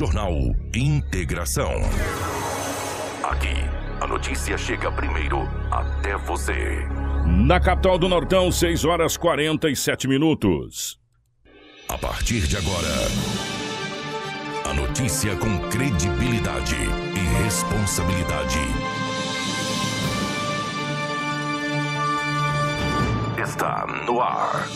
Jornal 0.00 0.32
Integração. 0.74 1.70
Aqui, 3.22 3.52
a 4.00 4.06
notícia 4.06 4.56
chega 4.56 4.90
primeiro 4.90 5.40
até 5.70 6.16
você. 6.16 6.88
Na 7.26 7.60
capital 7.60 7.98
do 7.98 8.08
Nortão, 8.08 8.50
6 8.50 8.86
horas 8.86 9.18
47 9.18 10.08
minutos. 10.08 10.98
A 11.86 11.98
partir 11.98 12.46
de 12.46 12.56
agora, 12.56 12.88
a 14.70 14.72
notícia 14.72 15.36
com 15.36 15.58
credibilidade 15.68 16.76
e 16.76 17.42
responsabilidade. 17.44 18.58
Está 23.38 23.86
no 24.06 24.22
ar. 24.22 24.66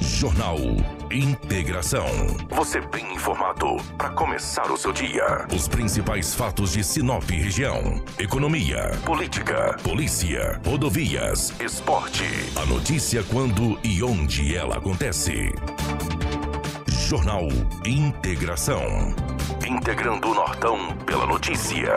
Jornal 0.00 0.99
Integração. 1.10 2.06
Você 2.50 2.80
bem 2.80 3.14
informado 3.14 3.78
para 3.98 4.10
começar 4.10 4.70
o 4.70 4.76
seu 4.76 4.92
dia. 4.92 5.44
Os 5.52 5.66
principais 5.66 6.36
fatos 6.36 6.72
de 6.72 6.84
Sinop 6.84 7.28
região: 7.28 8.00
economia, 8.16 8.92
política, 9.04 9.76
polícia, 9.82 10.60
rodovias, 10.64 11.52
esporte. 11.60 12.22
A 12.54 12.64
notícia 12.64 13.24
quando 13.24 13.76
e 13.82 14.00
onde 14.04 14.54
ela 14.54 14.76
acontece. 14.76 15.52
Jornal 16.88 17.48
Integração. 17.84 19.12
Integrando 19.66 20.30
o 20.30 20.34
Nortão 20.34 20.96
pela 21.04 21.26
notícia. 21.26 21.92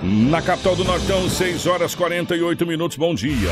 Na 0.00 0.40
capital 0.40 0.76
do 0.76 0.84
Nortão, 0.84 1.28
6 1.28 1.66
horas 1.66 1.94
48 1.96 2.64
minutos. 2.64 2.96
Bom 2.96 3.16
dia. 3.16 3.50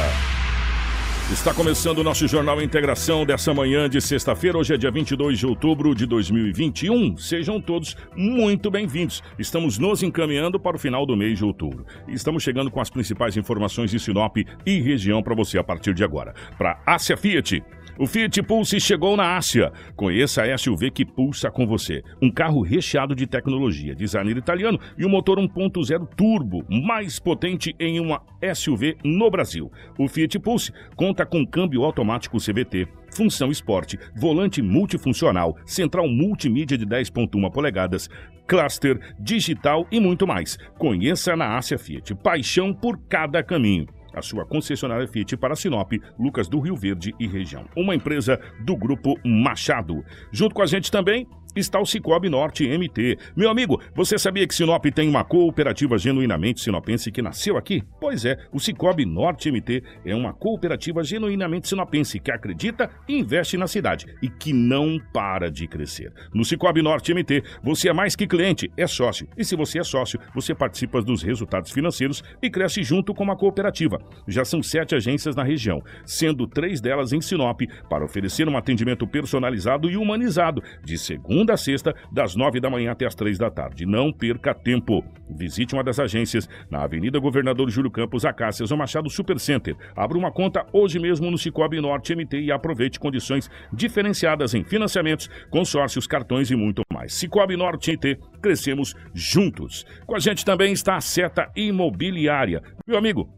Está 1.31 1.55
começando 1.55 1.99
o 1.99 2.03
nosso 2.03 2.27
Jornal 2.27 2.61
Integração 2.61 3.25
dessa 3.25 3.55
manhã 3.55 3.89
de 3.89 4.01
sexta-feira. 4.01 4.59
Hoje 4.59 4.75
é 4.75 4.77
dia 4.77 4.91
22 4.91 5.39
de 5.39 5.47
outubro 5.47 5.95
de 5.95 6.05
2021. 6.05 7.17
Sejam 7.17 7.61
todos 7.61 7.97
muito 8.17 8.69
bem-vindos. 8.69 9.23
Estamos 9.39 9.79
nos 9.79 10.03
encaminhando 10.03 10.59
para 10.59 10.77
o 10.77 10.79
final 10.79 11.07
do 11.07 11.17
mês 11.17 11.39
de 11.39 11.45
outubro. 11.45 11.87
Estamos 12.09 12.43
chegando 12.43 12.69
com 12.69 12.81
as 12.81 12.91
principais 12.91 13.37
informações 13.37 13.93
de 13.93 14.01
Sinop 14.01 14.39
e 14.67 14.81
região 14.81 15.23
para 15.23 15.37
você 15.37 15.57
a 15.57 15.63
partir 15.63 15.95
de 15.95 16.03
agora. 16.03 16.35
Para 16.59 16.83
Ásia 16.85 17.17
Fiat. 17.17 17.63
O 18.01 18.07
Fiat 18.07 18.43
Pulse 18.45 18.81
chegou 18.81 19.15
na 19.15 19.37
Ásia. 19.37 19.71
Conheça 19.95 20.43
a 20.43 20.57
SUV 20.57 20.91
que 20.91 21.05
pulsa 21.05 21.51
com 21.51 21.67
você. 21.67 22.03
Um 22.23 22.31
carro 22.31 22.63
recheado 22.63 23.15
de 23.15 23.27
tecnologia, 23.27 23.95
designer 23.95 24.39
italiano 24.39 24.81
e 24.97 25.05
um 25.05 25.09
motor 25.11 25.39
1.0 25.39 26.09
turbo, 26.17 26.65
mais 26.71 27.19
potente 27.19 27.77
em 27.79 28.01
uma 28.01 28.23
SUV 28.55 28.97
no 29.05 29.31
Brasil. 29.31 29.71
O 29.99 30.09
Fiat 30.09 30.39
Pulse 30.39 30.73
conta 30.97 31.27
com 31.27 31.47
câmbio 31.47 31.85
automático 31.85 32.39
CVT, 32.39 32.89
função 33.15 33.51
esporte, 33.51 33.99
volante 34.17 34.63
multifuncional, 34.63 35.55
central 35.67 36.09
multimídia 36.09 36.79
de 36.79 36.87
10.1 36.87 37.53
polegadas, 37.53 38.09
cluster, 38.47 38.99
digital 39.19 39.87
e 39.93 40.01
muito 40.01 40.27
mais. 40.27 40.57
Conheça 40.79 41.37
na 41.37 41.59
Ásia 41.59 41.79
Fiat. 41.79 42.15
Paixão 42.15 42.73
por 42.73 42.99
cada 43.11 43.43
caminho 43.43 43.87
a 44.15 44.23
sua 44.23 44.45
concessionária 44.45 45.07
Fiat 45.07 45.37
para 45.37 45.57
Sinop, 45.57 45.93
Lucas 46.19 46.49
do 46.49 46.61
Rio 46.61 46.77
Verde 46.77 47.15
e 47.19 47.27
região. 47.27 47.67
Uma 47.77 47.95
empresa 47.95 48.41
do 48.61 48.77
Grupo 48.77 49.19
Machado. 49.25 50.05
Junto 50.33 50.55
com 50.55 50.63
a 50.63 50.67
gente 50.67 50.91
também, 50.91 51.27
está 51.59 51.81
o 51.81 51.87
Cicobi 51.87 52.29
Norte 52.29 52.67
MT. 52.67 53.19
Meu 53.37 53.51
amigo, 53.51 53.81
você 53.95 54.19
sabia 54.19 54.47
que 54.47 54.55
Sinop 54.55 54.85
tem 54.87 55.09
uma 55.09 55.25
cooperativa 55.25 55.99
genuinamente 55.99 56.61
sinopense 56.61 57.11
que 57.11 57.23
nasceu 57.23 57.57
aqui? 57.57 57.83
Pois 58.01 58.25
é, 58.25 58.39
o 58.53 58.61
Cicobi 58.61 59.05
Norte 59.05 59.51
MT 59.51 59.83
é 60.05 60.15
uma 60.15 60.33
cooperativa 60.33 61.03
genuinamente 61.03 61.69
sinopense 61.69 62.21
que 62.21 62.31
acredita 62.31 62.91
e 63.09 63.19
investe 63.19 63.57
na 63.57 63.67
cidade 63.67 64.07
e 64.23 64.29
que 64.29 64.53
não 64.53 64.99
para 65.13 65.51
de 65.51 65.67
crescer. 65.67 66.13
No 66.33 66.45
Cicobi 66.45 66.83
Norte 66.83 67.13
MT, 67.13 67.43
você 67.63 67.89
é 67.89 67.93
mais 67.93 68.15
que 68.15 68.27
cliente, 68.27 68.71
é 68.77 68.87
sócio. 68.87 69.27
E 69.37 69.45
se 69.45 69.57
você 69.57 69.81
é 69.81 69.85
sócio, 69.85 70.21
você 70.35 70.55
participa 70.55 71.03
dos 71.03 71.23
resultados 71.23 71.71
financeiros 71.71 72.23
e 72.43 72.51
cresce 72.51 72.83
junto 72.83 73.15
com 73.15 73.31
a 73.31 73.37
cooperativa. 73.37 73.99
Já 74.29 74.45
são 74.45 74.63
sete 74.63 74.95
agências 74.95 75.35
na 75.35 75.43
região, 75.43 75.83
sendo 76.05 76.47
três 76.47 76.81
delas 76.81 77.13
em 77.13 77.21
Sinop, 77.21 77.61
para 77.89 78.05
oferecer 78.05 78.49
um 78.49 78.57
atendimento 78.57 79.07
personalizado 79.07 79.91
e 79.91 79.97
humanizado, 79.97 80.63
de 80.85 80.99
segunda 80.99 81.40
segunda 81.41 81.55
a 81.55 81.57
sexta, 81.57 81.95
das 82.13 82.37
nove 82.37 82.61
da 82.61 82.69
manhã 82.69 82.93
até 82.93 83.07
as 83.07 83.15
três 83.15 83.39
da 83.39 83.51
tarde. 83.51 83.87
Não 83.87 84.13
perca 84.13 84.55
tempo. 84.55 85.03
Visite 85.29 85.75
uma 85.75 85.83
das 85.83 85.99
agências 85.99 86.49
na 86.71 86.83
Avenida 86.83 87.19
Governador 87.19 87.71
Júlio 87.71 87.91
Campos, 87.91 88.25
Acácias, 88.25 88.71
ou 88.71 88.77
Machado 88.77 89.09
Supercenter. 89.09 89.75
Abra 89.97 90.19
uma 90.19 90.31
conta 90.31 90.67
hoje 90.73 90.99
mesmo 90.99 91.31
no 91.31 91.39
Cicobi 91.39 91.81
Norte 91.81 92.15
MT 92.15 92.41
e 92.41 92.53
aproveite 92.53 93.01
condições 93.01 93.51
diferenciadas 93.73 94.55
em 94.55 94.63
financiamentos, 94.65 95.31
consórcios, 95.51 96.07
cartões 96.07 96.51
e 96.51 96.57
muito 96.57 96.83
mais. 96.93 97.15
Cicobi 97.15 97.57
Norte 97.57 97.93
MT, 97.93 98.19
crescemos 98.43 98.95
juntos. 99.15 99.87
Com 100.07 100.15
a 100.15 100.19
gente 100.19 100.45
também 100.45 100.73
está 100.73 100.97
a 100.97 101.01
Seta 101.01 101.51
Imobiliária. 101.57 102.63
Meu 102.87 102.99
amigo, 102.99 103.31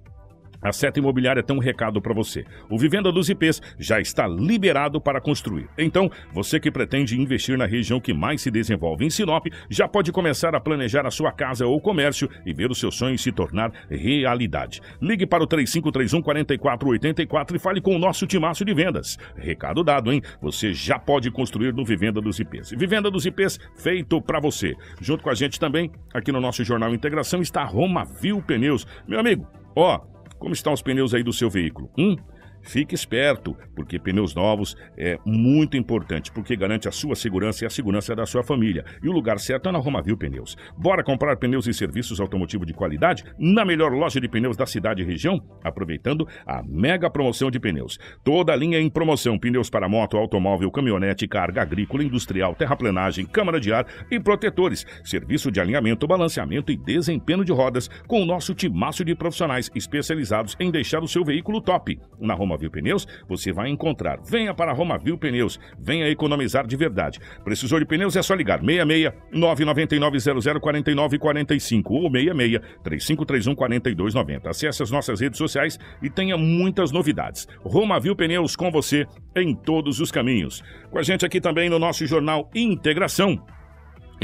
a 0.63 0.73
Seta 0.73 0.99
Imobiliária 0.99 1.43
tem 1.43 1.57
um 1.57 1.61
recado 1.61 2.01
para 2.01 2.15
você. 2.15 2.45
O 2.71 2.79
Vivenda 2.79 3.11
dos 3.11 3.29
IPs 3.29 3.61
já 3.79 4.01
está 4.01 4.27
liberado 4.27 5.01
para 5.01 5.21
construir. 5.21 5.69
Então, 5.77 6.11
você 6.33 6.61
que 6.61 6.71
pretende 6.71 7.21
investir 7.21 7.59
na 7.59 7.67
região 7.67 8.01
que 8.01 8.15
mais 8.15 8.41
se 8.41 8.51
desenvolve 8.51 9.05
em 9.05 9.11
Sinop, 9.11 9.47
já 9.69 9.89
pode 9.89 10.13
começar 10.13 10.55
a 10.55 10.61
planejar 10.61 11.07
a 11.07 11.11
sua 11.11 11.33
casa 11.33 11.67
ou 11.67 11.81
comércio 11.81 12.29
e 12.47 12.53
ver 12.53 12.71
o 12.71 12.75
seu 12.75 12.91
sonho 12.91 13.19
se 13.19 13.33
tornar 13.33 13.73
realidade. 13.91 14.81
Ligue 15.01 15.27
para 15.27 15.43
o 15.43 15.47
3531 15.47 16.23
4484 16.23 17.57
e 17.57 17.59
fale 17.59 17.81
com 17.81 17.97
o 17.97 17.99
nosso 17.99 18.27
timaço 18.27 18.65
de 18.65 18.73
vendas. 18.73 19.19
Recado 19.37 19.83
dado, 19.83 20.13
hein? 20.13 20.23
Você 20.41 20.73
já 20.73 20.99
pode 20.99 21.31
construir 21.31 21.75
no 21.75 21.85
Vivenda 21.85 22.21
dos 22.21 22.39
IPs. 22.39 22.71
Vivenda 22.71 23.11
dos 23.11 23.27
IPs 23.27 23.59
feito 23.77 24.21
para 24.23 24.41
você. 24.41 24.75
Junto 25.01 25.25
com 25.25 25.31
a 25.31 25.35
gente 25.35 25.59
também, 25.59 25.91
aqui 26.15 26.31
no 26.31 26.41
nosso 26.41 26.65
Jornal 26.65 26.95
Integração, 26.95 27.43
está 27.43 27.65
Roma 27.65 28.05
Viu 28.05 28.41
Pneus. 28.43 28.87
Meu 29.07 29.19
amigo, 29.19 29.47
ó, 29.75 30.01
como 30.43 30.53
estão 30.53 30.73
os 30.73 30.83
pneus 30.83 31.15
aí 31.15 31.23
do 31.23 31.33
seu 31.33 31.49
veículo? 31.49 31.89
Hum? 31.97 32.17
Fique 32.63 32.95
esperto, 32.95 33.57
porque 33.75 33.99
pneus 33.99 34.35
novos 34.35 34.77
é 34.97 35.19
muito 35.25 35.77
importante, 35.77 36.31
porque 36.33 36.57
garante 36.57 36.89
a 36.89 36.93
sua 36.93 37.15
segurança 37.15 37.65
e 37.65 37.67
a 37.67 37.71
segurança 37.71 38.15
da 38.15 38.25
sua 38.25 38.43
família. 38.43 38.85
E 39.03 39.09
o 39.09 39.13
lugar 39.13 39.39
certo 39.39 39.69
é 39.69 39.73
na 39.73 39.79
Romavil 39.79 40.17
Pneus. 40.17 40.57
Bora 40.77 41.03
comprar 41.03 41.37
pneus 41.37 41.67
e 41.67 41.75
serviços 41.75 42.21
automotivos 42.21 42.67
de 42.67 42.73
qualidade 42.73 43.25
na 43.39 43.65
melhor 43.65 43.93
loja 43.93 44.21
de 44.21 44.29
pneus 44.29 44.57
da 44.57 44.67
cidade 44.67 45.03
e 45.03 45.05
região, 45.05 45.43
aproveitando 45.63 46.27
a 46.47 46.63
mega 46.63 47.11
promoção 47.11 47.51
de 47.51 47.59
pneus. 47.59 47.99
Toda 48.25 48.53
a 48.53 48.57
linha 48.57 48.81
em 48.81 48.89
promoção: 48.89 49.39
pneus 49.39 49.69
para 49.69 49.89
moto, 49.89 50.17
automóvel, 50.17 50.71
caminhonete, 50.71 51.27
carga 51.27 51.63
agrícola, 51.63 52.05
industrial, 52.05 52.55
terraplenagem, 52.55 53.27
câmara 53.27 53.61
de 53.61 53.73
ar 53.73 53.87
e 54.11 54.21
protetores. 54.21 54.87
Serviço 55.05 55.51
de 55.51 55.61
alinhamento, 55.61 56.07
balanceamento 56.07 56.71
e 56.71 56.77
desempenho 56.77 57.45
de 57.45 57.53
rodas 57.53 57.89
com 58.07 58.23
o 58.23 58.27
nosso 58.27 58.55
timaço 58.55 59.05
de 59.05 59.15
profissionais 59.15 59.71
especializados 59.75 60.57
em 60.61 60.71
deixar 60.71 61.03
o 61.03 61.09
seu 61.09 61.25
veículo 61.25 61.61
top. 61.61 61.99
Na 62.21 62.35
Roma 62.35 62.52
Romavil 62.53 62.71
Pneus, 62.71 63.07
você 63.29 63.53
vai 63.53 63.69
encontrar. 63.69 64.21
Venha 64.23 64.55
para 64.55 64.73
Romavil 64.73 65.17
Pneus, 65.17 65.59
venha 65.79 66.09
economizar 66.09 66.67
de 66.67 66.77
verdade. 66.77 67.19
Precisou 67.45 67.79
de 67.79 67.87
pneus 67.87 68.17
é 68.17 68.23
só 68.23 68.35
ligar 68.35 68.61
66 68.61 69.13
999 69.33 70.21
00 70.21 70.61
49 70.61 71.19
45 71.19 71.95
ou 71.95 72.11
66 72.11 72.61
3531 72.83 73.55
4290. 73.55 74.51
Acesse 74.51 74.83
as 74.83 74.91
nossas 74.91 75.21
redes 75.21 75.39
sociais 75.39 75.79
e 76.03 76.11
tenha 76.11 76.37
muitas 76.37 76.93
novidades. 76.93 77.49
Romavil 77.63 78.15
Pneus 78.15 78.55
com 78.55 78.71
você 78.71 79.07
em 79.35 79.55
todos 79.55 80.01
os 80.01 80.11
caminhos. 80.11 80.63
Com 80.91 80.99
a 80.99 81.03
gente 81.03 81.25
aqui 81.25 81.41
também 81.41 81.71
no 81.71 81.79
nosso 81.79 82.07
jornal 82.07 82.51
Integração 82.55 83.43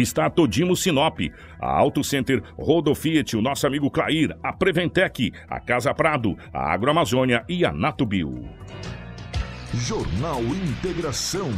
está 0.03 0.27
a 0.27 0.31
Todimo 0.31 0.77
Sinop, 0.77 1.21
a 1.61 1.67
Auto 1.67 2.03
Center 2.05 2.43
Rodofiat, 2.57 3.37
o 3.37 3.43
nosso 3.43 3.67
amigo 3.67 3.91
Clair, 3.91 4.37
a 4.43 4.53
Preventec, 4.53 5.33
a 5.49 5.61
Casa 5.61 5.93
Prado, 5.95 6.37
a 6.53 6.73
Agroamazônia 6.73 7.45
e 7.49 7.65
a 7.65 7.73
Natubio. 7.73 8.49
Jornal 9.75 10.43
Integração. 10.43 11.51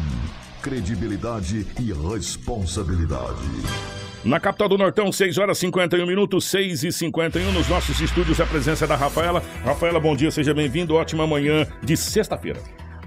Credibilidade 0.63 1.67
e 1.81 1.93
responsabilidade. 2.13 3.49
Na 4.23 4.39
capital 4.39 4.69
do 4.69 4.77
Nortão, 4.77 5.11
6 5.11 5.39
horas 5.39 5.57
51 5.57 6.07
minutos, 6.07 6.45
6 6.45 6.85
e 6.85 6.93
51 6.93 7.53
nos 7.53 7.69
nossos 7.69 7.99
estúdios, 8.01 8.39
a 8.39 8.45
presença 8.45 8.87
da 8.87 8.95
Rafaela. 8.95 9.43
Rafaela, 9.65 9.99
bom 9.99 10.15
dia, 10.15 10.31
seja 10.31 10.53
bem-vindo. 10.53 10.95
Ótima 10.95 11.27
manhã 11.27 11.67
de 11.83 11.97
sexta-feira. 11.97 12.61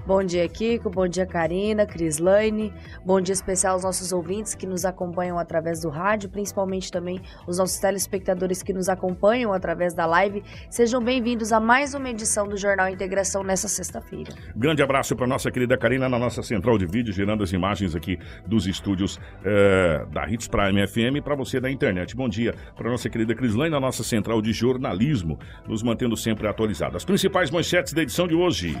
Bom 0.06 0.22
dia, 0.22 0.46
Kiko. 0.46 0.90
Bom 0.90 1.08
dia, 1.08 1.24
Karina, 1.24 1.86
Crislaine. 1.86 2.70
Bom 3.06 3.22
dia 3.22 3.32
especial 3.32 3.72
aos 3.72 3.84
nossos 3.84 4.12
ouvintes 4.12 4.54
que 4.54 4.66
nos 4.66 4.84
acompanham 4.84 5.38
através 5.38 5.80
do 5.80 5.88
rádio, 5.88 6.28
principalmente 6.28 6.92
também 6.92 7.22
os 7.46 7.56
nossos 7.56 7.78
telespectadores 7.78 8.62
que 8.62 8.74
nos 8.74 8.90
acompanham 8.90 9.50
através 9.50 9.94
da 9.94 10.04
live. 10.04 10.42
Sejam 10.68 11.02
bem-vindos 11.02 11.52
a 11.52 11.58
mais 11.58 11.94
uma 11.94 12.10
edição 12.10 12.46
do 12.46 12.54
Jornal 12.54 12.90
Integração 12.90 13.42
nessa 13.42 13.66
sexta-feira. 13.66 14.30
Grande 14.54 14.82
abraço 14.82 15.16
para 15.16 15.26
nossa 15.26 15.50
querida 15.50 15.78
Karina 15.78 16.06
na 16.06 16.18
nossa 16.18 16.42
central 16.42 16.76
de 16.76 16.84
vídeo, 16.84 17.10
gerando 17.10 17.42
as 17.42 17.52
imagens 17.52 17.96
aqui 17.96 18.18
dos 18.46 18.66
estúdios 18.66 19.18
é, 19.42 20.04
da 20.12 20.28
Hits 20.28 20.48
Prime 20.48 20.86
FM 20.86 21.24
para 21.24 21.34
você 21.34 21.58
da 21.58 21.70
internet. 21.70 22.14
Bom 22.14 22.28
dia 22.28 22.54
para 22.76 22.90
nossa 22.90 23.08
querida 23.08 23.34
Crislaine 23.34 23.70
na 23.70 23.80
nossa 23.80 24.04
central 24.04 24.42
de 24.42 24.52
jornalismo, 24.52 25.38
nos 25.66 25.82
mantendo 25.82 26.14
sempre 26.14 26.46
atualizados. 26.46 26.96
As 26.96 27.04
principais 27.06 27.50
manchetes 27.50 27.94
da 27.94 28.02
edição 28.02 28.28
de 28.28 28.34
hoje. 28.34 28.76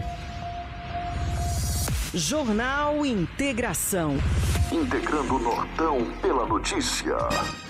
Jornal 2.14 3.04
Integração. 3.04 4.16
integrando 4.72 5.36
o 5.36 5.38
Nortão 5.38 6.04
pela 6.20 6.46
notícia. 6.46 7.14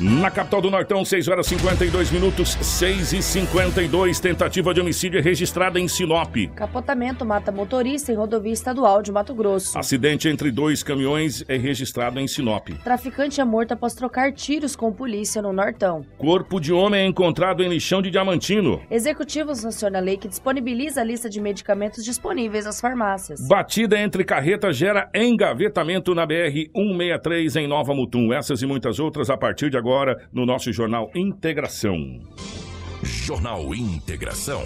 Na 0.00 0.30
capital 0.30 0.62
do 0.62 0.70
Nortão, 0.70 1.04
6 1.04 1.28
horas 1.28 1.46
52 1.46 2.10
minutos, 2.10 2.56
6 2.62 3.12
e 3.12 3.22
52. 3.22 4.20
Tentativa 4.20 4.72
de 4.72 4.80
homicídio 4.80 5.20
registrada 5.22 5.78
em 5.78 5.86
Sinop. 5.88 6.34
Capotamento 6.54 7.24
mata 7.26 7.52
motorista 7.52 8.10
em 8.12 8.14
rodovia 8.14 8.52
estadual 8.52 9.02
de 9.02 9.12
Mato 9.12 9.34
Grosso. 9.34 9.78
Acidente 9.78 10.28
entre 10.28 10.50
dois 10.50 10.82
caminhões 10.82 11.44
é 11.46 11.56
registrado 11.56 12.18
em 12.20 12.26
Sinop. 12.26 12.68
Traficante 12.82 13.40
é 13.40 13.44
morto 13.44 13.72
após 13.72 13.94
trocar 13.94 14.32
tiros 14.32 14.74
com 14.76 14.90
polícia 14.92 15.42
no 15.42 15.52
Nortão. 15.52 16.06
Corpo 16.16 16.58
de 16.58 16.72
homem 16.72 17.00
é 17.02 17.06
encontrado 17.06 17.62
em 17.62 17.68
lixão 17.68 18.00
de 18.00 18.10
Diamantino. 18.10 18.80
Executivo 18.90 19.54
sanciona 19.54 19.98
a 19.98 20.02
lei 20.02 20.16
que 20.16 20.28
disponibiliza 20.28 21.00
a 21.02 21.04
lista 21.04 21.28
de 21.28 21.40
medicamentos 21.40 22.02
disponíveis 22.04 22.66
às 22.66 22.80
farmácias. 22.80 23.46
Batida 23.46 23.98
entre 23.98 24.24
carreta 24.34 24.72
gera 24.72 25.08
engavetamento 25.14 26.12
na 26.12 26.26
BR 26.26 26.68
163 26.74 27.54
em 27.54 27.68
Nova 27.68 27.94
Mutum. 27.94 28.32
Essas 28.32 28.62
e 28.62 28.66
muitas 28.66 28.98
outras 28.98 29.30
a 29.30 29.36
partir 29.36 29.70
de 29.70 29.76
agora 29.76 30.28
no 30.32 30.44
nosso 30.44 30.72
jornal 30.72 31.08
Integração. 31.14 32.20
Jornal 33.00 33.72
Integração. 33.72 34.60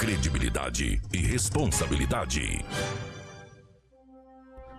Credibilidade 0.00 1.00
e 1.14 1.18
responsabilidade. 1.18 2.64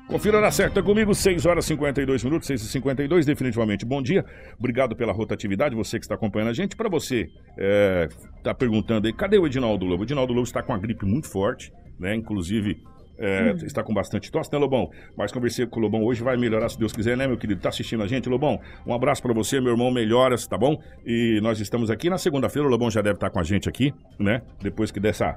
Confira 0.09 0.41
na 0.41 0.51
certa 0.51 0.83
comigo, 0.83 1.15
6 1.15 1.45
horas 1.45 1.63
e 1.63 1.69
52 1.69 2.25
minutos, 2.25 2.45
6 2.45 2.63
e 2.63 2.67
52 2.67 3.25
definitivamente. 3.25 3.85
Bom 3.85 4.01
dia, 4.01 4.25
obrigado 4.59 4.93
pela 4.93 5.13
rotatividade, 5.13 5.73
você 5.73 5.97
que 5.97 6.03
está 6.03 6.15
acompanhando 6.15 6.49
a 6.49 6.53
gente. 6.53 6.75
Para 6.75 6.89
você 6.89 7.29
é, 7.57 8.09
tá 8.43 8.53
perguntando 8.53 9.07
aí, 9.07 9.13
cadê 9.13 9.37
o 9.37 9.47
Edinaldo 9.47 9.85
Lobo? 9.85 10.01
O 10.01 10.05
Edinaldo 10.05 10.33
Lobo 10.33 10.45
está 10.45 10.61
com 10.61 10.73
uma 10.73 10.79
gripe 10.79 11.05
muito 11.05 11.29
forte, 11.29 11.71
né? 11.97 12.13
Inclusive, 12.13 12.77
é, 13.17 13.51
está 13.63 13.83
com 13.83 13.93
bastante 13.93 14.31
tosse, 14.31 14.51
né, 14.51 14.57
Lobão? 14.57 14.89
Mas 15.17 15.31
conversei 15.31 15.65
com 15.65 15.79
o 15.79 15.83
Lobão 15.83 16.03
hoje, 16.03 16.23
vai 16.23 16.37
melhorar 16.37 16.69
se 16.69 16.77
Deus 16.77 16.93
quiser, 16.93 17.15
né, 17.15 17.27
meu 17.27 17.37
querido? 17.37 17.61
Tá 17.61 17.69
assistindo 17.69 18.03
a 18.03 18.07
gente, 18.07 18.27
Lobão? 18.29 18.59
Um 18.85 18.93
abraço 18.93 19.21
para 19.21 19.33
você, 19.33 19.59
meu 19.59 19.71
irmão, 19.71 19.91
melhoras, 19.91 20.47
tá 20.47 20.57
bom? 20.57 20.81
E 21.05 21.39
nós 21.41 21.59
estamos 21.59 21.89
aqui 21.89 22.09
na 22.09 22.17
segunda-feira, 22.17 22.67
o 22.67 22.71
Lobão 22.71 22.89
já 22.89 23.01
deve 23.01 23.15
estar 23.15 23.29
com 23.29 23.39
a 23.39 23.43
gente 23.43 23.69
aqui, 23.69 23.93
né? 24.19 24.41
Depois 24.61 24.91
que 24.91 24.99
dessa 24.99 25.35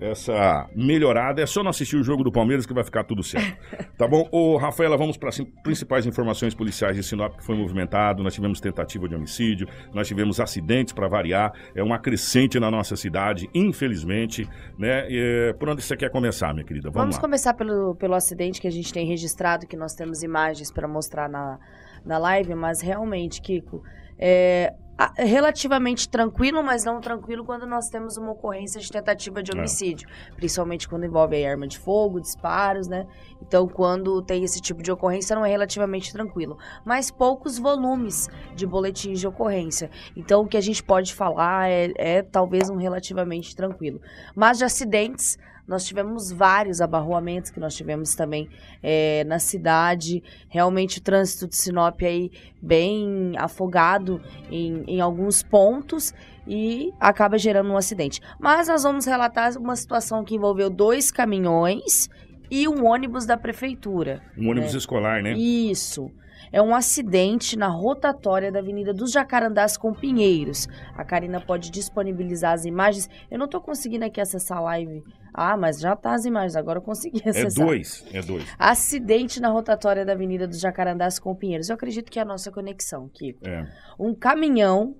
essa 0.00 0.68
melhorada. 0.74 1.42
É 1.42 1.46
só 1.46 1.62
não 1.62 1.70
assistir 1.70 1.96
o 1.96 2.02
jogo 2.02 2.22
do 2.24 2.32
Palmeiras 2.32 2.66
que 2.66 2.74
vai 2.74 2.84
ficar 2.84 3.04
tudo 3.04 3.22
certo. 3.22 3.56
Tá 3.96 4.06
bom? 4.06 4.28
Ô, 4.30 4.58
Rafaela, 4.58 4.94
vamos 4.94 5.16
para 5.16 5.30
as 5.30 5.40
principais 5.62 6.04
informações 6.04 6.54
policiais 6.54 6.96
de 6.96 7.02
Sinop 7.02 7.34
que 7.38 7.42
foi 7.42 7.56
movimentado. 7.56 8.22
Nós 8.22 8.34
tivemos 8.34 8.60
tentativa 8.60 9.08
de 9.08 9.14
homicídio, 9.14 9.66
nós 9.94 10.06
tivemos 10.06 10.38
acidentes 10.38 10.92
para 10.92 11.08
variar. 11.08 11.50
É 11.74 11.82
uma 11.82 11.98
crescente 11.98 12.60
na 12.60 12.70
nossa 12.70 12.94
cidade, 12.94 13.48
infelizmente. 13.54 14.46
Né? 14.78 15.06
E, 15.08 15.54
por 15.58 15.70
onde 15.70 15.82
você 15.82 15.96
quer 15.96 16.10
começar, 16.10 16.52
minha 16.52 16.66
querida? 16.66 16.90
Vamos, 16.90 17.16
Vamos 17.16 17.18
começar 17.18 17.54
pelo, 17.54 17.94
pelo 17.94 18.14
acidente 18.14 18.60
que 18.60 18.68
a 18.68 18.70
gente 18.70 18.92
tem 18.92 19.06
registrado, 19.06 19.66
que 19.66 19.78
nós 19.78 19.94
temos 19.94 20.22
imagens 20.22 20.70
para 20.70 20.86
mostrar 20.86 21.26
na, 21.26 21.58
na 22.04 22.18
live, 22.18 22.54
mas 22.54 22.82
realmente, 22.82 23.40
Kiko, 23.40 23.82
é 24.18 24.74
relativamente 25.16 26.08
tranquilo, 26.08 26.62
mas 26.62 26.84
não 26.84 27.00
tranquilo 27.00 27.44
quando 27.44 27.66
nós 27.66 27.88
temos 27.88 28.16
uma 28.16 28.32
ocorrência 28.32 28.80
de 28.80 28.90
tentativa 28.90 29.42
de 29.42 29.52
É. 29.52 29.54
homicídio, 29.54 30.08
principalmente 30.36 30.88
quando 30.88 31.04
envolve 31.04 31.36
aí 31.36 31.46
arma 31.46 31.66
de 31.66 31.78
fogo, 31.78 32.20
disparos, 32.20 32.88
né? 32.88 33.06
Então, 33.42 33.68
quando 33.68 34.22
tem 34.22 34.42
esse 34.42 34.60
tipo 34.60 34.82
de 34.82 34.90
ocorrência, 34.90 35.36
não 35.36 35.44
é 35.44 35.50
relativamente 35.50 36.12
tranquilo, 36.12 36.56
mas 36.84 37.10
poucos 37.10 37.58
volumes 37.58 38.28
de 38.54 38.66
boletins 38.66 39.20
de 39.20 39.26
ocorrência. 39.26 39.90
Então, 40.16 40.42
o 40.42 40.48
que 40.48 40.56
a 40.56 40.60
gente 40.62 40.82
pode 40.82 41.14
falar 41.14 41.68
é, 41.68 41.92
é 41.96 42.22
talvez 42.22 42.70
um 42.70 42.76
relativamente 42.76 43.54
tranquilo. 43.54 44.00
Mas 44.34 44.58
de 44.58 44.64
acidentes, 44.64 45.38
nós 45.66 45.84
tivemos 45.84 46.30
vários 46.30 46.80
abarroamentos 46.80 47.50
que 47.50 47.60
nós 47.60 47.74
tivemos 47.74 48.14
também 48.14 48.48
é, 48.82 49.24
na 49.24 49.38
cidade. 49.38 50.22
Realmente 50.48 50.98
o 50.98 51.02
trânsito 51.02 51.48
de 51.48 51.56
Sinop 51.56 52.00
aí 52.02 52.30
bem 52.60 53.32
afogado 53.36 54.20
em, 54.50 54.84
em 54.86 55.00
alguns 55.00 55.42
pontos 55.42 56.14
e 56.46 56.92
acaba 57.00 57.36
gerando 57.36 57.70
um 57.70 57.76
acidente. 57.76 58.20
Mas 58.38 58.68
nós 58.68 58.84
vamos 58.84 59.04
relatar 59.04 59.56
uma 59.58 59.74
situação 59.74 60.24
que 60.24 60.36
envolveu 60.36 60.70
dois 60.70 61.10
caminhões 61.10 62.08
e 62.50 62.66
um 62.68 62.86
ônibus 62.86 63.26
da 63.26 63.36
prefeitura. 63.36 64.22
Um 64.36 64.48
ônibus 64.50 64.74
É. 64.74 64.78
escolar, 64.78 65.22
né? 65.22 65.32
Isso. 65.32 66.10
É 66.52 66.62
um 66.62 66.74
acidente 66.74 67.58
na 67.58 67.66
rotatória 67.66 68.52
da 68.52 68.60
Avenida 68.60 68.94
dos 68.94 69.10
Jacarandás 69.10 69.76
com 69.76 69.92
Pinheiros. 69.92 70.68
A 70.96 71.04
Karina 71.04 71.40
pode 71.40 71.70
disponibilizar 71.72 72.52
as 72.52 72.64
imagens. 72.64 73.10
Eu 73.30 73.38
não 73.38 73.48
tô 73.48 73.60
conseguindo 73.60 74.04
aqui 74.04 74.20
acessar 74.20 74.58
a 74.58 74.60
live. 74.60 75.02
Ah, 75.34 75.56
mas 75.56 75.80
já 75.80 75.94
tá 75.96 76.14
as 76.14 76.24
imagens, 76.24 76.54
agora 76.56 76.78
eu 76.78 76.82
consegui 76.82 77.20
É 77.24 77.30
acessar. 77.30 77.66
dois, 77.66 78.06
é 78.12 78.22
dois. 78.22 78.44
Acidente 78.58 79.40
na 79.40 79.48
rotatória 79.48 80.04
da 80.04 80.12
Avenida 80.12 80.46
dos 80.46 80.60
Jacarandás 80.60 81.18
com 81.18 81.34
Pinheiros. 81.34 81.68
Eu 81.68 81.74
acredito 81.74 82.10
que 82.10 82.18
é 82.18 82.22
a 82.22 82.24
nossa 82.24 82.50
conexão, 82.52 83.08
Kiko. 83.12 83.46
É. 83.46 83.66
Um 83.98 84.14
caminhão. 84.14 84.94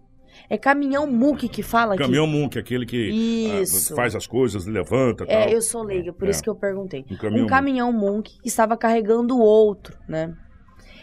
É 0.49 0.57
caminhão 0.57 1.07
MUC 1.07 1.49
que 1.49 1.63
fala 1.63 1.95
aqui. 1.95 2.03
Caminhão 2.03 2.27
Munk, 2.27 2.59
aquele 2.59 2.87
que 2.87 3.51
ah, 3.51 3.95
faz 3.97 4.15
as 4.15 4.27
coisas, 4.27 4.67
levanta 4.67 5.25
e 5.25 5.27
tal. 5.27 5.37
É, 5.37 5.53
eu 5.55 5.61
sou 5.61 5.83
leiga, 5.83 6.13
por 6.13 6.29
É. 6.29 6.31
isso 6.31 6.43
que 6.43 6.49
eu 6.49 6.55
perguntei. 6.55 7.05
Um 7.11 7.17
caminhão 7.17 7.45
um 7.45 7.49
caminhão 7.49 7.93
Munk 7.93 8.37
estava 8.45 8.77
carregando 8.77 9.37
o 9.37 9.41
outro, 9.41 9.97
né? 10.09 10.35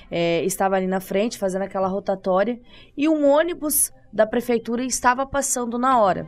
É, 0.10 0.44
estava 0.46 0.76
ali 0.76 0.88
na 0.88 1.00
frente, 1.00 1.38
fazendo 1.38 1.64
aquela 1.64 1.88
rotatória, 1.88 2.60
e 2.96 3.10
um 3.10 3.26
ônibus 3.26 3.92
da 4.12 4.28
prefeitura 4.28 4.84
estava 4.84 5.26
passando 5.26 5.78
na 5.78 6.00
hora. 6.00 6.28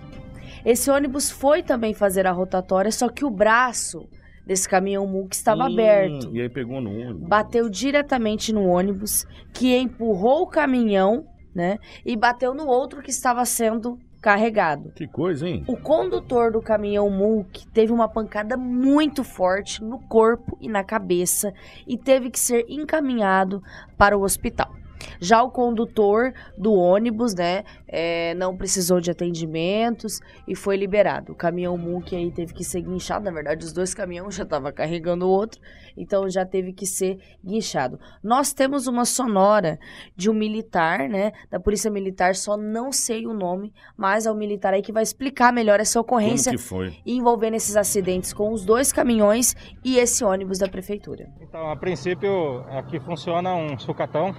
Esse 0.65 0.89
ônibus 0.89 1.29
foi 1.29 1.61
também 1.61 1.93
fazer 1.93 2.25
a 2.25 2.31
rotatória, 2.31 2.91
só 2.91 3.07
que 3.09 3.23
o 3.23 3.29
braço 3.29 4.07
desse 4.45 4.67
caminhão 4.67 5.05
Munk 5.05 5.33
estava 5.33 5.63
Hum, 5.63 5.73
aberto. 5.73 6.29
E 6.35 6.41
aí 6.41 6.49
pegou 6.49 6.81
no 6.81 6.89
ônibus. 6.89 7.27
Bateu 7.29 7.69
diretamente 7.69 8.51
no 8.51 8.65
ônibus, 8.65 9.25
que 9.53 9.75
empurrou 9.77 10.41
o 10.43 10.47
caminhão, 10.47 11.25
né? 11.55 11.77
E 12.05 12.15
bateu 12.17 12.53
no 12.53 12.67
outro 12.67 13.01
que 13.01 13.09
estava 13.09 13.45
sendo 13.45 13.97
carregado. 14.21 14.91
Que 14.95 15.07
coisa, 15.07 15.47
hein? 15.47 15.63
O 15.67 15.77
condutor 15.77 16.51
do 16.51 16.61
caminhão 16.61 17.09
Mulk 17.09 17.67
teve 17.67 17.93
uma 17.93 18.09
pancada 18.09 18.57
muito 18.57 19.23
forte 19.23 19.83
no 19.83 19.99
corpo 19.99 20.57
e 20.59 20.67
na 20.67 20.83
cabeça 20.83 21.53
e 21.87 21.97
teve 21.97 22.29
que 22.29 22.39
ser 22.39 22.65
encaminhado 22.67 23.61
para 23.97 24.17
o 24.17 24.23
hospital. 24.23 24.73
Já 25.19 25.41
o 25.43 25.49
condutor 25.49 26.33
do 26.57 26.73
ônibus, 26.73 27.33
né, 27.33 27.63
é, 27.87 28.33
não 28.35 28.55
precisou 28.55 28.99
de 28.99 29.11
atendimentos 29.11 30.19
e 30.47 30.55
foi 30.55 30.75
liberado. 30.77 31.31
O 31.31 31.35
caminhão 31.35 31.77
Mulk 31.77 32.15
aí 32.15 32.31
teve 32.31 32.53
que 32.53 32.63
ser 32.63 32.81
guinchado, 32.81 33.25
na 33.25 33.31
verdade 33.31 33.65
os 33.65 33.71
dois 33.71 33.93
caminhões 33.93 34.35
já 34.35 34.43
estavam 34.43 34.71
carregando 34.71 35.25
o 35.25 35.29
outro, 35.29 35.61
então 35.95 36.29
já 36.29 36.45
teve 36.45 36.73
que 36.73 36.85
ser 36.85 37.19
guinchado. 37.43 37.99
Nós 38.23 38.53
temos 38.53 38.87
uma 38.87 39.05
sonora 39.05 39.79
de 40.15 40.29
um 40.29 40.33
militar, 40.33 41.07
né, 41.07 41.31
da 41.49 41.59
Polícia 41.59 41.89
Militar, 41.89 42.35
só 42.35 42.57
não 42.57 42.91
sei 42.91 43.25
o 43.25 43.33
nome, 43.33 43.73
mas 43.97 44.25
é 44.25 44.31
o 44.31 44.35
militar 44.35 44.73
aí 44.73 44.81
que 44.81 44.91
vai 44.91 45.03
explicar 45.03 45.53
melhor 45.53 45.79
essa 45.79 45.99
ocorrência 45.99 46.51
que 46.51 46.57
foi? 46.57 46.97
envolvendo 47.05 47.55
esses 47.55 47.75
acidentes 47.75 48.33
com 48.33 48.51
os 48.51 48.65
dois 48.65 48.91
caminhões 48.91 49.55
e 49.83 49.97
esse 49.97 50.23
ônibus 50.23 50.59
da 50.59 50.67
prefeitura. 50.67 51.29
Então, 51.39 51.69
a 51.69 51.75
princípio, 51.75 52.59
aqui 52.69 52.99
funciona 52.99 53.53
um 53.55 53.77
sucatão. 53.77 54.33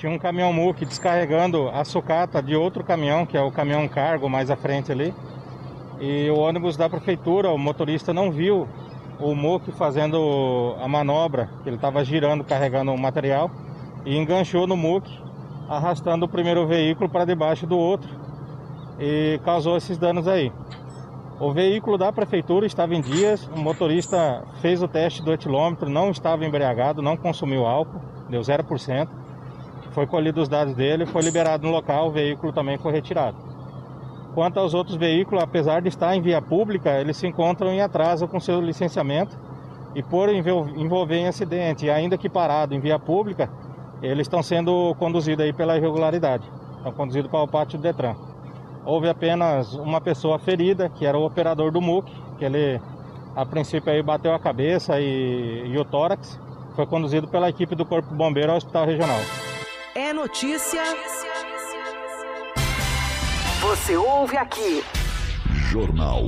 Tinha 0.00 0.10
um 0.10 0.18
caminhão 0.18 0.50
MUC 0.50 0.86
descarregando 0.86 1.68
a 1.68 1.84
sucata 1.84 2.42
de 2.42 2.56
outro 2.56 2.82
caminhão, 2.82 3.26
que 3.26 3.36
é 3.36 3.42
o 3.42 3.52
caminhão 3.52 3.86
cargo 3.86 4.30
mais 4.30 4.50
à 4.50 4.56
frente 4.56 4.90
ali. 4.90 5.14
E 6.00 6.30
o 6.30 6.38
ônibus 6.38 6.74
da 6.74 6.88
prefeitura, 6.88 7.50
o 7.50 7.58
motorista 7.58 8.10
não 8.10 8.32
viu 8.32 8.66
o 9.18 9.34
MUC 9.34 9.70
fazendo 9.72 10.74
a 10.82 10.88
manobra, 10.88 11.50
ele 11.66 11.76
estava 11.76 12.02
girando, 12.02 12.42
carregando 12.42 12.90
o 12.90 12.98
material, 12.98 13.50
e 14.06 14.16
enganchou 14.16 14.66
no 14.66 14.74
MUC, 14.74 15.06
arrastando 15.68 16.24
o 16.24 16.28
primeiro 16.28 16.66
veículo 16.66 17.06
para 17.06 17.26
debaixo 17.26 17.66
do 17.66 17.76
outro 17.76 18.08
e 18.98 19.38
causou 19.44 19.76
esses 19.76 19.98
danos 19.98 20.26
aí. 20.26 20.50
O 21.38 21.52
veículo 21.52 21.98
da 21.98 22.10
prefeitura 22.10 22.64
estava 22.64 22.94
em 22.94 23.02
dias, 23.02 23.46
o 23.54 23.58
motorista 23.58 24.44
fez 24.62 24.82
o 24.82 24.88
teste 24.88 25.22
do 25.22 25.30
etilômetro, 25.30 25.90
não 25.90 26.10
estava 26.10 26.46
embriagado, 26.46 27.02
não 27.02 27.18
consumiu 27.18 27.66
álcool, 27.66 28.00
deu 28.30 28.40
0%. 28.40 29.19
Foi 29.90 30.06
colhido 30.06 30.40
os 30.40 30.48
dados 30.48 30.74
dele, 30.74 31.04
foi 31.06 31.22
liberado 31.22 31.66
no 31.66 31.72
local, 31.72 32.08
o 32.08 32.10
veículo 32.10 32.52
também 32.52 32.78
foi 32.78 32.92
retirado. 32.92 33.36
Quanto 34.34 34.60
aos 34.60 34.74
outros 34.74 34.96
veículos, 34.96 35.42
apesar 35.42 35.82
de 35.82 35.88
estar 35.88 36.14
em 36.14 36.22
via 36.22 36.40
pública, 36.40 37.00
eles 37.00 37.16
se 37.16 37.26
encontram 37.26 37.70
em 37.70 37.80
atraso 37.80 38.28
com 38.28 38.38
seu 38.38 38.60
licenciamento 38.60 39.36
e 39.94 40.02
por 40.02 40.28
envol- 40.28 40.68
envolver 40.76 41.16
em 41.16 41.26
acidente, 41.26 41.86
e 41.86 41.90
ainda 41.90 42.16
que 42.16 42.28
parado 42.28 42.72
em 42.72 42.78
via 42.80 42.98
pública, 42.98 43.50
eles 44.00 44.22
estão 44.26 44.42
sendo 44.42 44.94
conduzidos 45.00 45.44
aí 45.44 45.52
pela 45.52 45.76
irregularidade. 45.76 46.44
Estão 46.76 46.92
conduzidos 46.92 47.30
para 47.30 47.42
o 47.42 47.48
pátio 47.48 47.76
do 47.76 47.82
Detran. 47.82 48.14
Houve 48.84 49.08
apenas 49.08 49.74
uma 49.74 50.00
pessoa 50.00 50.38
ferida, 50.38 50.88
que 50.88 51.04
era 51.04 51.18
o 51.18 51.26
operador 51.26 51.72
do 51.72 51.80
MUC, 51.80 52.10
que 52.38 52.44
ele 52.44 52.80
a 53.34 53.44
princípio 53.44 53.92
aí 53.92 54.02
bateu 54.02 54.32
a 54.32 54.38
cabeça 54.38 54.98
e, 55.00 55.64
e 55.66 55.76
o 55.78 55.84
tórax. 55.84 56.40
Foi 56.76 56.86
conduzido 56.86 57.28
pela 57.28 57.48
equipe 57.48 57.74
do 57.74 57.84
Corpo 57.84 58.14
Bombeiro 58.14 58.52
ao 58.52 58.56
Hospital 58.56 58.86
Regional. 58.86 59.18
É 60.02 60.14
notícia. 60.14 60.82
Você 63.60 63.98
ouve 63.98 64.34
aqui. 64.38 64.82
Jornal 65.70 66.24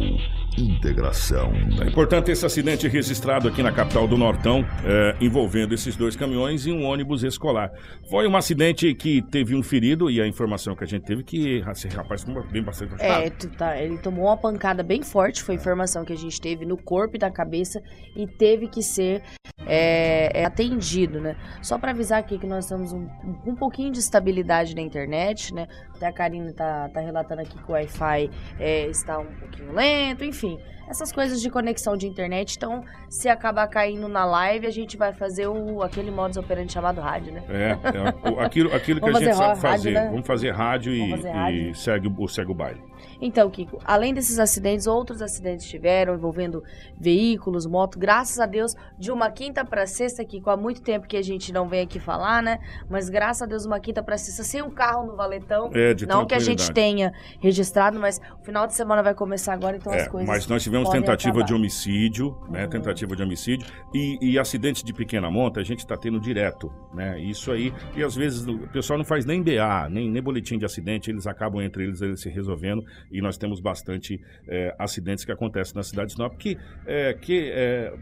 Integração. 0.58 1.52
É 1.80 1.88
importante 1.88 2.30
esse 2.30 2.44
acidente 2.44 2.86
registrado 2.86 3.48
aqui 3.48 3.62
na 3.62 3.72
capital 3.72 4.06
do 4.06 4.18
Nortão, 4.18 4.64
é, 4.84 5.16
envolvendo 5.20 5.72
esses 5.74 5.96
dois 5.96 6.14
caminhões 6.14 6.66
e 6.66 6.70
um 6.72 6.84
ônibus 6.84 7.22
escolar. 7.22 7.72
Foi 8.10 8.28
um 8.28 8.36
acidente 8.36 8.94
que 8.94 9.22
teve 9.22 9.54
um 9.54 9.62
ferido 9.62 10.10
e 10.10 10.20
a 10.20 10.26
informação 10.26 10.76
que 10.76 10.84
a 10.84 10.86
gente 10.86 11.04
teve 11.04 11.24
que 11.24 11.64
esse 11.70 11.88
rapaz 11.88 12.22
ficou 12.22 12.44
bem 12.44 12.62
bastante 12.62 12.92
machucado. 12.92 13.24
É, 13.24 13.30
tá, 13.30 13.80
ele 13.80 13.96
tomou 13.98 14.26
uma 14.26 14.36
pancada 14.36 14.82
bem 14.82 15.02
forte, 15.02 15.42
foi 15.42 15.54
a 15.54 15.58
informação 15.58 16.04
que 16.04 16.12
a 16.12 16.16
gente 16.16 16.38
teve 16.38 16.66
no 16.66 16.76
corpo 16.76 17.16
e 17.16 17.18
na 17.18 17.30
cabeça 17.30 17.82
e 18.14 18.26
teve 18.26 18.68
que 18.68 18.82
ser 18.82 19.22
é, 19.66 20.42
é, 20.42 20.44
atendido, 20.44 21.20
né? 21.20 21.36
Só 21.62 21.78
para 21.78 21.92
avisar 21.92 22.18
aqui 22.18 22.38
que 22.38 22.46
nós 22.46 22.66
temos 22.66 22.92
um, 22.92 23.08
um, 23.46 23.54
pouquinho 23.54 23.90
de 23.90 24.00
estabilidade 24.00 24.74
na 24.74 24.82
internet, 24.82 25.54
né? 25.54 25.66
Até 25.94 26.06
a 26.06 26.12
Karine 26.12 26.52
tá, 26.52 26.90
tá 26.90 27.00
relatando 27.00 27.40
aqui 27.40 27.56
que 27.56 27.70
o 27.70 27.72
Wi-Fi 27.72 28.30
é, 28.58 28.86
está 28.88 29.18
um 29.18 29.26
pouquinho 29.26 29.72
lento, 29.72 30.24
enfim 30.24 30.41
See. 30.42 30.58
Essas 30.88 31.12
coisas 31.12 31.40
de 31.40 31.50
conexão 31.50 31.96
de 31.96 32.06
internet. 32.06 32.56
Então, 32.56 32.84
se 33.08 33.28
acabar 33.28 33.66
caindo 33.68 34.08
na 34.08 34.24
live, 34.24 34.66
a 34.66 34.70
gente 34.70 34.96
vai 34.96 35.12
fazer 35.12 35.46
o, 35.46 35.82
aquele 35.82 36.10
modus 36.10 36.36
operandi 36.36 36.72
chamado 36.72 37.00
rádio, 37.00 37.32
né? 37.32 37.42
É, 37.48 37.70
é 37.70 38.44
aquilo, 38.44 38.74
aquilo 38.74 39.00
que 39.00 39.08
a 39.08 39.12
gente 39.12 39.34
sabe 39.34 39.60
fazer. 39.60 39.92
Rádio, 39.92 39.92
né? 39.92 40.10
Vamos 40.10 40.26
fazer 40.26 40.50
rádio, 40.50 40.92
Vamos 40.92 41.08
e, 41.08 41.10
fazer 41.16 41.30
rádio. 41.30 41.70
e, 41.70 41.74
segue, 41.74 42.08
o, 42.08 42.28
segue 42.28 42.50
o 42.50 42.54
baile. 42.54 42.92
Então, 43.20 43.48
Kiko, 43.50 43.78
além 43.84 44.12
desses 44.12 44.38
acidentes, 44.38 44.86
outros 44.86 45.22
acidentes 45.22 45.66
tiveram 45.66 46.14
envolvendo 46.14 46.62
veículos, 46.98 47.66
moto. 47.66 47.98
Graças 47.98 48.40
a 48.40 48.46
Deus, 48.46 48.74
de 48.98 49.12
uma 49.12 49.30
quinta 49.30 49.64
para 49.64 49.86
sexta, 49.86 50.24
Kiko, 50.24 50.50
há 50.50 50.56
muito 50.56 50.82
tempo 50.82 51.06
que 51.06 51.16
a 51.16 51.22
gente 51.22 51.52
não 51.52 51.68
vem 51.68 51.82
aqui 51.82 52.00
falar, 52.00 52.42
né? 52.42 52.58
Mas 52.90 53.08
graças 53.08 53.42
a 53.42 53.46
Deus, 53.46 53.64
uma 53.64 53.78
quinta 53.78 54.02
para 54.02 54.18
sexta, 54.18 54.42
sem 54.42 54.62
um 54.62 54.70
carro 54.70 55.06
no 55.06 55.16
valetão. 55.16 55.70
É, 55.72 55.94
de 55.94 56.06
Não 56.06 56.26
que 56.26 56.34
a 56.34 56.38
gente 56.38 56.72
tenha 56.72 57.12
registrado, 57.40 57.98
mas 57.98 58.20
o 58.40 58.44
final 58.44 58.66
de 58.66 58.74
semana 58.74 59.02
vai 59.02 59.14
começar 59.14 59.52
agora, 59.52 59.76
então 59.76 59.92
é, 59.92 60.00
as 60.00 60.08
coisas. 60.08 60.28
Mas 60.28 60.46
nós 60.46 60.66
tivemos 60.72 60.88
tentativa 60.88 61.30
acabar. 61.30 61.46
de 61.46 61.54
homicídio, 61.54 62.38
né? 62.48 62.64
Uhum. 62.64 62.70
Tentativa 62.70 63.14
de 63.14 63.22
homicídio 63.22 63.66
e, 63.94 64.18
e 64.22 64.38
acidentes 64.38 64.82
de 64.82 64.92
pequena 64.92 65.30
monta, 65.30 65.60
a 65.60 65.64
gente 65.64 65.80
está 65.80 65.96
tendo 65.96 66.18
direto, 66.18 66.72
né? 66.94 67.20
Isso 67.20 67.52
aí, 67.52 67.72
e 67.94 68.02
às 68.02 68.16
vezes 68.16 68.46
o 68.46 68.58
pessoal 68.68 68.98
não 68.98 69.04
faz 69.04 69.26
nem 69.26 69.42
BA, 69.42 69.88
nem, 69.90 70.10
nem 70.10 70.22
boletim 70.22 70.56
de 70.58 70.64
acidente, 70.64 71.10
eles 71.10 71.26
acabam 71.26 71.62
entre 71.62 71.84
eles, 71.84 72.00
eles 72.00 72.20
se 72.20 72.30
resolvendo 72.30 72.82
e 73.10 73.20
nós 73.20 73.36
temos 73.36 73.60
bastante 73.60 74.20
é, 74.48 74.74
acidentes 74.78 75.24
que 75.24 75.32
acontecem 75.32 75.74
na 75.74 75.82
cidade 75.82 76.08
de 76.08 76.14
Sinop 76.14 76.36
que, 76.38 76.56
é, 76.86 77.12
que 77.12 77.50
é, 77.52 77.92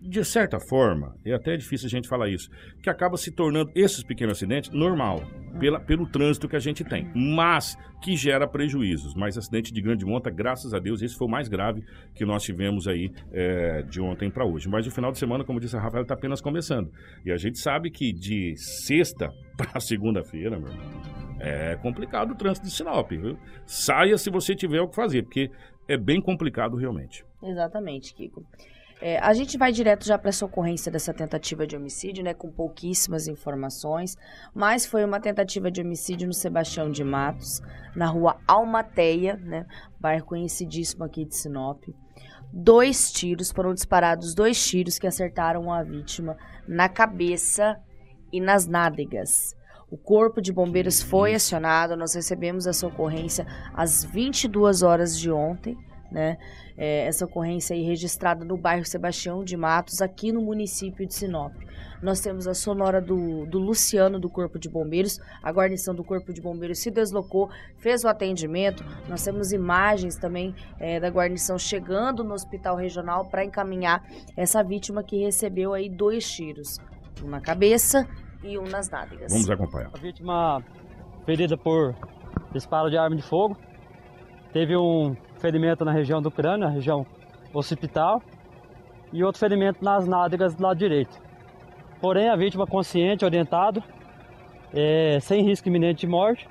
de 0.00 0.24
certa 0.24 0.58
forma, 0.58 1.14
é 1.24 1.34
até 1.34 1.56
difícil 1.56 1.86
a 1.86 1.90
gente 1.90 2.08
falar 2.08 2.28
isso, 2.28 2.48
que 2.82 2.88
acaba 2.88 3.16
se 3.16 3.30
tornando 3.30 3.70
esses 3.74 4.02
pequenos 4.02 4.38
acidentes 4.38 4.70
normal, 4.70 5.22
pela, 5.58 5.78
pelo 5.78 6.06
trânsito 6.06 6.48
que 6.48 6.56
a 6.56 6.60
gente 6.60 6.82
tem, 6.82 7.10
mas 7.14 7.76
que 8.02 8.16
gera 8.16 8.48
prejuízos. 8.48 9.14
Mas 9.14 9.36
acidente 9.36 9.72
de 9.72 9.80
grande 9.82 10.04
monta, 10.04 10.30
graças 10.30 10.72
a 10.72 10.78
Deus, 10.78 11.02
esse 11.02 11.16
foi 11.16 11.26
o 11.26 11.30
mais 11.30 11.48
grave 11.48 11.82
que 12.14 12.24
nós 12.24 12.42
tivemos 12.42 12.88
aí 12.88 13.10
é, 13.32 13.82
de 13.82 14.00
ontem 14.00 14.30
para 14.30 14.46
hoje. 14.46 14.68
Mas 14.68 14.86
o 14.86 14.90
final 14.90 15.12
de 15.12 15.18
semana, 15.18 15.44
como 15.44 15.60
disse 15.60 15.76
a 15.76 15.80
Rafael, 15.80 16.02
está 16.02 16.14
apenas 16.14 16.40
começando. 16.40 16.90
E 17.24 17.30
a 17.30 17.36
gente 17.36 17.58
sabe 17.58 17.90
que 17.90 18.12
de 18.12 18.54
sexta 18.56 19.30
para 19.56 19.78
segunda-feira, 19.80 20.58
meu 20.58 20.70
irmão, 20.70 21.02
é 21.38 21.76
complicado 21.76 22.32
o 22.32 22.34
trânsito 22.34 22.66
de 22.66 22.72
Sinop, 22.72 23.10
viu? 23.10 23.38
Saia 23.66 24.16
se 24.16 24.30
você 24.30 24.54
tiver 24.54 24.80
o 24.80 24.88
que 24.88 24.96
fazer, 24.96 25.22
porque 25.22 25.50
é 25.86 25.98
bem 25.98 26.20
complicado 26.20 26.76
realmente. 26.76 27.24
Exatamente, 27.42 28.14
Kiko. 28.14 28.42
É, 29.00 29.18
a 29.18 29.34
gente 29.34 29.58
vai 29.58 29.72
direto 29.72 30.06
já 30.06 30.16
para 30.16 30.30
essa 30.30 30.46
ocorrência 30.46 30.90
dessa 30.90 31.12
tentativa 31.12 31.66
de 31.66 31.76
homicídio, 31.76 32.24
né, 32.24 32.32
com 32.32 32.50
pouquíssimas 32.50 33.28
informações, 33.28 34.16
mas 34.54 34.86
foi 34.86 35.04
uma 35.04 35.20
tentativa 35.20 35.70
de 35.70 35.82
homicídio 35.82 36.26
no 36.26 36.32
Sebastião 36.32 36.90
de 36.90 37.04
Matos, 37.04 37.60
na 37.94 38.06
rua 38.06 38.38
Almateia, 38.48 39.36
né, 39.36 39.66
bairro 40.00 40.24
conhecidíssimo 40.24 41.04
aqui 41.04 41.26
de 41.26 41.36
Sinop. 41.36 41.84
Dois 42.50 43.12
tiros, 43.12 43.50
foram 43.50 43.74
disparados 43.74 44.34
dois 44.34 44.64
tiros 44.66 44.98
que 44.98 45.06
acertaram 45.06 45.70
a 45.70 45.82
vítima 45.82 46.36
na 46.66 46.88
cabeça 46.88 47.78
e 48.32 48.40
nas 48.40 48.66
nádegas. 48.66 49.54
O 49.90 49.98
corpo 49.98 50.40
de 50.40 50.52
bombeiros 50.52 51.02
foi 51.02 51.34
acionado, 51.34 51.96
nós 51.96 52.14
recebemos 52.14 52.66
essa 52.66 52.86
ocorrência 52.86 53.46
às 53.74 54.02
22 54.04 54.82
horas 54.82 55.18
de 55.18 55.30
ontem, 55.30 55.76
né? 56.10 56.36
É, 56.76 57.06
essa 57.06 57.24
ocorrência 57.24 57.74
aí 57.74 57.82
registrada 57.82 58.44
no 58.44 58.56
bairro 58.56 58.84
Sebastião 58.84 59.42
de 59.44 59.56
Matos, 59.56 60.00
aqui 60.00 60.32
no 60.32 60.40
município 60.40 61.06
de 61.06 61.14
Sinop. 61.14 61.52
Nós 62.02 62.20
temos 62.20 62.46
a 62.46 62.54
sonora 62.54 63.00
do, 63.00 63.46
do 63.46 63.58
Luciano 63.58 64.20
do 64.20 64.28
Corpo 64.28 64.58
de 64.58 64.68
Bombeiros, 64.68 65.18
a 65.42 65.50
guarnição 65.50 65.94
do 65.94 66.04
Corpo 66.04 66.32
de 66.32 66.40
Bombeiros 66.42 66.78
se 66.78 66.90
deslocou, 66.90 67.48
fez 67.78 68.04
o 68.04 68.08
atendimento. 68.08 68.84
Nós 69.08 69.24
temos 69.24 69.52
imagens 69.52 70.16
também 70.16 70.54
é, 70.78 71.00
da 71.00 71.08
guarnição 71.08 71.58
chegando 71.58 72.22
no 72.22 72.34
hospital 72.34 72.76
regional 72.76 73.24
para 73.24 73.44
encaminhar 73.44 74.04
essa 74.36 74.62
vítima 74.62 75.02
que 75.02 75.22
recebeu 75.22 75.72
aí 75.72 75.88
dois 75.88 76.30
tiros, 76.30 76.78
um 77.24 77.28
na 77.28 77.40
cabeça 77.40 78.06
e 78.42 78.58
um 78.58 78.64
nas 78.64 78.90
nádegas. 78.90 79.32
Vamos 79.32 79.48
acompanhar. 79.48 79.90
A 79.94 79.98
vítima 79.98 80.62
ferida 81.24 81.56
por 81.56 81.94
disparo 82.52 82.90
de 82.90 82.96
arma 82.96 83.16
de 83.16 83.22
fogo, 83.22 83.56
teve 84.52 84.76
um 84.76 85.14
ferimento 85.46 85.84
na 85.84 85.92
região 85.92 86.20
do 86.20 86.28
crânio, 86.28 86.66
na 86.66 86.72
região 86.72 87.06
occipital, 87.54 88.20
e 89.12 89.22
outro 89.22 89.38
ferimento 89.38 89.84
nas 89.84 90.06
nádegas 90.06 90.54
do 90.56 90.62
lado 90.62 90.76
direito. 90.76 91.16
Porém, 92.00 92.28
a 92.28 92.36
vítima 92.36 92.66
consciente, 92.66 93.24
orientado, 93.24 93.82
é, 94.74 95.18
sem 95.20 95.44
risco 95.44 95.68
iminente 95.68 96.00
de 96.00 96.06
morte, 96.08 96.48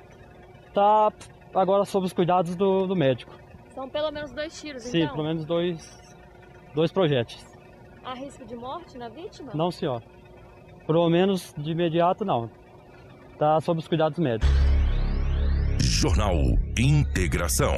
está 0.68 1.12
agora 1.54 1.84
sob 1.84 2.06
os 2.06 2.12
cuidados 2.12 2.56
do, 2.56 2.86
do, 2.86 2.96
médico. 2.96 3.34
São 3.74 3.88
pelo 3.88 4.10
menos 4.10 4.32
dois 4.32 4.58
tiros, 4.58 4.82
Sim, 4.82 4.98
então? 4.98 5.08
Sim, 5.08 5.14
pelo 5.14 5.28
menos 5.28 5.44
dois, 5.44 6.16
dois 6.74 6.90
projéteis. 6.90 7.44
Há 8.02 8.14
risco 8.14 8.46
de 8.46 8.56
morte 8.56 8.96
na 8.96 9.10
vítima? 9.10 9.52
Não, 9.54 9.70
senhor. 9.70 10.02
Pelo 10.86 11.08
menos 11.10 11.52
de 11.58 11.72
imediato, 11.72 12.24
não. 12.24 12.48
Está 13.32 13.60
sob 13.60 13.78
os 13.78 13.86
cuidados 13.86 14.18
médicos. 14.18 14.48
Jornal 15.80 16.34
Integração 16.78 17.74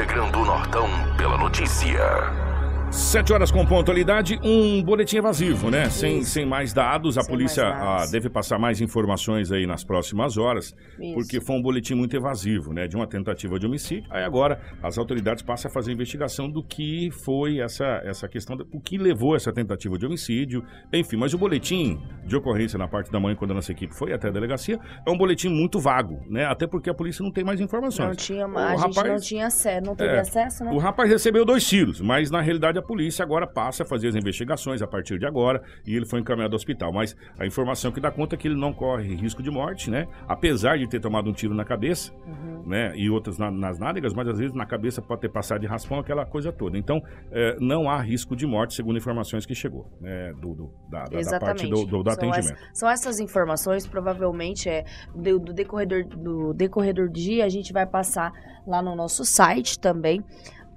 integrando 0.00 0.40
o 0.40 0.44
Nortão 0.46 0.88
pela 1.18 1.36
notícia. 1.36 2.49
Sete 2.90 3.32
horas 3.32 3.52
com 3.52 3.64
pontualidade, 3.64 4.40
um 4.42 4.82
boletim 4.82 5.18
evasivo, 5.18 5.70
né? 5.70 5.88
Sem, 5.88 6.24
sem 6.24 6.44
mais 6.44 6.72
dados, 6.72 7.16
a 7.16 7.22
sem 7.22 7.32
polícia 7.32 7.62
ah, 7.64 8.04
deve 8.10 8.28
passar 8.28 8.58
mais 8.58 8.80
informações 8.80 9.52
aí 9.52 9.64
nas 9.64 9.84
próximas 9.84 10.36
horas, 10.36 10.74
Isso. 10.98 11.14
porque 11.14 11.40
foi 11.40 11.54
um 11.54 11.62
boletim 11.62 11.94
muito 11.94 12.16
evasivo, 12.16 12.72
né? 12.72 12.88
De 12.88 12.96
uma 12.96 13.06
tentativa 13.06 13.60
de 13.60 13.66
homicídio. 13.66 14.10
Aí 14.10 14.24
agora 14.24 14.60
as 14.82 14.98
autoridades 14.98 15.40
passam 15.40 15.70
a 15.70 15.72
fazer 15.72 15.92
a 15.92 15.94
investigação 15.94 16.50
do 16.50 16.64
que 16.64 17.12
foi 17.12 17.60
essa, 17.60 18.02
essa 18.04 18.28
questão, 18.28 18.56
do, 18.56 18.66
o 18.72 18.80
que 18.80 18.98
levou 18.98 19.36
essa 19.36 19.52
tentativa 19.52 19.96
de 19.96 20.06
homicídio, 20.06 20.64
enfim. 20.92 21.16
Mas 21.16 21.32
o 21.32 21.38
boletim 21.38 22.02
de 22.24 22.34
ocorrência 22.34 22.76
na 22.76 22.88
parte 22.88 23.10
da 23.12 23.20
manhã, 23.20 23.36
quando 23.36 23.52
a 23.52 23.54
nossa 23.54 23.70
equipe 23.70 23.94
foi 23.94 24.12
até 24.12 24.26
a 24.26 24.32
delegacia, 24.32 24.80
é 25.06 25.10
um 25.10 25.16
boletim 25.16 25.48
muito 25.48 25.78
vago, 25.78 26.20
né? 26.28 26.44
Até 26.44 26.66
porque 26.66 26.90
a 26.90 26.94
polícia 26.94 27.22
não 27.22 27.30
tem 27.30 27.44
mais 27.44 27.60
informações. 27.60 28.08
Não 28.08 28.16
tinha, 28.16 28.48
o 28.48 28.58
a 28.58 28.70
rapaz, 28.70 28.96
gente 28.96 29.08
não 29.08 29.20
tinha 29.20 29.46
acesso, 29.46 29.86
não 29.86 29.94
teve 29.94 30.14
é, 30.16 30.20
acesso, 30.20 30.64
né? 30.64 30.72
O 30.72 30.78
rapaz 30.78 31.08
recebeu 31.08 31.44
dois 31.44 31.64
tiros, 31.64 32.00
mas 32.00 32.32
na 32.32 32.40
realidade 32.40 32.79
a 32.80 32.82
polícia 32.82 33.22
agora 33.22 33.46
passa 33.46 33.82
a 33.82 33.86
fazer 33.86 34.08
as 34.08 34.14
investigações 34.14 34.82
a 34.82 34.86
partir 34.86 35.18
de 35.18 35.26
agora 35.26 35.62
e 35.86 35.94
ele 35.94 36.06
foi 36.06 36.20
encaminhado 36.20 36.54
ao 36.54 36.56
hospital. 36.56 36.92
Mas 36.92 37.16
a 37.38 37.46
informação 37.46 37.92
que 37.92 38.00
dá 38.00 38.10
conta 38.10 38.34
é 38.34 38.38
que 38.38 38.48
ele 38.48 38.56
não 38.56 38.72
corre 38.72 39.14
risco 39.14 39.42
de 39.42 39.50
morte, 39.50 39.90
né? 39.90 40.06
Apesar 40.26 40.78
de 40.78 40.88
ter 40.88 41.00
tomado 41.00 41.30
um 41.30 41.32
tiro 41.32 41.54
na 41.54 41.64
cabeça, 41.64 42.12
uhum. 42.26 42.64
né? 42.66 42.92
E 42.96 43.08
outras 43.08 43.38
na, 43.38 43.50
nas 43.50 43.78
nádegas, 43.78 44.12
mas 44.12 44.28
às 44.28 44.38
vezes 44.38 44.54
na 44.54 44.66
cabeça 44.66 45.00
pode 45.00 45.20
ter 45.20 45.28
passado 45.28 45.60
de 45.60 45.66
raspão, 45.66 45.98
aquela 45.98 46.26
coisa 46.26 46.52
toda. 46.52 46.76
Então, 46.76 47.00
é, 47.30 47.56
não 47.60 47.88
há 47.88 48.00
risco 48.00 48.34
de 48.34 48.46
morte, 48.46 48.74
segundo 48.74 48.98
informações 48.98 49.46
que 49.46 49.54
chegou, 49.54 49.86
né? 50.00 50.32
Do, 50.40 50.54
do 50.54 50.70
da, 50.88 51.04
da, 51.04 51.40
parte 51.40 51.66
do, 51.66 51.84
do, 51.84 52.02
do 52.02 52.10
atendimento. 52.10 52.52
Essa, 52.52 52.74
são 52.74 52.88
essas 52.88 53.20
informações, 53.20 53.86
provavelmente, 53.86 54.68
é 54.68 54.84
do, 55.14 55.38
do, 55.38 55.52
decorredor, 55.52 56.04
do 56.04 56.52
decorredor 56.52 57.08
dia, 57.08 57.44
a 57.44 57.48
gente 57.48 57.72
vai 57.72 57.86
passar 57.86 58.32
lá 58.66 58.82
no 58.82 58.94
nosso 58.94 59.24
site 59.24 59.78
também 59.78 60.24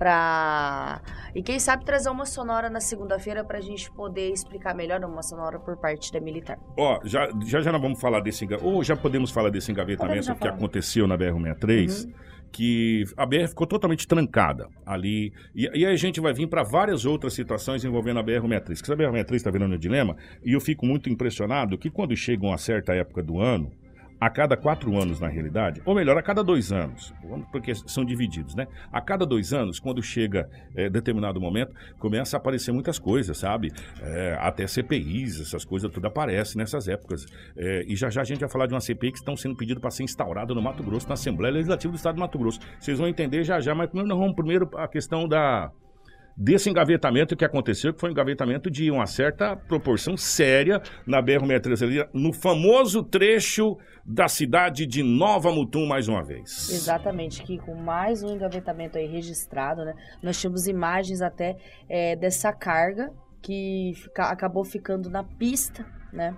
para 0.03 1.01
e 1.33 1.41
quem 1.41 1.57
sabe 1.57 1.85
trazer 1.85 2.09
uma 2.09 2.25
sonora 2.25 2.69
na 2.69 2.81
segunda-feira 2.81 3.43
para 3.43 3.57
a 3.57 3.61
gente 3.61 3.89
poder 3.91 4.31
explicar 4.33 4.75
melhor 4.75 5.03
uma 5.05 5.23
sonora 5.23 5.57
por 5.57 5.77
parte 5.77 6.11
da 6.11 6.19
militar. 6.19 6.59
Ó, 6.77 6.99
oh, 6.99 7.07
já, 7.07 7.29
já 7.45 7.61
já 7.61 7.71
nós 7.71 7.81
vamos 7.81 8.01
falar 8.01 8.19
desse 8.19 8.45
ou 8.61 8.83
já 8.83 8.97
podemos 8.97 9.31
falar 9.31 9.49
desse 9.49 9.71
engavetamento 9.71 10.35
que 10.35 10.47
aconteceu 10.47 11.07
na 11.07 11.17
BR-63. 11.17 12.05
Uhum. 12.05 12.13
Que 12.51 13.03
a 13.17 13.25
BR 13.25 13.47
ficou 13.47 13.65
totalmente 13.65 14.07
trancada 14.07 14.67
ali. 14.85 15.33
E, 15.55 15.63
e 15.73 15.85
aí 15.87 15.91
a 15.91 15.95
gente 15.95 16.21
vai 16.21 16.33
vir 16.33 16.45
para 16.47 16.61
várias 16.61 17.03
outras 17.03 17.33
situações 17.33 17.83
envolvendo 17.83 18.19
a 18.19 18.23
BR-63. 18.23 18.79
Que 18.79 18.91
a 18.91 18.95
BR-63 18.95 19.33
está 19.33 19.49
virando 19.49 19.73
um 19.73 19.77
dilema. 19.77 20.15
E 20.45 20.53
eu 20.53 20.61
fico 20.61 20.85
muito 20.85 21.09
impressionado 21.09 21.79
que 21.79 21.89
quando 21.89 22.15
chega 22.15 22.45
uma 22.45 22.59
certa 22.59 22.93
época 22.93 23.23
do 23.23 23.39
ano, 23.39 23.71
a 24.25 24.29
cada 24.29 24.55
quatro 24.55 24.97
anos, 24.97 25.19
na 25.19 25.27
realidade, 25.27 25.81
ou 25.83 25.93
melhor, 25.93 26.17
a 26.17 26.21
cada 26.21 26.41
dois 26.41 26.71
anos, 26.71 27.13
porque 27.51 27.75
são 27.75 28.05
divididos, 28.05 28.55
né? 28.55 28.67
A 28.89 29.01
cada 29.01 29.25
dois 29.25 29.51
anos, 29.51 29.81
quando 29.81 30.01
chega 30.01 30.49
é, 30.73 30.89
determinado 30.89 31.41
momento, 31.41 31.73
começa 31.99 32.37
a 32.37 32.39
aparecer 32.39 32.71
muitas 32.71 32.97
coisas, 32.97 33.37
sabe? 33.37 33.73
É, 34.01 34.37
até 34.39 34.65
CPIs, 34.65 35.41
essas 35.41 35.65
coisas 35.65 35.91
tudo 35.91 36.07
aparecem 36.07 36.57
nessas 36.57 36.87
épocas. 36.87 37.25
É, 37.57 37.83
e 37.85 37.97
já 37.97 38.09
já 38.09 38.21
a 38.21 38.23
gente 38.23 38.39
vai 38.39 38.49
falar 38.49 38.65
de 38.65 38.73
uma 38.73 38.79
CPI 38.79 39.11
que 39.11 39.17
estão 39.17 39.35
sendo 39.35 39.57
pedido 39.57 39.81
para 39.81 39.91
ser 39.91 40.03
instaurada 40.03 40.53
no 40.53 40.61
Mato 40.61 40.81
Grosso, 40.83 41.05
na 41.09 41.15
Assembleia 41.15 41.55
Legislativa 41.55 41.91
do 41.91 41.97
Estado 41.97 42.15
do 42.15 42.21
Mato 42.21 42.39
Grosso. 42.39 42.61
Vocês 42.79 42.97
vão 42.97 43.09
entender 43.09 43.43
já 43.43 43.59
já, 43.59 43.75
mas 43.75 43.87
primeiro 43.87 44.07
nós 44.07 44.17
vamos 44.17 44.35
primeiro 44.35 44.69
a 44.77 44.87
questão 44.87 45.27
da 45.27 45.69
desse 46.35 46.69
engavetamento 46.69 47.35
que 47.35 47.45
aconteceu, 47.45 47.93
que 47.93 47.99
foi 47.99 48.09
um 48.09 48.11
engavetamento 48.13 48.69
de 48.69 48.89
uma 48.89 49.05
certa 49.05 49.55
proporção 49.55 50.17
séria 50.17 50.81
na 51.05 51.21
BR-63 51.21 51.83
ali, 51.83 52.05
no 52.13 52.33
famoso 52.33 53.03
trecho 53.03 53.77
da 54.05 54.27
cidade 54.27 54.85
de 54.85 55.01
Nova 55.03 55.51
Mutum, 55.51 55.85
mais 55.85 56.07
uma 56.07 56.23
vez. 56.23 56.69
Exatamente, 56.71 57.41
que 57.43 57.57
com 57.57 57.75
mais 57.75 58.23
um 58.23 58.33
engavetamento 58.35 58.97
aí 58.97 59.05
registrado, 59.07 59.85
né? 59.85 59.93
Nós 60.21 60.39
tínhamos 60.39 60.67
imagens 60.67 61.21
até 61.21 61.55
é, 61.87 62.15
dessa 62.15 62.51
carga 62.51 63.11
que 63.41 63.91
fica- 63.95 64.29
acabou 64.29 64.63
ficando 64.63 65.09
na 65.09 65.23
pista, 65.23 65.85
né? 66.11 66.35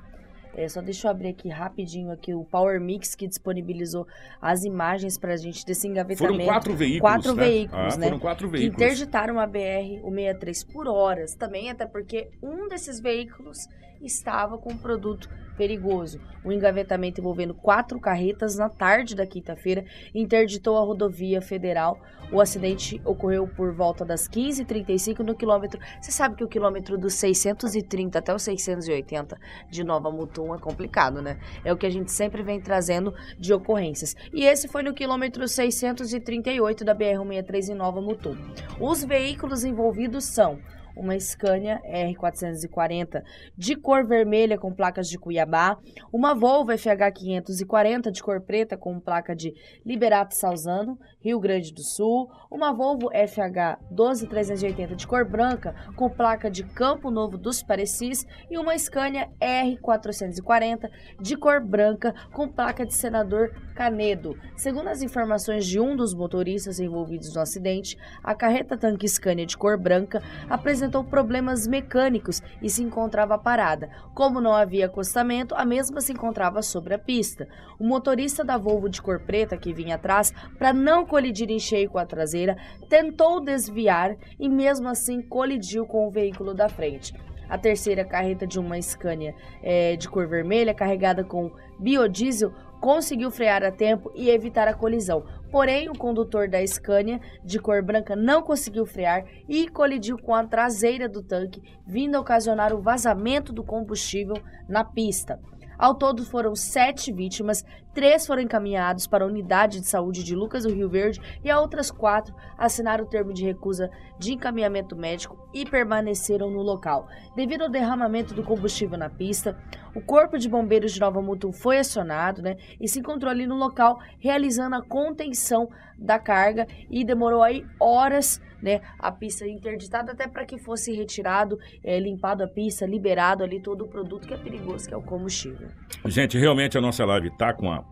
É, 0.55 0.69
só 0.69 0.81
deixa 0.81 1.07
eu 1.07 1.11
abrir 1.11 1.27
aqui 1.29 1.49
rapidinho 1.49 2.11
aqui 2.11 2.33
o 2.33 2.45
Power 2.45 2.79
Mix 2.79 3.13
que 3.13 3.27
disponibilizou 3.27 4.07
as 4.41 4.63
imagens 4.63 5.17
pra 5.17 5.35
gente 5.35 5.65
desse 5.65 5.87
engavetamento. 5.87 6.33
Foram 6.33 6.45
quatro 6.45 6.73
veículos, 6.75 7.01
Quatro 7.01 7.35
né? 7.35 7.43
veículos, 7.43 7.93
Ah, 7.93 7.97
né? 7.97 8.05
Foram 8.07 8.19
quatro 8.19 8.47
que 8.49 8.57
veículos. 8.57 8.81
interditaram 8.81 9.39
a 9.39 9.47
BR-163 9.47 10.71
por 10.71 10.87
horas 10.87 11.35
também, 11.35 11.69
até 11.69 11.85
porque 11.85 12.29
um 12.41 12.67
desses 12.69 12.99
veículos 12.99 13.67
estava 14.01 14.57
com 14.57 14.71
um 14.71 14.77
produto 14.77 15.29
perigoso. 15.55 16.19
O 16.43 16.51
engavetamento 16.51 17.19
envolvendo 17.19 17.53
quatro 17.53 17.99
carretas 17.99 18.55
na 18.55 18.69
tarde 18.69 19.15
da 19.15 19.25
quinta-feira 19.25 19.85
interditou 20.13 20.77
a 20.77 20.81
rodovia 20.81 21.41
federal. 21.41 21.99
O 22.31 22.41
acidente 22.41 22.99
ocorreu 23.05 23.47
por 23.47 23.71
volta 23.71 24.03
das 24.03 24.27
15h35 24.27 25.19
no 25.19 25.35
quilômetro. 25.35 25.79
Você 26.01 26.11
sabe 26.11 26.35
que 26.35 26.43
o 26.43 26.47
quilômetro 26.47 26.97
dos 26.97 27.13
630 27.13 28.17
até 28.17 28.33
os 28.33 28.41
680 28.41 29.37
de 29.69 29.83
Nova 29.83 30.11
Mutum 30.11 30.53
é 30.53 30.57
complicado, 30.57 31.21
né? 31.21 31.39
É 31.63 31.71
o 31.71 31.77
que 31.77 31.85
a 31.85 31.89
gente 31.89 32.11
sempre 32.11 32.41
vem 32.41 32.59
trazendo 32.59 33.13
de 33.37 33.53
ocorrências. 33.53 34.15
E 34.33 34.43
esse 34.43 34.67
foi 34.67 34.81
no 34.81 34.93
quilômetro 34.93 35.47
638 35.47 36.83
da 36.83 36.95
BR-163 36.95 37.69
em 37.69 37.75
Nova 37.75 38.01
Mutum. 38.01 38.35
Os 38.79 39.03
veículos 39.03 39.63
envolvidos 39.63 40.25
são 40.25 40.59
uma 40.95 41.19
Scania 41.19 41.81
R440 41.85 43.23
de 43.57 43.75
cor 43.75 44.05
vermelha 44.05 44.57
com 44.57 44.73
placas 44.73 45.09
de 45.09 45.17
Cuiabá, 45.17 45.77
uma 46.11 46.33
Volvo 46.33 46.71
FH 46.77 47.11
540 47.13 48.11
de 48.11 48.23
cor 48.23 48.41
preta 48.41 48.77
com 48.77 48.99
placa 48.99 49.35
de 49.35 49.53
Liberato 49.85 50.35
Salzano, 50.35 50.97
Rio 51.19 51.39
Grande 51.39 51.73
do 51.73 51.81
Sul, 51.81 52.29
uma 52.49 52.73
Volvo 52.73 53.09
FH 53.09 53.79
12380 53.91 54.95
de 54.95 55.07
cor 55.07 55.25
branca 55.25 55.75
com 55.95 56.09
placa 56.09 56.49
de 56.49 56.63
Campo 56.63 57.11
Novo 57.11 57.37
dos 57.37 57.61
Parecis 57.61 58.25
e 58.49 58.57
uma 58.57 58.77
Scania 58.77 59.29
R440 59.41 60.89
de 61.19 61.35
cor 61.35 61.61
branca 61.61 62.13
com 62.31 62.47
placa 62.47 62.85
de 62.85 62.93
Senador 62.93 63.51
Canedo. 63.75 64.37
Segundo 64.55 64.87
as 64.87 65.01
informações 65.01 65.65
de 65.65 65.79
um 65.79 65.95
dos 65.95 66.13
motoristas 66.13 66.79
envolvidos 66.79 67.33
no 67.33 67.41
acidente, 67.41 67.97
a 68.23 68.33
carreta 68.33 68.77
tanque 68.77 69.07
Scania 69.07 69.45
de 69.45 69.57
cor 69.57 69.77
branca 69.77 70.21
apresentou 70.49 70.84
problemas 71.03 71.67
mecânicos 71.67 72.41
e 72.61 72.69
se 72.69 72.83
encontrava 72.83 73.37
parada. 73.37 73.89
Como 74.13 74.41
não 74.41 74.53
havia 74.53 74.85
acostamento, 74.85 75.55
a 75.55 75.65
mesma 75.65 76.01
se 76.01 76.13
encontrava 76.13 76.61
sobre 76.61 76.93
a 76.93 76.99
pista. 76.99 77.47
O 77.79 77.85
motorista 77.85 78.43
da 78.43 78.57
Volvo 78.57 78.89
de 78.89 79.01
cor 79.01 79.19
preta 79.19 79.57
que 79.57 79.73
vinha 79.73 79.95
atrás, 79.95 80.33
para 80.57 80.73
não 80.73 81.05
colidir 81.05 81.49
em 81.49 81.59
cheio 81.59 81.89
com 81.89 81.97
a 81.97 82.05
traseira, 82.05 82.57
tentou 82.89 83.43
desviar 83.43 84.15
e 84.39 84.49
mesmo 84.49 84.87
assim 84.87 85.21
colidiu 85.21 85.85
com 85.85 86.07
o 86.07 86.11
veículo 86.11 86.53
da 86.53 86.69
frente. 86.69 87.13
A 87.47 87.57
terceira 87.57 88.03
carreta 88.03 88.47
de 88.47 88.59
uma 88.59 88.81
Scania 88.81 89.35
eh, 89.61 89.95
de 89.95 90.09
cor 90.09 90.27
vermelha, 90.27 90.73
carregada 90.73 91.23
com 91.23 91.51
biodiesel, 91.79 92.51
conseguiu 92.85 93.31
frear 93.31 93.63
a 93.63 93.71
tempo 93.71 94.11
e 94.13 94.29
evitar 94.29 94.67
a 94.67 94.73
colisão. 94.75 95.25
Porém, 95.49 95.89
o 95.89 95.97
condutor 95.97 96.47
da 96.47 96.63
Scania, 96.67 97.19
de 97.43 97.57
cor 97.57 97.81
branca, 97.81 98.15
não 98.15 98.43
conseguiu 98.43 98.85
frear 98.85 99.25
e 99.49 99.67
colidiu 99.67 100.19
com 100.19 100.35
a 100.35 100.45
traseira 100.45 101.09
do 101.09 101.23
tanque, 101.23 101.63
vindo 101.87 102.13
a 102.13 102.19
ocasionar 102.19 102.71
o 102.75 102.81
vazamento 102.83 103.51
do 103.51 103.63
combustível 103.63 104.35
na 104.69 104.83
pista. 104.83 105.39
Ao 105.77 105.93
todo 105.93 106.25
foram 106.25 106.55
sete 106.55 107.11
vítimas, 107.11 107.63
três 107.93 108.25
foram 108.25 108.41
encaminhados 108.41 109.07
para 109.07 109.23
a 109.23 109.27
unidade 109.27 109.79
de 109.79 109.87
saúde 109.87 110.23
de 110.23 110.35
Lucas 110.35 110.63
do 110.63 110.73
Rio 110.73 110.89
Verde 110.89 111.21
e 111.43 111.49
as 111.49 111.59
outras 111.59 111.91
quatro 111.91 112.33
assinaram 112.57 113.03
o 113.03 113.07
termo 113.07 113.33
de 113.33 113.43
recusa 113.43 113.89
de 114.17 114.33
encaminhamento 114.33 114.95
médico 114.95 115.37
e 115.53 115.65
permaneceram 115.65 116.49
no 116.49 116.61
local. 116.61 117.07
Devido 117.35 117.63
ao 117.63 117.69
derramamento 117.69 118.33
do 118.33 118.43
combustível 118.43 118.97
na 118.97 119.09
pista, 119.09 119.57
o 119.93 120.01
Corpo 120.01 120.37
de 120.37 120.49
Bombeiros 120.49 120.93
de 120.93 120.99
Nova 120.99 121.21
Mutum 121.21 121.51
foi 121.51 121.79
acionado 121.79 122.41
né, 122.41 122.55
e 122.79 122.87
se 122.87 122.99
encontrou 122.99 123.31
ali 123.31 123.45
no 123.45 123.55
local 123.55 123.99
realizando 124.19 124.75
a 124.75 124.81
contenção 124.81 125.69
da 125.97 126.19
carga 126.19 126.67
e 126.89 127.03
demorou 127.05 127.41
aí 127.41 127.65
horas 127.79 128.41
né, 128.65 128.81
a 128.99 129.11
pista 129.11 129.47
interditada 129.47 130.11
até 130.11 130.27
para 130.27 130.43
que 130.43 130.57
fosse 130.57 130.91
retirado, 130.91 131.57
eh, 131.83 131.99
limpado 131.99 132.43
a 132.43 132.47
pista, 132.47 132.85
liberado 132.85 133.43
ali 133.43 133.61
todo 133.61 133.85
o 133.85 133.87
produto 133.87 134.27
que 134.27 134.33
é 134.33 134.37
perigoso, 134.37 134.87
que 134.87 134.93
é 134.93 134.97
o 134.97 135.03
combustível. 135.03 135.67
Gente, 136.05 136.37
realmente 136.37 136.75
a 136.77 136.81
nossa 136.81 137.05
live 137.05 137.29
tá 137.37 137.53
com 137.53 137.71
a 137.71 137.85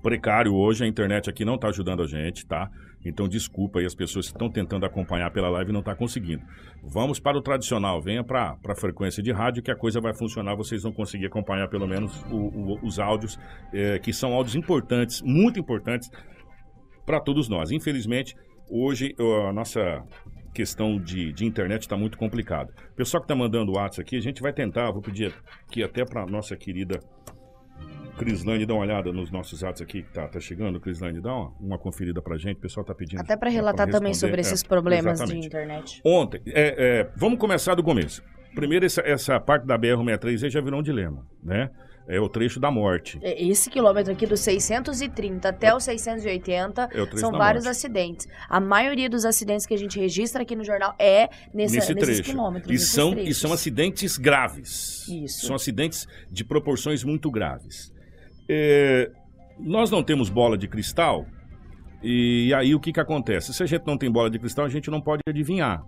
precário 0.00 0.54
hoje, 0.54 0.84
a 0.84 0.86
internet 0.86 1.28
aqui 1.28 1.44
não 1.44 1.58
tá 1.58 1.68
ajudando 1.68 2.02
a 2.02 2.06
gente, 2.06 2.46
tá? 2.46 2.68
Então 3.04 3.28
desculpa 3.28 3.80
aí 3.80 3.84
as 3.84 3.94
pessoas 3.96 4.26
que 4.26 4.32
estão 4.32 4.48
tentando 4.50 4.86
acompanhar 4.86 5.30
pela 5.32 5.48
live 5.48 5.70
e 5.70 5.72
não 5.72 5.82
tá 5.82 5.94
conseguindo. 5.94 6.42
Vamos 6.84 7.18
para 7.20 7.36
o 7.36 7.42
tradicional, 7.42 8.00
venha 8.00 8.22
para 8.22 8.56
a 8.66 8.74
frequência 8.76 9.20
de 9.22 9.32
rádio 9.32 9.62
que 9.62 9.70
a 9.72 9.76
coisa 9.76 10.00
vai 10.00 10.14
funcionar, 10.14 10.54
vocês 10.56 10.82
vão 10.84 10.92
conseguir 10.92 11.26
acompanhar 11.26 11.68
pelo 11.68 11.86
menos 11.86 12.22
o- 12.30 12.36
o- 12.36 12.78
os 12.86 12.98
áudios, 13.00 13.38
eh, 13.72 13.98
que 13.98 14.12
são 14.12 14.32
áudios 14.32 14.54
importantes, 14.54 15.20
muito 15.22 15.58
importantes 15.58 16.08
para 17.04 17.20
todos 17.20 17.48
nós. 17.48 17.70
Infelizmente, 17.72 18.34
hoje 18.68 19.14
a 19.48 19.52
nossa 19.52 20.02
questão 20.54 20.98
de, 20.98 21.32
de 21.32 21.44
internet 21.46 21.82
está 21.82 21.96
muito 21.96 22.18
complicada. 22.18 22.72
O 22.92 22.94
pessoal 22.94 23.20
que 23.20 23.24
está 23.24 23.34
mandando 23.34 23.72
o 23.72 23.76
WhatsApp 23.76 24.02
aqui, 24.02 24.16
a 24.16 24.20
gente 24.20 24.42
vai 24.42 24.52
tentar, 24.52 24.90
vou 24.90 25.00
pedir 25.00 25.32
aqui 25.66 25.82
até 25.82 26.04
para 26.04 26.26
nossa 26.26 26.56
querida 26.56 27.00
Crislane 28.18 28.66
dar 28.66 28.74
uma 28.74 28.82
olhada 28.82 29.12
nos 29.12 29.30
nossos 29.30 29.64
atos 29.64 29.82
aqui 29.82 30.02
que 30.02 30.12
tá, 30.12 30.28
tá 30.28 30.38
chegando. 30.38 30.78
Crislane, 30.78 31.20
dá 31.20 31.34
uma, 31.34 31.52
uma 31.58 31.78
conferida 31.78 32.20
pra 32.20 32.36
gente. 32.36 32.58
O 32.58 32.60
pessoal 32.60 32.84
tá 32.84 32.94
pedindo. 32.94 33.20
Até 33.20 33.36
para 33.36 33.50
é, 33.50 33.52
relatar 33.52 33.88
também 33.88 34.10
responder. 34.10 34.30
sobre 34.30 34.36
É, 34.36 34.42
esses 34.42 34.62
problemas 34.62 35.18
de 35.18 35.24
exatamente. 35.24 35.46
internet. 35.46 36.00
Ontem, 36.04 36.42
é, 36.46 37.00
é, 37.00 37.10
vamos 37.16 37.38
começar 37.38 37.74
do 37.74 37.82
começo. 37.82 38.22
Primeiro, 38.54 38.84
essa, 38.84 39.00
essa 39.00 39.40
parte 39.40 39.66
da 39.66 39.78
BR-163 39.78 40.44
aí 40.44 40.50
já 40.50 40.60
virou 40.60 40.80
um 40.80 40.82
dilema, 40.82 41.26
né? 41.42 41.70
É 42.08 42.20
o 42.20 42.28
trecho 42.28 42.58
da 42.58 42.70
morte. 42.70 43.18
É, 43.22 43.44
Esse 43.44 43.70
quilômetro 43.70 44.12
aqui, 44.12 44.26
dos 44.26 44.40
630 44.40 45.48
até 45.48 45.74
os 45.74 45.84
680, 45.84 46.88
É 46.92 47.16
são 47.16 47.30
vários 47.32 47.64
morte. 47.64 47.76
acidentes. 47.76 48.28
A 48.48 48.58
maioria 48.60 49.08
dos 49.08 49.24
acidentes 49.24 49.66
que 49.66 49.74
a 49.74 49.78
gente 49.78 49.98
registra 49.98 50.42
aqui 50.42 50.56
no 50.56 50.64
jornal 50.64 50.94
é 50.98 51.28
nessa, 51.54 51.76
nesse 51.76 51.94
nesses 51.94 52.16
trecho. 52.16 52.22
quilômetros. 52.24 52.74
E 52.74 52.84
são, 52.84 53.18
e 53.18 53.32
são 53.32 53.52
acidentes 53.52 54.18
graves. 54.18 55.06
Isso. 55.08 55.46
São 55.46 55.54
acidentes 55.56 56.06
de 56.30 56.44
proporções 56.44 57.04
muito 57.04 57.30
graves. 57.30 57.92
É, 58.48 59.10
nós 59.58 59.90
não 59.90 60.02
temos 60.02 60.28
bola 60.28 60.58
de 60.58 60.66
cristal, 60.66 61.24
e 62.02 62.52
aí 62.54 62.74
o 62.74 62.80
que, 62.80 62.92
que 62.92 63.00
acontece? 63.00 63.54
Se 63.54 63.62
a 63.62 63.66
gente 63.66 63.86
não 63.86 63.96
tem 63.96 64.10
bola 64.10 64.28
de 64.28 64.38
cristal, 64.38 64.64
a 64.64 64.68
gente 64.68 64.90
não 64.90 65.00
pode 65.00 65.22
adivinhar. 65.28 65.82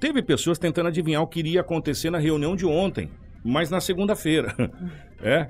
Teve 0.00 0.22
pessoas 0.22 0.58
tentando 0.58 0.88
adivinhar 0.88 1.22
o 1.22 1.26
que 1.26 1.38
iria 1.40 1.60
acontecer 1.60 2.08
na 2.08 2.18
reunião 2.18 2.56
de 2.56 2.64
ontem, 2.64 3.10
mas 3.44 3.68
na 3.68 3.80
segunda-feira. 3.80 4.54
é. 5.22 5.48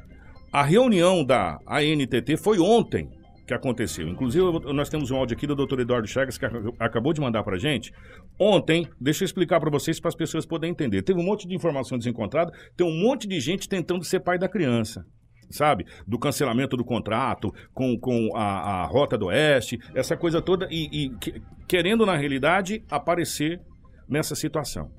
A 0.53 0.63
reunião 0.63 1.25
da 1.25 1.59
ANTT 1.67 2.37
foi 2.37 2.59
ontem 2.59 3.09
que 3.47 3.55
aconteceu. 3.55 4.07
Inclusive, 4.09 4.45
nós 4.73 4.89
temos 4.89 5.11
um 5.11 5.17
áudio 5.17 5.37
aqui 5.37 5.47
do 5.47 5.55
Dr. 5.57 5.81
Eduardo 5.81 6.07
Chagas 6.07 6.39
que 6.39 6.45
ac- 6.47 6.73
acabou 6.79 7.13
de 7.13 7.21
mandar 7.21 7.43
pra 7.43 7.57
gente. 7.59 7.93
Ontem, 8.39 8.87
deixa 9.01 9.23
eu 9.23 9.27
explicar 9.27 9.59
para 9.61 9.71
vocês, 9.71 9.99
para 10.01 10.09
as 10.09 10.15
pessoas 10.15 10.47
poderem 10.47 10.73
entender. 10.73 11.03
Teve 11.03 11.21
um 11.21 11.25
monte 11.25 11.47
de 11.49 11.55
informação 11.55 11.99
desencontrada, 11.99 12.53
tem 12.77 12.87
um 12.87 12.97
monte 12.97 13.27
de 13.29 13.41
gente 13.41 13.69
tentando 13.69 14.05
ser 14.05 14.21
pai 14.21 14.39
da 14.39 14.49
criança. 14.49 15.05
Sabe? 15.51 15.85
Do 16.07 16.17
cancelamento 16.17 16.77
do 16.77 16.85
contrato 16.85 17.53
com, 17.75 17.99
com 17.99 18.31
a, 18.37 18.83
a 18.83 18.87
Rota 18.87 19.19
do 19.19 19.27
Oeste, 19.27 19.81
essa 19.97 20.17
coisa 20.17 20.41
toda, 20.41 20.69
e, 20.71 21.07
e 21.07 21.11
que- 21.19 21.43
querendo, 21.69 22.07
na 22.07 22.17
realidade, 22.17 22.85
aparecer 22.89 23.61
nessa 24.09 24.37
situação. 24.37 24.91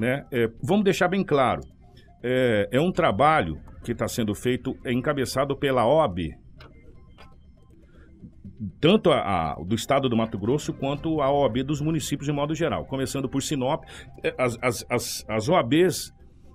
Né? 0.00 0.24
É, 0.32 0.48
vamos 0.60 0.84
deixar 0.84 1.06
bem 1.06 1.22
claro: 1.24 1.60
é, 2.22 2.68
é 2.70 2.80
um 2.80 2.92
trabalho 2.92 3.58
que 3.84 3.92
está 3.92 4.06
sendo 4.08 4.34
feito, 4.34 4.76
é 4.84 4.92
encabeçado 4.92 5.56
pela 5.56 5.86
OB, 5.86 6.34
tanto 8.80 9.10
a, 9.10 9.52
a- 9.52 9.54
do 9.64 9.74
estado 9.74 10.08
do 10.08 10.16
Mato 10.16 10.38
Grosso 10.38 10.72
quanto 10.72 11.20
a 11.22 11.30
OAB 11.32 11.62
dos 11.62 11.80
municípios 11.80 12.26
de 12.26 12.32
modo 12.32 12.54
geral. 12.54 12.84
Começando 12.84 13.28
por 13.28 13.42
Sinop, 13.42 13.84
eh, 14.22 14.34
as, 14.38 14.58
as, 14.60 14.86
as, 14.90 15.24
as 15.28 15.48
OABs 15.48 16.12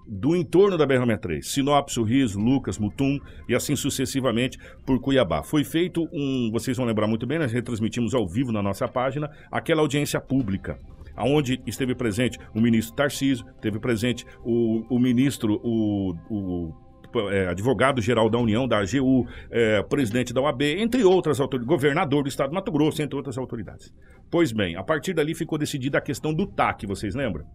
do 0.08 0.36
entorno 0.36 0.78
da 0.78 0.86
BR-63, 0.86 1.42
Sinop, 1.42 1.90
Sorriso, 1.90 2.40
Lucas, 2.40 2.78
Mutum 2.78 3.18
e 3.50 3.56
assim 3.56 3.76
sucessivamente 3.76 4.60
por 4.86 5.02
Cuiabá. 5.02 5.42
Foi 5.42 5.64
feito 5.64 6.08
um, 6.14 6.52
vocês 6.52 6.78
vão 6.78 6.86
lembrar 6.86 7.08
muito 7.08 7.26
bem, 7.26 7.40
nós 7.40 7.52
retransmitimos 7.52 8.14
ao 8.14 8.28
vivo 8.28 8.52
na 8.52 8.62
nossa 8.62 8.88
página 8.88 9.32
aquela 9.52 9.82
audiência 9.82 10.22
pública 10.22 10.78
aonde 11.16 11.62
esteve 11.66 11.96
presente 11.96 12.38
o 12.54 12.62
ministro 12.62 12.96
Tarcísio, 12.96 13.46
esteve 13.56 13.80
presente 13.80 14.26
o, 14.44 14.86
o 14.90 15.00
ministro, 15.00 15.60
o, 15.64 16.16
o 16.30 16.86
é, 17.32 17.48
advogado-geral 17.48 18.30
da 18.30 18.38
União, 18.38 18.68
da 18.68 18.80
AGU, 18.80 19.26
é, 19.50 19.82
presidente 19.84 20.34
da 20.34 20.42
OAB, 20.42 20.62
entre 20.64 21.04
outras 21.04 21.40
autoridades, 21.40 21.68
governador 21.68 22.24
do 22.24 22.30
estado 22.30 22.50
de 22.50 22.56
Mato 22.56 22.72
Grosso, 22.72 23.02
entre 23.02 23.16
outras 23.16 23.38
autoridades. 23.38 23.94
Pois 24.30 24.52
bem, 24.52 24.76
a 24.76 24.84
partir 24.84 25.14
dali 25.14 25.34
ficou 25.34 25.58
decidida 25.58 25.98
a 25.98 26.02
questão 26.02 26.34
do 26.34 26.46
TAC, 26.46 26.86
vocês 26.86 27.16
lembram? 27.16 27.46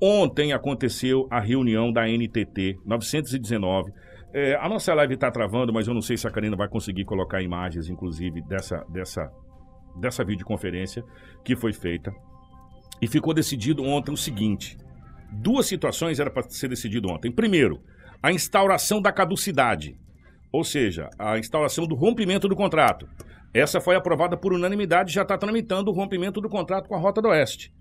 Ontem 0.00 0.52
aconteceu 0.52 1.26
a 1.30 1.40
reunião 1.40 1.92
da 1.92 2.06
NTT 2.06 2.78
919. 2.84 3.92
É, 4.32 4.56
a 4.56 4.68
nossa 4.68 4.92
live 4.94 5.14
está 5.14 5.30
travando, 5.30 5.72
mas 5.72 5.86
eu 5.86 5.94
não 5.94 6.00
sei 6.00 6.16
se 6.16 6.26
a 6.26 6.30
Karina 6.30 6.56
vai 6.56 6.68
conseguir 6.68 7.04
colocar 7.04 7.40
imagens, 7.40 7.88
inclusive, 7.88 8.42
dessa, 8.42 8.84
dessa, 8.88 9.30
dessa 10.00 10.24
videoconferência 10.24 11.04
que 11.44 11.54
foi 11.54 11.72
feita. 11.72 12.12
E 13.00 13.06
ficou 13.06 13.34
decidido 13.34 13.82
ontem 13.82 14.12
o 14.12 14.16
seguinte: 14.16 14.76
duas 15.30 15.66
situações 15.66 16.20
era 16.20 16.30
para 16.30 16.48
ser 16.48 16.68
decidido 16.68 17.10
ontem. 17.10 17.30
Primeiro, 17.30 17.82
a 18.22 18.32
instauração 18.32 19.02
da 19.02 19.12
caducidade, 19.12 19.96
ou 20.52 20.64
seja, 20.64 21.10
a 21.18 21.38
instauração 21.38 21.86
do 21.86 21.94
rompimento 21.94 22.48
do 22.48 22.56
contrato. 22.56 23.08
Essa 23.52 23.80
foi 23.80 23.94
aprovada 23.94 24.36
por 24.36 24.52
unanimidade 24.52 25.10
e 25.10 25.14
já 25.14 25.22
está 25.22 25.38
tramitando 25.38 25.90
o 25.90 25.94
rompimento 25.94 26.40
do 26.40 26.48
contrato 26.48 26.88
com 26.88 26.94
a 26.96 26.98
Rota 26.98 27.22
do 27.22 27.28
Oeste. 27.28 27.72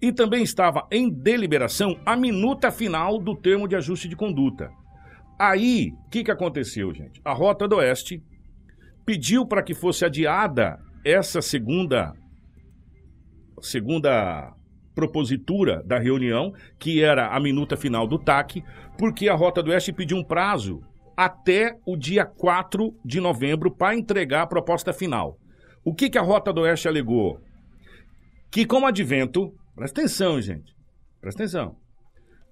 E 0.00 0.12
também 0.12 0.42
estava 0.42 0.86
em 0.90 1.08
deliberação 1.08 1.98
a 2.04 2.16
minuta 2.16 2.70
final 2.70 3.18
do 3.18 3.34
termo 3.34 3.66
de 3.66 3.76
ajuste 3.76 4.08
de 4.08 4.16
conduta. 4.16 4.70
Aí, 5.38 5.92
o 6.06 6.10
que, 6.10 6.24
que 6.24 6.30
aconteceu, 6.30 6.92
gente? 6.92 7.20
A 7.24 7.32
Rota 7.32 7.66
do 7.66 7.76
Oeste 7.76 8.22
pediu 9.06 9.46
para 9.46 9.62
que 9.62 9.74
fosse 9.74 10.04
adiada 10.04 10.78
essa 11.04 11.40
segunda 11.40 12.12
segunda 13.60 14.52
propositura 14.94 15.82
da 15.84 15.98
reunião, 15.98 16.52
que 16.78 17.02
era 17.02 17.28
a 17.28 17.40
minuta 17.40 17.76
final 17.76 18.06
do 18.06 18.18
TAC, 18.18 18.62
porque 18.98 19.28
a 19.28 19.34
Rota 19.34 19.62
do 19.62 19.70
Oeste 19.70 19.92
pediu 19.92 20.16
um 20.16 20.24
prazo 20.24 20.82
até 21.16 21.76
o 21.86 21.96
dia 21.96 22.24
4 22.24 22.94
de 23.04 23.20
novembro 23.20 23.70
para 23.70 23.96
entregar 23.96 24.42
a 24.42 24.46
proposta 24.46 24.92
final. 24.92 25.38
O 25.84 25.94
que, 25.94 26.10
que 26.10 26.18
a 26.18 26.22
Rota 26.22 26.52
do 26.52 26.62
Oeste 26.62 26.88
alegou? 26.88 27.40
Que 28.50 28.66
com 28.66 28.82
o 28.82 28.86
advento 28.86 29.52
Presta 29.74 30.00
atenção, 30.00 30.40
gente. 30.40 30.74
Presta 31.20 31.42
atenção. 31.42 31.76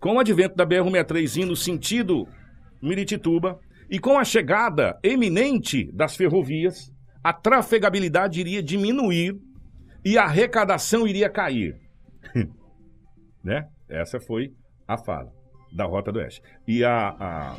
Com 0.00 0.14
o 0.14 0.18
advento 0.18 0.56
da 0.56 0.66
BR-163 0.66 1.44
no 1.44 1.54
sentido 1.54 2.26
Miritituba 2.80 3.60
e 3.90 3.98
com 3.98 4.18
a 4.18 4.24
chegada 4.24 4.98
eminente 5.02 5.90
das 5.92 6.16
ferrovias, 6.16 6.90
a 7.22 7.32
trafegabilidade 7.32 8.40
iria 8.40 8.62
diminuir 8.62 9.36
e 10.02 10.16
a 10.16 10.24
arrecadação 10.24 11.06
iria 11.06 11.28
cair. 11.28 11.76
Né? 13.42 13.66
Essa 13.88 14.20
foi 14.20 14.52
a 14.86 14.96
fala 14.96 15.32
da 15.72 15.84
Rota 15.84 16.12
do 16.12 16.18
Oeste. 16.18 16.42
E 16.66 16.84
a, 16.84 17.14
a, 17.18 17.56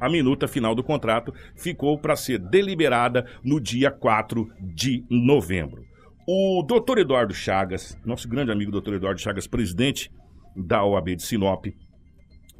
a 0.00 0.08
minuta 0.08 0.48
final 0.48 0.74
do 0.74 0.82
contrato 0.82 1.32
ficou 1.54 1.98
para 1.98 2.16
ser 2.16 2.38
deliberada 2.38 3.26
no 3.42 3.60
dia 3.60 3.90
4 3.90 4.48
de 4.60 5.04
novembro. 5.08 5.84
O 6.26 6.62
doutor 6.62 6.98
Eduardo 6.98 7.32
Chagas, 7.32 7.96
nosso 8.04 8.28
grande 8.28 8.50
amigo 8.50 8.72
doutor 8.72 8.94
Eduardo 8.94 9.20
Chagas, 9.20 9.46
presidente 9.46 10.10
da 10.56 10.84
OAB 10.84 11.14
de 11.14 11.22
Sinop, 11.22 11.66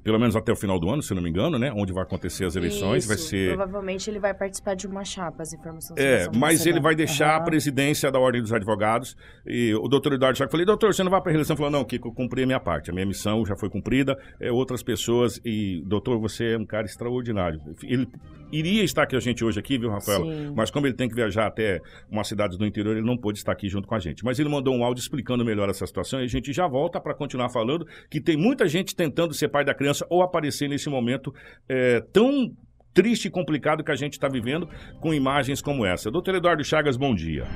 pelo 0.07 0.21
menos 0.21 0.37
até 0.37 0.53
o 0.53 0.57
final 0.57 0.79
do 0.79 0.89
ano, 0.89 1.03
se 1.03 1.13
não 1.13 1.21
me 1.21 1.29
engano, 1.29 1.59
né? 1.59 1.73
Onde 1.75 1.93
vai 1.93 2.05
acontecer 2.05 2.45
as 2.45 2.55
eleições, 2.55 2.99
Isso, 3.03 3.09
vai 3.09 3.19
ser... 3.19 3.57
Provavelmente 3.57 4.09
ele 4.09 4.21
vai 4.21 4.33
participar 4.33 4.77
de 4.77 4.87
uma 4.87 5.05
chapa, 5.05 5.43
as 5.43 5.53
informações 5.53 5.99
É, 5.99 6.29
mas 6.33 6.65
ele 6.65 6.79
vai 6.79 6.95
deixar 6.95 7.31
uhum. 7.31 7.43
a 7.43 7.45
presidência 7.45 8.09
da 8.09 8.21
Ordem 8.21 8.41
dos 8.41 8.53
Advogados. 8.53 9.17
E 9.45 9.75
o 9.75 9.89
doutor 9.89 10.13
Eduardo 10.13 10.39
Chagas, 10.39 10.53
falei, 10.53 10.65
doutor, 10.65 10.95
você 10.95 11.03
não 11.03 11.11
vai 11.11 11.21
para 11.21 11.31
a 11.31 11.33
reeleição? 11.33 11.57
Falou, 11.57 11.73
não, 11.73 11.85
Kiko, 11.85 12.07
eu 12.07 12.13
cumpri 12.13 12.45
a 12.45 12.47
minha 12.47 12.61
parte, 12.61 12.89
a 12.89 12.95
minha 12.95 13.05
missão 13.05 13.45
já 13.45 13.57
foi 13.57 13.69
cumprida, 13.69 14.17
é, 14.39 14.53
outras 14.53 14.81
pessoas, 14.81 15.41
e 15.45 15.83
doutor, 15.85 16.21
você 16.21 16.53
é 16.53 16.57
um 16.57 16.65
cara 16.65 16.87
extraordinário. 16.87 17.61
Ele 17.83 18.09
iria 18.53 18.85
estar 18.85 19.07
com 19.07 19.17
a 19.17 19.21
gente 19.21 19.45
hoje 19.45 19.59
aqui, 19.59 19.77
viu, 19.77 19.91
Rafael? 19.91 20.25
Sim. 20.25 20.53
Mas 20.55 20.71
como 20.71 20.87
ele 20.87 20.95
tem 20.95 21.09
que 21.09 21.15
viajar 21.15 21.47
até 21.47 21.81
uma 22.09 22.23
cidade 22.23 22.57
do 22.57 22.65
interior, 22.65 22.97
ele 22.97 23.05
não 23.05 23.17
pôde 23.17 23.39
estar 23.39 23.51
aqui 23.51 23.69
junto 23.69 23.89
com 23.89 23.95
a 23.95 23.99
gente. 23.99 24.25
Mas 24.25 24.39
ele 24.39 24.49
mandou 24.49 24.75
um 24.75 24.85
áudio 24.85 25.01
explicando 25.01 25.45
melhor 25.45 25.69
essa 25.69 25.85
situação 25.85 26.21
e 26.21 26.25
a 26.25 26.29
gente 26.29 26.53
já 26.53 26.67
volta 26.69 27.01
para 27.01 27.15
continuar 27.15 27.49
falando 27.49 27.87
que 28.09 28.21
tem 28.21 28.37
muita 28.37 28.69
gente 28.69 28.95
tentando 28.95 29.35
ser 29.35 29.49
pai 29.49 29.65
da 29.65 29.75
criança 29.75 29.96
ou 30.11 30.23
aparecer 30.23 30.69
nesse 30.69 30.89
momento 30.89 31.35
é, 31.69 32.01
tão 32.13 32.53
triste 32.93 33.29
e 33.29 33.31
complicado 33.31 33.85
que 33.85 33.93
a 33.93 33.97
gente 33.97 34.15
está 34.15 34.27
vivendo 34.27 34.69
com 35.01 35.13
imagens 35.13 35.61
como 35.61 35.85
essa. 35.85 36.11
Doutor 36.11 36.35
Eduardo 36.35 36.65
Chagas, 36.65 36.97
bom 36.97 37.15
dia. 37.15 37.47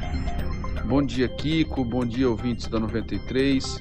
Bom 0.85 1.03
dia, 1.03 1.29
Kiko. 1.29 1.85
Bom 1.85 2.05
dia, 2.05 2.29
ouvintes 2.29 2.66
da 2.66 2.79
93. 2.79 3.79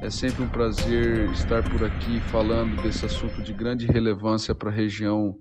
É 0.00 0.08
sempre 0.08 0.42
um 0.42 0.48
prazer 0.48 1.30
estar 1.30 1.62
por 1.68 1.84
aqui 1.84 2.20
falando 2.30 2.80
desse 2.82 3.04
assunto 3.04 3.42
de 3.42 3.52
grande 3.52 3.86
relevância 3.86 4.54
para 4.54 4.70
a 4.70 4.72
região 4.72 5.36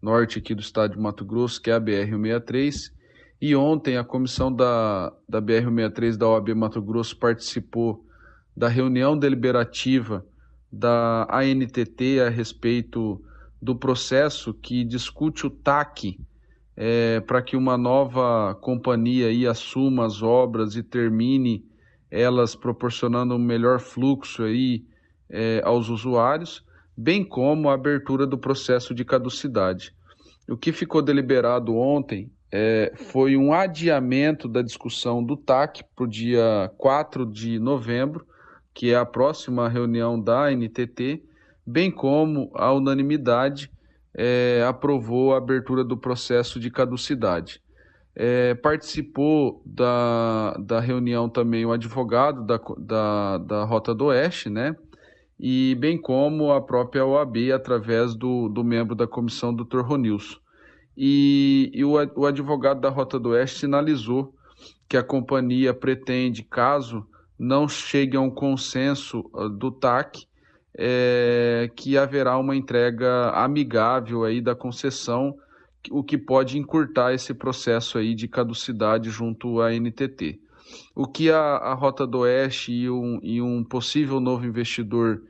norte 0.00 0.38
aqui 0.38 0.54
do 0.54 0.60
estado 0.60 0.94
de 0.94 1.00
Mato 1.00 1.24
Grosso, 1.24 1.60
que 1.60 1.70
é 1.70 1.74
a 1.74 1.80
BR-163. 1.80 2.92
E 3.40 3.56
ontem 3.56 3.96
a 3.96 4.04
comissão 4.04 4.52
da, 4.52 5.12
da 5.28 5.40
BR-163 5.40 6.16
da 6.16 6.28
OAB 6.28 6.50
Mato 6.50 6.82
Grosso 6.82 7.16
participou 7.16 8.04
da 8.56 8.68
reunião 8.68 9.16
deliberativa 9.16 10.26
da 10.70 11.26
ANTT 11.30 12.20
a 12.20 12.28
respeito 12.28 13.22
do 13.60 13.74
processo 13.74 14.54
que 14.54 14.84
discute 14.84 15.46
o 15.46 15.50
TAC 15.50 16.18
é, 16.76 17.20
para 17.20 17.42
que 17.42 17.56
uma 17.56 17.76
nova 17.76 18.54
companhia 18.60 19.26
aí 19.26 19.46
assuma 19.46 20.06
as 20.06 20.22
obras 20.22 20.76
e 20.76 20.82
termine 20.82 21.64
elas 22.10 22.54
proporcionando 22.54 23.34
um 23.34 23.38
melhor 23.38 23.80
fluxo 23.80 24.44
aí 24.44 24.84
é, 25.28 25.60
aos 25.64 25.88
usuários 25.88 26.64
bem 26.98 27.24
como 27.24 27.70
a 27.70 27.74
abertura 27.74 28.26
do 28.26 28.36
processo 28.36 28.92
de 28.92 29.04
caducidade. 29.04 29.94
O 30.48 30.56
que 30.56 30.72
ficou 30.72 31.00
deliberado 31.00 31.76
ontem 31.76 32.28
é, 32.50 32.92
foi 32.96 33.36
um 33.36 33.52
adiamento 33.52 34.48
da 34.48 34.62
discussão 34.62 35.22
do 35.22 35.36
TAC 35.36 35.84
para 35.94 36.04
o 36.04 36.08
dia 36.08 36.72
4 36.76 37.24
de 37.24 37.60
novembro, 37.60 38.26
que 38.78 38.92
é 38.92 38.96
a 38.96 39.04
próxima 39.04 39.68
reunião 39.68 40.20
da 40.20 40.52
NTT, 40.52 41.20
bem 41.66 41.90
como 41.90 42.48
a 42.54 42.72
unanimidade 42.72 43.72
é, 44.14 44.64
aprovou 44.68 45.34
a 45.34 45.38
abertura 45.38 45.82
do 45.82 45.96
processo 45.96 46.60
de 46.60 46.70
caducidade. 46.70 47.60
É, 48.14 48.54
participou 48.54 49.60
da, 49.66 50.56
da 50.60 50.78
reunião 50.78 51.28
também 51.28 51.66
o 51.66 51.72
advogado 51.72 52.46
da, 52.46 52.60
da, 52.78 53.38
da 53.38 53.64
Rota 53.64 53.92
do 53.92 54.04
Oeste, 54.06 54.48
né? 54.48 54.76
e 55.40 55.76
bem 55.80 56.00
como 56.00 56.52
a 56.52 56.60
própria 56.60 57.04
OAB 57.04 57.50
através 57.52 58.14
do, 58.14 58.48
do 58.48 58.62
membro 58.62 58.94
da 58.94 59.08
comissão, 59.08 59.52
Dr. 59.52 59.80
Ronilson. 59.80 60.38
E, 60.96 61.68
e 61.74 61.84
o, 61.84 61.94
o 62.14 62.26
advogado 62.26 62.80
da 62.80 62.90
Rota 62.90 63.18
do 63.18 63.30
Oeste 63.30 63.58
sinalizou 63.58 64.32
que 64.88 64.96
a 64.96 65.02
companhia 65.02 65.74
pretende, 65.74 66.44
caso 66.44 67.04
não 67.38 67.68
chegue 67.68 68.16
a 68.16 68.20
um 68.20 68.30
consenso 68.30 69.30
uh, 69.32 69.48
do 69.48 69.70
TAC, 69.70 70.26
é, 70.76 71.70
que 71.74 71.96
haverá 71.96 72.38
uma 72.38 72.54
entrega 72.54 73.30
amigável 73.30 74.24
aí 74.24 74.40
da 74.40 74.54
concessão, 74.54 75.36
o 75.90 76.02
que 76.02 76.18
pode 76.18 76.58
encurtar 76.58 77.14
esse 77.14 77.32
processo 77.32 77.98
aí 77.98 78.14
de 78.14 78.28
caducidade 78.28 79.10
junto 79.10 79.60
à 79.60 79.72
NTT. 79.72 80.40
O 80.94 81.06
que 81.06 81.30
a, 81.30 81.38
a 81.38 81.74
Rota 81.74 82.06
do 82.06 82.18
Oeste 82.20 82.72
e 82.72 82.90
um, 82.90 83.18
e 83.22 83.40
um 83.40 83.64
possível 83.64 84.20
novo 84.20 84.44
investidor 84.44 85.22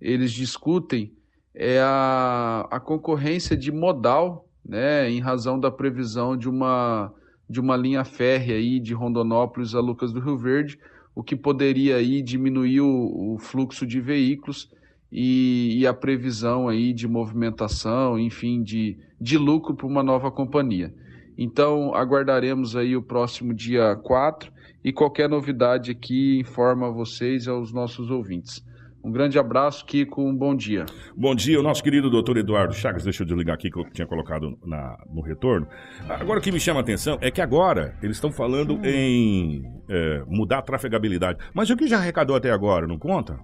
eles 0.00 0.32
discutem 0.32 1.12
é 1.54 1.80
a, 1.80 2.66
a 2.70 2.80
concorrência 2.80 3.56
de 3.56 3.72
modal, 3.72 4.48
né, 4.64 5.10
em 5.10 5.20
razão 5.20 5.58
da 5.58 5.70
previsão 5.70 6.36
de 6.36 6.48
uma, 6.48 7.12
de 7.48 7.60
uma 7.60 7.76
linha 7.76 8.04
férrea 8.04 8.56
aí 8.56 8.78
de 8.78 8.92
Rondonópolis 8.92 9.74
a 9.74 9.80
Lucas 9.80 10.12
do 10.12 10.20
Rio 10.20 10.36
Verde, 10.36 10.78
o 11.16 11.22
que 11.22 11.34
poderia 11.34 11.96
aí 11.96 12.20
diminuir 12.20 12.82
o, 12.82 13.32
o 13.32 13.38
fluxo 13.38 13.86
de 13.86 13.98
veículos 14.02 14.70
e, 15.10 15.78
e, 15.78 15.86
a 15.86 15.94
previsão 15.94 16.68
aí 16.68 16.92
de 16.92 17.08
movimentação, 17.08 18.18
enfim, 18.18 18.62
de, 18.62 18.98
de 19.18 19.38
lucro 19.38 19.74
para 19.74 19.86
uma 19.86 20.02
nova 20.02 20.30
companhia. 20.30 20.94
Então, 21.38 21.94
aguardaremos 21.94 22.76
aí 22.76 22.94
o 22.94 23.02
próximo 23.02 23.54
dia 23.54 23.96
4 23.96 24.52
e 24.84 24.92
qualquer 24.92 25.26
novidade 25.26 25.90
aqui 25.90 26.38
informa 26.38 26.90
vocês 26.90 27.46
e 27.46 27.48
aos 27.48 27.72
nossos 27.72 28.10
ouvintes. 28.10 28.62
Um 29.06 29.12
grande 29.12 29.38
abraço, 29.38 29.86
Kiko. 29.86 30.20
Um 30.20 30.36
bom 30.36 30.52
dia. 30.52 30.84
Bom 31.16 31.32
dia, 31.32 31.60
o 31.60 31.62
nosso 31.62 31.80
querido 31.80 32.10
doutor 32.10 32.38
Eduardo 32.38 32.74
Chagas. 32.74 33.04
Deixa 33.04 33.22
eu 33.22 33.26
desligar 33.26 33.54
aqui 33.54 33.70
que 33.70 33.78
eu 33.78 33.88
tinha 33.90 34.04
colocado 34.04 34.58
na, 34.64 34.98
no 35.08 35.20
retorno. 35.20 35.68
Agora, 36.08 36.40
o 36.40 36.42
que 36.42 36.50
me 36.50 36.58
chama 36.58 36.80
a 36.80 36.82
atenção 36.82 37.16
é 37.20 37.30
que 37.30 37.40
agora 37.40 37.96
eles 38.02 38.16
estão 38.16 38.32
falando 38.32 38.74
hum. 38.74 38.84
em 38.84 39.62
é, 39.88 40.24
mudar 40.26 40.58
a 40.58 40.62
trafegabilidade. 40.62 41.38
Mas 41.54 41.70
o 41.70 41.76
que 41.76 41.86
já 41.86 41.98
arrecadou 41.98 42.34
até 42.34 42.50
agora, 42.50 42.84
não 42.88 42.98
conta? 42.98 43.38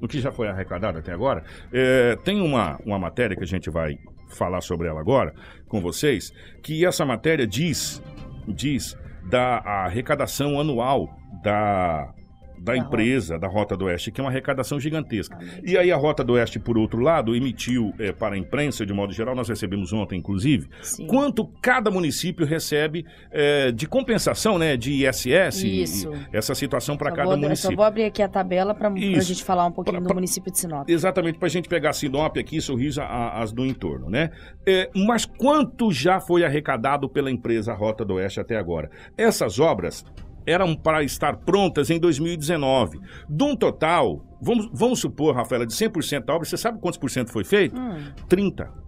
o 0.00 0.08
que 0.08 0.18
já 0.18 0.32
foi 0.32 0.48
arrecadado 0.48 0.98
até 0.98 1.12
agora. 1.12 1.44
É, 1.70 2.16
tem 2.24 2.40
uma, 2.40 2.76
uma 2.84 2.98
matéria 2.98 3.36
que 3.36 3.44
a 3.44 3.46
gente 3.46 3.70
vai 3.70 3.96
falar 4.30 4.60
sobre 4.62 4.88
ela 4.88 5.00
agora 5.00 5.32
com 5.68 5.80
vocês, 5.80 6.32
que 6.60 6.84
essa 6.84 7.04
matéria 7.04 7.46
diz, 7.46 8.02
diz 8.48 8.98
da 9.30 9.58
arrecadação 9.58 10.58
anual 10.58 11.08
da 11.44 12.12
da, 12.62 12.76
empresa, 12.76 13.38
da 13.38 13.48
Rota 13.48 13.76
do 13.76 13.86
Oeste, 13.86 14.10
que 14.12 14.20
é 14.20 14.24
uma 14.24 14.30
arrecadação 14.30 14.78
gigantesca. 14.78 15.36
E 15.64 15.76
aí 15.76 15.90
a 15.90 15.96
Rota 15.96 16.22
do 16.22 16.34
Oeste, 16.34 16.58
por 16.58 16.78
outro 16.78 17.00
lado, 17.00 17.34
emitiu 17.34 17.92
é, 17.98 18.12
para 18.12 18.34
a 18.34 18.38
imprensa, 18.38 18.86
de 18.86 18.92
modo 18.92 19.12
geral, 19.12 19.34
nós 19.34 19.48
recebemos 19.48 19.92
ontem, 19.92 20.18
inclusive, 20.18 20.68
Sim. 20.82 21.06
quanto 21.06 21.46
cada 21.60 21.90
município 21.90 22.46
recebe 22.46 23.04
é, 23.30 23.72
de 23.72 23.86
compensação, 23.86 24.58
né, 24.58 24.76
de 24.76 25.04
ISS, 25.04 25.64
Isso. 25.64 26.10
essa 26.32 26.54
situação 26.54 26.96
para 26.96 27.10
cada 27.10 27.24
vou, 27.24 27.32
eu 27.34 27.40
só 27.40 27.46
município. 27.46 27.76
vou 27.76 27.84
abrir 27.84 28.04
aqui 28.04 28.22
a 28.22 28.28
tabela 28.28 28.74
para 28.74 28.88
a 28.88 29.20
gente 29.20 29.42
falar 29.42 29.66
um 29.66 29.72
pouquinho 29.72 29.94
Pra- 29.96 30.00
do 30.02 30.06
pra- 30.06 30.14
município 30.14 30.52
de 30.52 30.58
Sinop. 30.58 30.88
Exatamente, 30.88 31.38
para 31.38 31.46
a 31.46 31.50
gente 31.50 31.68
pegar 31.68 31.92
Sinop 31.92 32.36
aqui, 32.38 32.60
Sorriso, 32.60 33.00
a- 33.00 33.40
as 33.42 33.52
do 33.52 33.66
entorno, 33.66 34.08
né? 34.08 34.30
É, 34.66 34.88
mas 34.94 35.24
quanto 35.24 35.90
já 35.90 36.20
foi 36.20 36.44
arrecadado 36.44 37.08
pela 37.08 37.30
empresa 37.30 37.72
Rota 37.74 38.04
do 38.04 38.14
Oeste 38.14 38.38
até 38.40 38.56
agora? 38.56 38.90
Essas 39.16 39.58
obras 39.58 40.04
eram 40.46 40.74
para 40.74 41.02
estar 41.02 41.36
prontas 41.38 41.90
em 41.90 41.98
2019. 41.98 42.98
De 43.28 43.44
um 43.44 43.56
total, 43.56 44.24
vamos, 44.40 44.68
vamos 44.72 45.00
supor, 45.00 45.34
Rafaela, 45.34 45.66
de 45.66 45.72
100% 45.72 46.24
da 46.24 46.34
obra, 46.34 46.48
você 46.48 46.56
sabe 46.56 46.80
quantos 46.80 46.98
por 46.98 47.10
cento 47.10 47.30
foi 47.30 47.44
feito? 47.44 47.78
Hum, 47.78 48.12
30. 48.28 48.82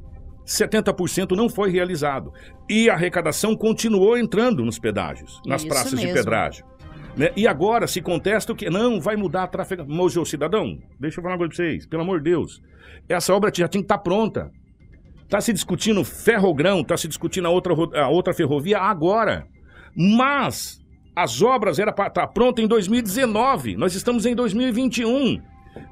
70% 0.46 1.34
não 1.34 1.48
foi 1.48 1.70
realizado. 1.70 2.32
E 2.68 2.90
a 2.90 2.94
arrecadação 2.94 3.56
continuou 3.56 4.16
entrando 4.16 4.64
nos 4.64 4.78
pedágios, 4.78 5.40
nas 5.46 5.62
Isso 5.62 5.68
praças 5.68 5.98
de 5.98 6.06
mesmo. 6.06 6.14
pedágio. 6.22 6.64
Né? 7.16 7.30
E 7.36 7.46
agora 7.46 7.86
se 7.86 8.00
contesta 8.00 8.52
o 8.52 8.56
que 8.56 8.68
não 8.68 9.00
vai 9.00 9.16
mudar 9.16 9.44
a 9.44 9.46
trafega. 9.46 9.84
Mas, 9.86 10.16
ô 10.16 10.24
cidadão, 10.24 10.78
deixa 10.98 11.18
eu 11.18 11.22
falar 11.22 11.34
uma 11.34 11.38
coisa 11.38 11.54
pra 11.54 11.64
vocês, 11.64 11.86
pelo 11.86 12.02
amor 12.02 12.18
de 12.18 12.30
Deus. 12.30 12.60
Essa 13.08 13.32
obra 13.34 13.50
já 13.54 13.68
tinha 13.68 13.82
que 13.82 13.86
estar 13.86 13.98
pronta. 13.98 14.50
Está 15.22 15.40
se 15.40 15.52
discutindo 15.52 16.04
ferrogrão, 16.04 16.80
está 16.80 16.96
se 16.96 17.08
discutindo 17.08 17.46
a 17.46 17.50
outra, 17.50 17.72
a 18.00 18.08
outra 18.08 18.34
ferrovia 18.34 18.78
agora. 18.78 19.46
Mas 19.96 20.78
as 21.14 21.40
obras 21.42 21.78
eram 21.78 21.92
para 21.92 22.08
estar 22.08 22.26
pronta 22.28 22.60
em 22.60 22.66
2019. 22.66 23.76
Nós 23.76 23.94
estamos 23.94 24.26
em 24.26 24.34
2021. 24.34 25.40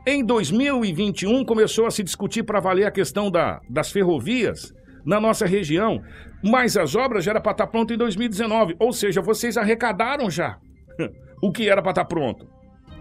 Em 0.07 0.25
2021 0.25 1.45
começou 1.45 1.87
a 1.87 1.91
se 1.91 2.03
discutir 2.03 2.43
para 2.43 2.61
valer 2.61 2.87
a 2.87 2.91
questão 2.91 3.31
da, 3.31 3.61
das 3.69 3.93
ferrovias 3.93 4.75
na 5.05 5.21
nossa 5.21 5.47
região. 5.47 6.03
Mas 6.43 6.77
as 6.77 6.97
obras 6.97 7.25
já 7.25 7.33
eram 7.33 7.41
para 7.41 7.53
estar 7.53 7.67
prontas 7.69 7.95
em 7.95 7.99
2019. 7.99 8.77
Ou 8.79 8.93
seja, 8.93 9.21
vocês 9.21 9.57
arrecadaram 9.57 10.29
já 10.29 10.59
o 11.41 11.53
que 11.53 11.69
era 11.69 11.81
para 11.81 11.93
estar 11.93 12.05
pronto. 12.05 12.49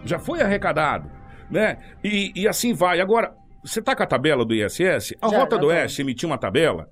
Já 0.04 0.18
foi 0.18 0.40
arrecadado. 0.40 1.10
Né? 1.50 1.78
E, 2.04 2.32
e 2.34 2.48
assim 2.48 2.72
vai. 2.72 3.00
Agora, 3.00 3.34
você 3.64 3.80
está 3.80 3.94
com 3.94 4.02
a 4.02 4.06
tabela 4.06 4.44
do 4.44 4.54
ISS? 4.54 5.14
A 5.20 5.28
Já, 5.28 5.38
Rota 5.38 5.56
já 5.56 5.60
do. 5.60 5.66
Oeste 5.68 6.02
emitiu 6.02 6.28
uma 6.28 6.38
tabela. 6.38 6.88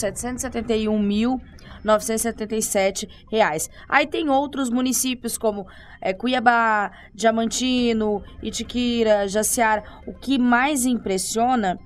771.977 1.86 3.10
reais. 3.32 3.70
Aí 3.88 4.08
tem 4.08 4.30
outros 4.30 4.70
municípios 4.70 5.38
como 5.38 5.68
é, 6.02 6.14
Cuiabá, 6.14 6.92
Diamantino, 7.14 8.24
Itiquira, 8.42 9.28
Jaciara. 9.28 9.84
O 10.06 10.14
que 10.14 10.38
mais 10.38 10.86
impressiona 10.86 11.80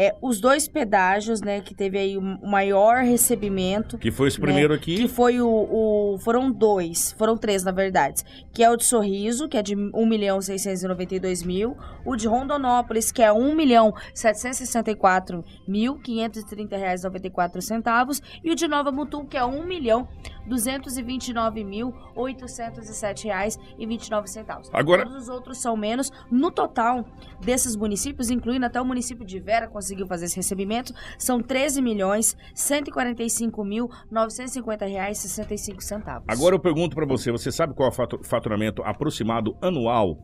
é 0.00 0.14
os 0.22 0.40
dois 0.40 0.68
pedágios, 0.68 1.40
né, 1.40 1.60
que 1.60 1.74
teve 1.74 1.98
aí 1.98 2.16
o 2.16 2.22
maior 2.22 3.02
recebimento. 3.02 3.98
Que 3.98 4.10
foi 4.12 4.28
esse 4.28 4.38
né, 4.40 4.46
primeiro 4.46 4.72
aqui. 4.72 4.96
Que 4.96 5.08
foi 5.08 5.40
o, 5.40 5.48
o- 5.48 6.18
Foram 6.20 6.50
dois, 6.52 7.12
foram 7.18 7.36
três, 7.36 7.64
na 7.64 7.72
verdade. 7.72 8.22
Que 8.52 8.62
é 8.62 8.70
o 8.70 8.76
de 8.76 8.84
Sorriso, 8.84 9.48
que 9.48 9.56
é 9.56 9.62
de 9.62 9.74
R$ 9.74 9.90
1 9.92 10.06
milhão 10.06 10.40
692 10.40 11.42
mil. 11.42 11.76
O 12.04 12.14
de 12.14 12.28
Rondonópolis, 12.28 13.10
que 13.10 13.22
é 13.22 13.26
R$ 13.32 13.38
1 13.38 13.54
milhão 13.56 13.92
764 14.14 15.44
mil 15.66 15.96
530 15.98 16.76
reais 16.76 17.00
e 17.00 17.04
94 17.04 17.60
centavos. 17.60 18.22
E 18.44 18.50
o 18.52 18.54
de 18.54 18.68
Nova 18.68 18.92
Mutum, 18.92 19.26
que 19.26 19.36
é 19.36 19.40
R$ 19.40 19.46
1 19.46 19.66
milhão 19.66 20.06
229 20.46 21.64
mil 21.64 21.92
807 22.14 23.26
reais 23.26 23.58
e 23.78 23.86
29 23.86 24.28
centavos. 24.28 24.68
Agora- 24.72 25.04
Todos 25.04 25.22
os 25.24 25.28
outros 25.28 25.58
são 25.58 25.76
menos. 25.76 26.10
No 26.30 26.50
total 26.50 27.04
desses 27.40 27.76
municípios, 27.76 28.30
incluindo 28.30 28.64
até 28.66 28.80
o 28.80 28.84
município 28.84 29.24
de 29.26 29.38
Vera, 29.40 29.68
conseguiu 29.88 30.06
fazer 30.06 30.26
esse 30.26 30.36
recebimento, 30.36 30.92
são 31.18 31.40
13 31.42 31.80
milhões 31.80 32.36
145 32.54 33.64
mil 33.64 33.88
950 34.10 34.84
reais 34.86 35.18
e 35.24 35.28
65 35.28 35.82
centavos. 35.82 36.24
Agora 36.28 36.54
eu 36.54 36.60
pergunto 36.60 36.94
para 36.94 37.06
você, 37.06 37.32
você 37.32 37.50
sabe 37.50 37.74
qual 37.74 37.88
é 37.88 37.92
o 37.92 37.94
fatu- 37.94 38.22
faturamento 38.24 38.82
aproximado 38.82 39.56
anual 39.62 40.18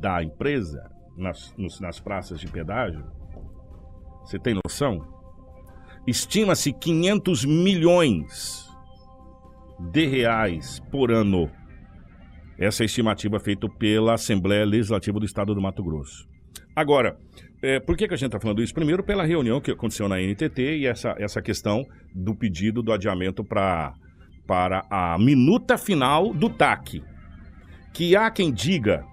da 0.00 0.22
empresa 0.22 0.82
nas, 1.16 1.54
nos- 1.56 1.80
nas 1.80 1.98
praças 2.00 2.38
de 2.38 2.46
pedágio? 2.46 3.04
Você 4.24 4.38
tem 4.38 4.54
noção? 4.64 5.00
Estima-se 6.06 6.72
500 6.72 7.44
milhões 7.44 8.68
de 9.92 10.06
reais 10.06 10.80
por 10.90 11.10
ano. 11.10 11.50
Essa 12.58 12.82
é 12.82 12.84
a 12.84 12.86
estimativa 12.86 13.40
feita 13.40 13.66
pela 13.78 14.14
Assembleia 14.14 14.64
Legislativa 14.64 15.18
do 15.18 15.24
Estado 15.24 15.54
do 15.54 15.60
Mato 15.60 15.82
Grosso. 15.82 16.28
Agora, 16.76 17.18
é, 17.62 17.78
por 17.78 17.96
que, 17.96 18.08
que 18.08 18.14
a 18.14 18.16
gente 18.16 18.26
está 18.26 18.40
falando 18.40 18.62
isso? 18.62 18.74
Primeiro, 18.74 19.04
pela 19.04 19.24
reunião 19.24 19.60
que 19.60 19.70
aconteceu 19.70 20.08
na 20.08 20.20
NTT 20.20 20.78
e 20.78 20.86
essa, 20.86 21.14
essa 21.16 21.40
questão 21.40 21.86
do 22.12 22.34
pedido 22.34 22.82
do 22.82 22.92
adiamento 22.92 23.44
pra, 23.44 23.94
para 24.46 24.84
a 24.90 25.16
minuta 25.18 25.78
final 25.78 26.34
do 26.34 26.50
TAC. 26.50 27.02
Que 27.94 28.16
há 28.16 28.30
quem 28.30 28.52
diga, 28.52 29.04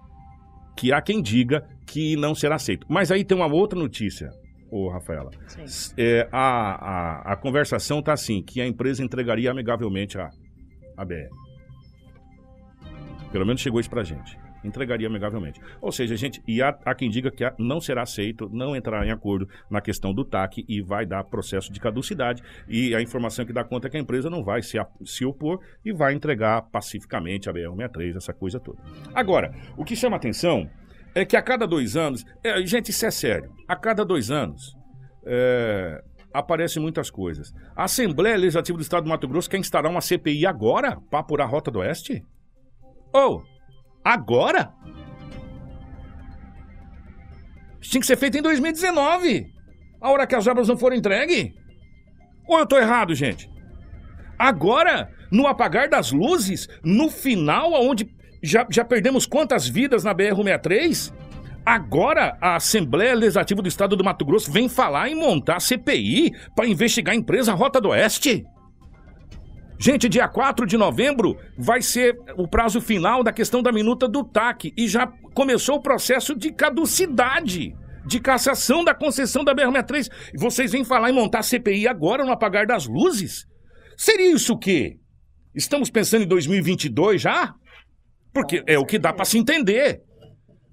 que 0.75 0.91
há 0.91 1.01
quem 1.01 1.21
diga 1.21 1.63
que 1.85 2.15
não 2.15 2.33
será 2.33 2.55
aceito. 2.55 2.87
Mas 2.89 3.11
aí 3.11 3.23
tem 3.23 3.37
uma 3.37 3.45
outra 3.45 3.77
notícia, 3.77 4.31
ô 4.71 4.89
Rafaela. 4.89 5.29
É, 5.95 6.27
a, 6.31 7.29
a, 7.29 7.33
a 7.33 7.35
conversação 7.35 7.99
está 7.99 8.13
assim, 8.13 8.41
que 8.41 8.61
a 8.61 8.67
empresa 8.67 9.03
entregaria 9.03 9.51
amigavelmente 9.51 10.17
a, 10.17 10.29
a 10.97 11.05
BR. 11.05 11.29
Pelo 13.31 13.45
menos 13.45 13.61
chegou 13.61 13.79
isso 13.79 13.89
pra 13.89 14.03
gente. 14.03 14.48
Entregaria 14.63 15.07
amigavelmente. 15.07 15.59
Ou 15.81 15.91
seja, 15.91 16.15
gente, 16.15 16.41
e 16.47 16.61
há, 16.61 16.77
há 16.85 16.95
quem 16.95 17.09
diga 17.09 17.31
que 17.31 17.43
não 17.57 17.79
será 17.79 18.03
aceito, 18.03 18.49
não 18.51 18.75
entrará 18.75 19.05
em 19.05 19.11
acordo 19.11 19.47
na 19.69 19.81
questão 19.81 20.13
do 20.13 20.25
TAC 20.25 20.65
e 20.67 20.81
vai 20.81 21.05
dar 21.05 21.23
processo 21.23 21.71
de 21.71 21.79
caducidade. 21.79 22.43
E 22.67 22.93
a 22.95 23.01
informação 23.01 23.45
que 23.45 23.53
dá 23.53 23.63
conta 23.63 23.87
é 23.87 23.89
que 23.89 23.97
a 23.97 23.99
empresa 23.99 24.29
não 24.29 24.43
vai 24.43 24.61
se, 24.61 24.77
se 25.05 25.25
opor 25.25 25.59
e 25.83 25.93
vai 25.93 26.13
entregar 26.13 26.61
pacificamente 26.63 27.49
a 27.49 27.53
BR-63, 27.53 28.17
essa 28.17 28.33
coisa 28.33 28.59
toda. 28.59 28.79
Agora, 29.13 29.53
o 29.77 29.85
que 29.85 29.95
chama 29.95 30.17
atenção 30.17 30.69
é 31.15 31.25
que 31.25 31.35
a 31.35 31.41
cada 31.41 31.65
dois 31.65 31.95
anos. 31.95 32.25
é, 32.43 32.65
gente, 32.65 32.89
isso 32.89 33.05
é 33.05 33.11
sério. 33.11 33.51
A 33.67 33.75
cada 33.75 34.05
dois 34.05 34.29
anos. 34.29 34.75
é, 35.25 36.03
aparecem 36.33 36.81
muitas 36.81 37.09
coisas. 37.09 37.51
A 37.75 37.85
Assembleia 37.85 38.37
Legislativa 38.37 38.77
do 38.77 38.81
Estado 38.81 39.03
do 39.03 39.09
Mato 39.09 39.27
Grosso 39.27 39.49
quer 39.49 39.57
instaurar 39.57 39.91
uma 39.91 40.01
CPI 40.01 40.45
agora 40.45 40.97
para 41.09 41.19
apurar 41.19 41.45
a 41.45 41.47
Rota 41.47 41.71
do 41.71 41.79
Oeste? 41.79 42.23
Ou, 43.13 43.43
agora? 44.03 44.73
Isso 47.81 47.91
tinha 47.91 48.01
que 48.01 48.07
ser 48.07 48.17
feito 48.17 48.37
em 48.37 48.41
2019. 48.41 49.51
A 50.01 50.09
hora 50.11 50.27
que 50.27 50.35
as 50.35 50.47
obras 50.47 50.67
não 50.67 50.77
foram 50.77 50.95
entregues. 50.95 51.53
Ou 52.47 52.59
eu 52.59 52.65
tô 52.65 52.77
errado, 52.77 53.13
gente? 53.13 53.49
Agora, 54.37 55.11
no 55.31 55.47
apagar 55.47 55.89
das 55.89 56.11
luzes, 56.11 56.67
no 56.83 57.09
final, 57.09 57.73
onde 57.73 58.09
já, 58.41 58.65
já 58.69 58.85
perdemos 58.85 59.25
quantas 59.25 59.67
vidas 59.67 60.03
na 60.03 60.15
BR-163? 60.15 61.13
Agora 61.65 62.37
a 62.41 62.55
Assembleia 62.55 63.13
Legislativa 63.13 63.61
do 63.61 63.67
Estado 63.67 63.95
do 63.95 64.03
Mato 64.03 64.25
Grosso 64.25 64.51
vem 64.51 64.69
falar 64.69 65.09
em 65.09 65.15
montar 65.15 65.59
CPI 65.59 66.33
para 66.55 66.67
investigar 66.67 67.13
a 67.13 67.17
empresa 67.17 67.53
Rota 67.53 67.79
do 67.79 67.89
Oeste. 67.89 68.45
Gente, 69.81 70.09
dia 70.09 70.27
4 70.27 70.65
de 70.65 70.75
novembro 70.75 71.37
vai 71.57 71.81
ser 71.81 72.19
o 72.35 72.45
prazo 72.45 72.81
final 72.81 73.23
da 73.23 73.31
questão 73.31 73.63
da 73.63 73.71
minuta 73.71 74.09
do 74.09 74.25
TAC 74.25 74.73
e 74.75 74.89
já 74.89 75.07
começou 75.33 75.77
o 75.77 75.81
processo 75.81 76.35
de 76.35 76.51
caducidade, 76.51 77.73
de 78.05 78.19
cassação 78.19 78.83
da 78.83 78.93
concessão 78.93 79.41
da 79.41 79.55
BR-63. 79.55 80.09
Vocês 80.35 80.73
vêm 80.73 80.83
falar 80.83 81.09
em 81.09 81.13
montar 81.13 81.43
CPI 81.43 81.87
agora 81.87 82.25
no 82.25 82.31
apagar 82.33 82.67
das 82.67 82.87
luzes? 82.87 83.47
Seria 83.95 84.33
isso 84.33 84.53
o 84.53 84.59
quê? 84.59 84.97
Estamos 85.55 85.89
pensando 85.89 86.23
em 86.23 86.27
2022 86.27 87.21
já? 87.21 87.53
Porque 88.33 88.61
é 88.67 88.77
o 88.77 88.85
que 88.85 88.99
dá 88.99 89.13
para 89.13 89.23
se 89.23 89.37
entender, 89.37 90.01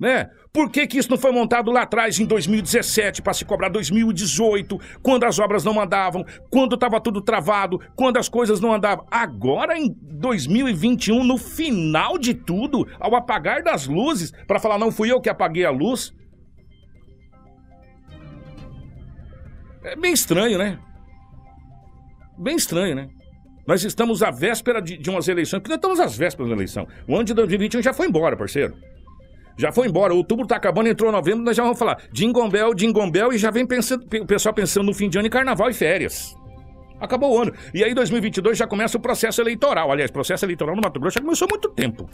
né? 0.00 0.28
Por 0.56 0.70
que, 0.70 0.86
que 0.86 0.96
isso 0.96 1.10
não 1.10 1.18
foi 1.18 1.32
montado 1.32 1.70
lá 1.70 1.82
atrás, 1.82 2.18
em 2.18 2.24
2017, 2.24 3.20
para 3.20 3.34
se 3.34 3.44
cobrar 3.44 3.68
2018, 3.68 4.80
quando 5.02 5.24
as 5.24 5.38
obras 5.38 5.62
não 5.62 5.78
andavam, 5.78 6.24
quando 6.48 6.76
estava 6.76 6.98
tudo 6.98 7.20
travado, 7.20 7.78
quando 7.94 8.16
as 8.16 8.26
coisas 8.26 8.58
não 8.58 8.72
andavam? 8.72 9.06
Agora, 9.10 9.76
em 9.78 9.94
2021, 10.00 11.22
no 11.22 11.36
final 11.36 12.16
de 12.16 12.32
tudo, 12.32 12.88
ao 12.98 13.14
apagar 13.14 13.62
das 13.62 13.86
luzes, 13.86 14.32
para 14.46 14.58
falar, 14.58 14.78
não 14.78 14.90
fui 14.90 15.12
eu 15.12 15.20
que 15.20 15.28
apaguei 15.28 15.66
a 15.66 15.70
luz? 15.70 16.14
É 19.84 19.94
bem 19.94 20.14
estranho, 20.14 20.56
né? 20.56 20.78
Bem 22.38 22.56
estranho, 22.56 22.96
né? 22.96 23.10
Nós 23.66 23.84
estamos 23.84 24.22
à 24.22 24.30
véspera 24.30 24.80
de, 24.80 24.96
de 24.96 25.10
umas 25.10 25.28
eleições, 25.28 25.60
porque 25.60 25.68
nós 25.68 25.76
estamos 25.76 26.00
às 26.00 26.16
vésperas 26.16 26.48
da 26.48 26.54
eleição. 26.54 26.88
O 27.06 27.14
ano 27.14 27.24
de 27.24 27.34
2021 27.34 27.82
já 27.82 27.92
foi 27.92 28.06
embora, 28.06 28.38
parceiro. 28.38 28.74
Já 29.56 29.72
foi 29.72 29.88
embora. 29.88 30.14
Outubro 30.14 30.46
tá 30.46 30.56
acabando, 30.56 30.88
entrou 30.88 31.10
novembro, 31.10 31.44
nós 31.44 31.56
já 31.56 31.62
vamos 31.62 31.78
falar 31.78 31.98
Jingle 32.12 32.48
Bell, 33.10 33.32
e 33.32 33.38
já 33.38 33.50
vem 33.50 33.66
pensando, 33.66 34.04
o 34.04 34.26
pessoal 34.26 34.54
pensando 34.54 34.86
no 34.86 34.94
fim 34.94 35.08
de 35.08 35.18
ano 35.18 35.26
e 35.26 35.30
carnaval 35.30 35.70
e 35.70 35.74
férias. 35.74 36.36
Acabou 37.00 37.36
o 37.36 37.42
ano. 37.42 37.52
E 37.74 37.84
aí, 37.84 37.94
2022 37.94 38.56
já 38.56 38.66
começa 38.66 38.96
o 38.96 39.00
processo 39.00 39.40
eleitoral. 39.40 39.90
Aliás, 39.92 40.10
processo 40.10 40.44
eleitoral 40.44 40.74
no 40.74 40.82
Mato 40.82 40.98
Grosso 40.98 41.14
já 41.14 41.20
começou 41.20 41.46
há 41.46 41.50
muito 41.50 41.68
tempo. 41.70 42.08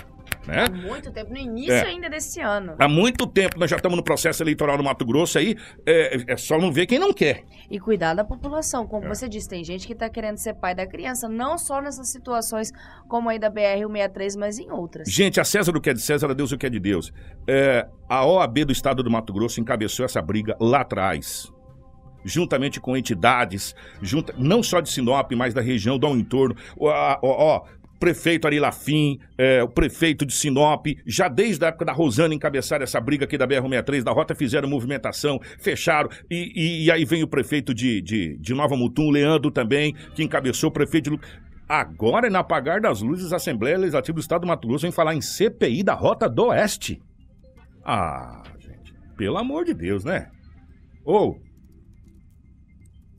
Né? 0.47 0.65
Há 0.67 0.71
muito 0.71 1.13
tempo, 1.13 1.31
no 1.31 1.39
início 1.39 1.73
É. 1.73 1.83
ainda 1.87 2.11
desse 2.11 2.41
ano. 2.41 2.75
Há 2.79 2.89
muito 2.89 3.27
tempo 3.27 3.59
nós 3.61 3.71
já 3.71 3.77
estamos 3.77 3.97
no 3.97 4.03
processo 4.03 4.43
eleitoral 4.43 4.77
no 4.77 4.83
Mato 4.83 5.05
Grosso 5.05 5.39
aí. 5.39 5.57
É, 5.87 6.33
é 6.33 6.37
só 6.37 6.59
não 6.59 6.73
ver 6.73 6.87
quem 6.87 6.99
não 6.99 7.13
quer. 7.13 7.45
E 7.71 7.79
cuidar 7.79 8.15
da 8.15 8.25
população. 8.25 8.87
Como 8.87 9.05
É. 9.07 9.09
você 9.09 9.29
disse, 9.29 9.49
tem 9.49 9.63
gente 9.63 9.87
que 9.87 9.95
tá 9.95 10.09
querendo 10.11 10.39
ser 10.39 10.55
pai 10.55 10.75
da 10.75 10.85
criança, 10.87 11.29
não 11.29 11.57
só 11.57 11.81
nessas 11.81 12.09
situações 12.09 12.73
como 13.09 13.29
aí 13.29 13.39
da 13.39 13.49
BR-163, 13.51 14.37
mas 14.39 14.59
em 14.59 14.71
outras. 14.71 15.09
Gente, 15.09 15.41
a 15.41 15.45
César 15.45 15.77
o 15.77 15.81
que 15.81 15.91
é 15.91 15.95
de 15.95 16.01
César, 16.03 16.29
a 16.31 16.35
Deus 16.35 16.51
o 16.51 16.59
que 16.59 16.67
é 16.67 16.71
de 16.71 16.81
Deus. 16.81 17.13
É, 17.49 17.87
a 18.09 18.27
OAB 18.27 18.65
do 18.65 18.73
Estado 18.73 19.03
do 19.03 19.11
Mato 19.11 19.33
Grosso 19.33 19.61
encabeçou 19.61 20.05
essa 20.05 20.21
briga 20.21 20.57
lá 20.61 20.81
atrás. 20.81 21.53
Juntamente 22.25 22.81
com 22.81 22.97
entidades, 22.97 23.75
junta, 24.01 24.35
não 24.39 24.63
só 24.63 24.81
de 24.81 24.91
Sinop, 24.91 25.33
mas 25.33 25.53
da 25.55 25.61
região 25.61 25.99
do 25.99 26.09
entorno. 26.17 26.55
Ó, 26.79 26.89
ó, 26.91 27.19
ó, 27.23 27.65
prefeito 27.99 28.47
Ari 28.49 28.59
Lafim, 28.59 29.19
é, 29.39 29.63
o 29.63 29.69
prefeito 29.69 30.27
de 30.27 30.33
Sinop, 30.33 30.87
já 31.07 31.29
desde 31.29 31.65
a 31.65 31.69
época 31.69 31.85
da 31.85 31.93
Rosana 31.93 32.35
encabeçaram 32.35 32.83
essa 32.83 33.01
briga 33.01 33.25
aqui 33.25 33.39
da 33.39 33.47
BR-163, 33.47 34.03
da 34.03 34.11
Rota, 34.11 34.35
fizeram 34.35 34.69
movimentação, 34.69 35.41
fecharam, 35.61 36.09
e, 36.29 36.53
e- 36.55 36.85
e 36.87 36.91
aí 36.91 37.05
vem 37.05 37.23
o 37.23 37.29
prefeito 37.29 37.73
de, 37.73 38.01
de, 38.03 38.37
de 38.39 38.55
Nova 38.55 38.77
Mutum, 38.77 39.09
Leandro 39.11 39.51
também, 39.53 39.95
que 40.17 40.23
encabeçou 40.25 40.69
o 40.71 40.73
prefeito 40.73 41.11
de... 41.11 41.21
Agora, 41.69 42.29
no 42.29 42.39
apagar 42.39 42.81
das 42.81 43.01
luzes, 43.01 43.33
a 43.33 43.37
Assembleia 43.37 43.79
Legislativa 43.79 44.15
do 44.17 44.21
Estado 44.21 44.41
do 44.43 44.47
Mato 44.49 44.67
Grosso 44.67 44.83
vem 44.83 44.91
falar 44.93 45.15
em 45.15 45.21
CPI 45.21 45.83
da 45.85 45.95
Rota 45.95 46.29
do 46.29 46.47
Oeste. 46.47 47.01
Ah, 47.85 48.43
gente, 48.59 48.93
pelo 49.17 49.39
amor 49.39 49.65
de 49.65 49.75
Deus, 49.75 50.05
né? 50.05 50.29
Ou, 51.05 51.39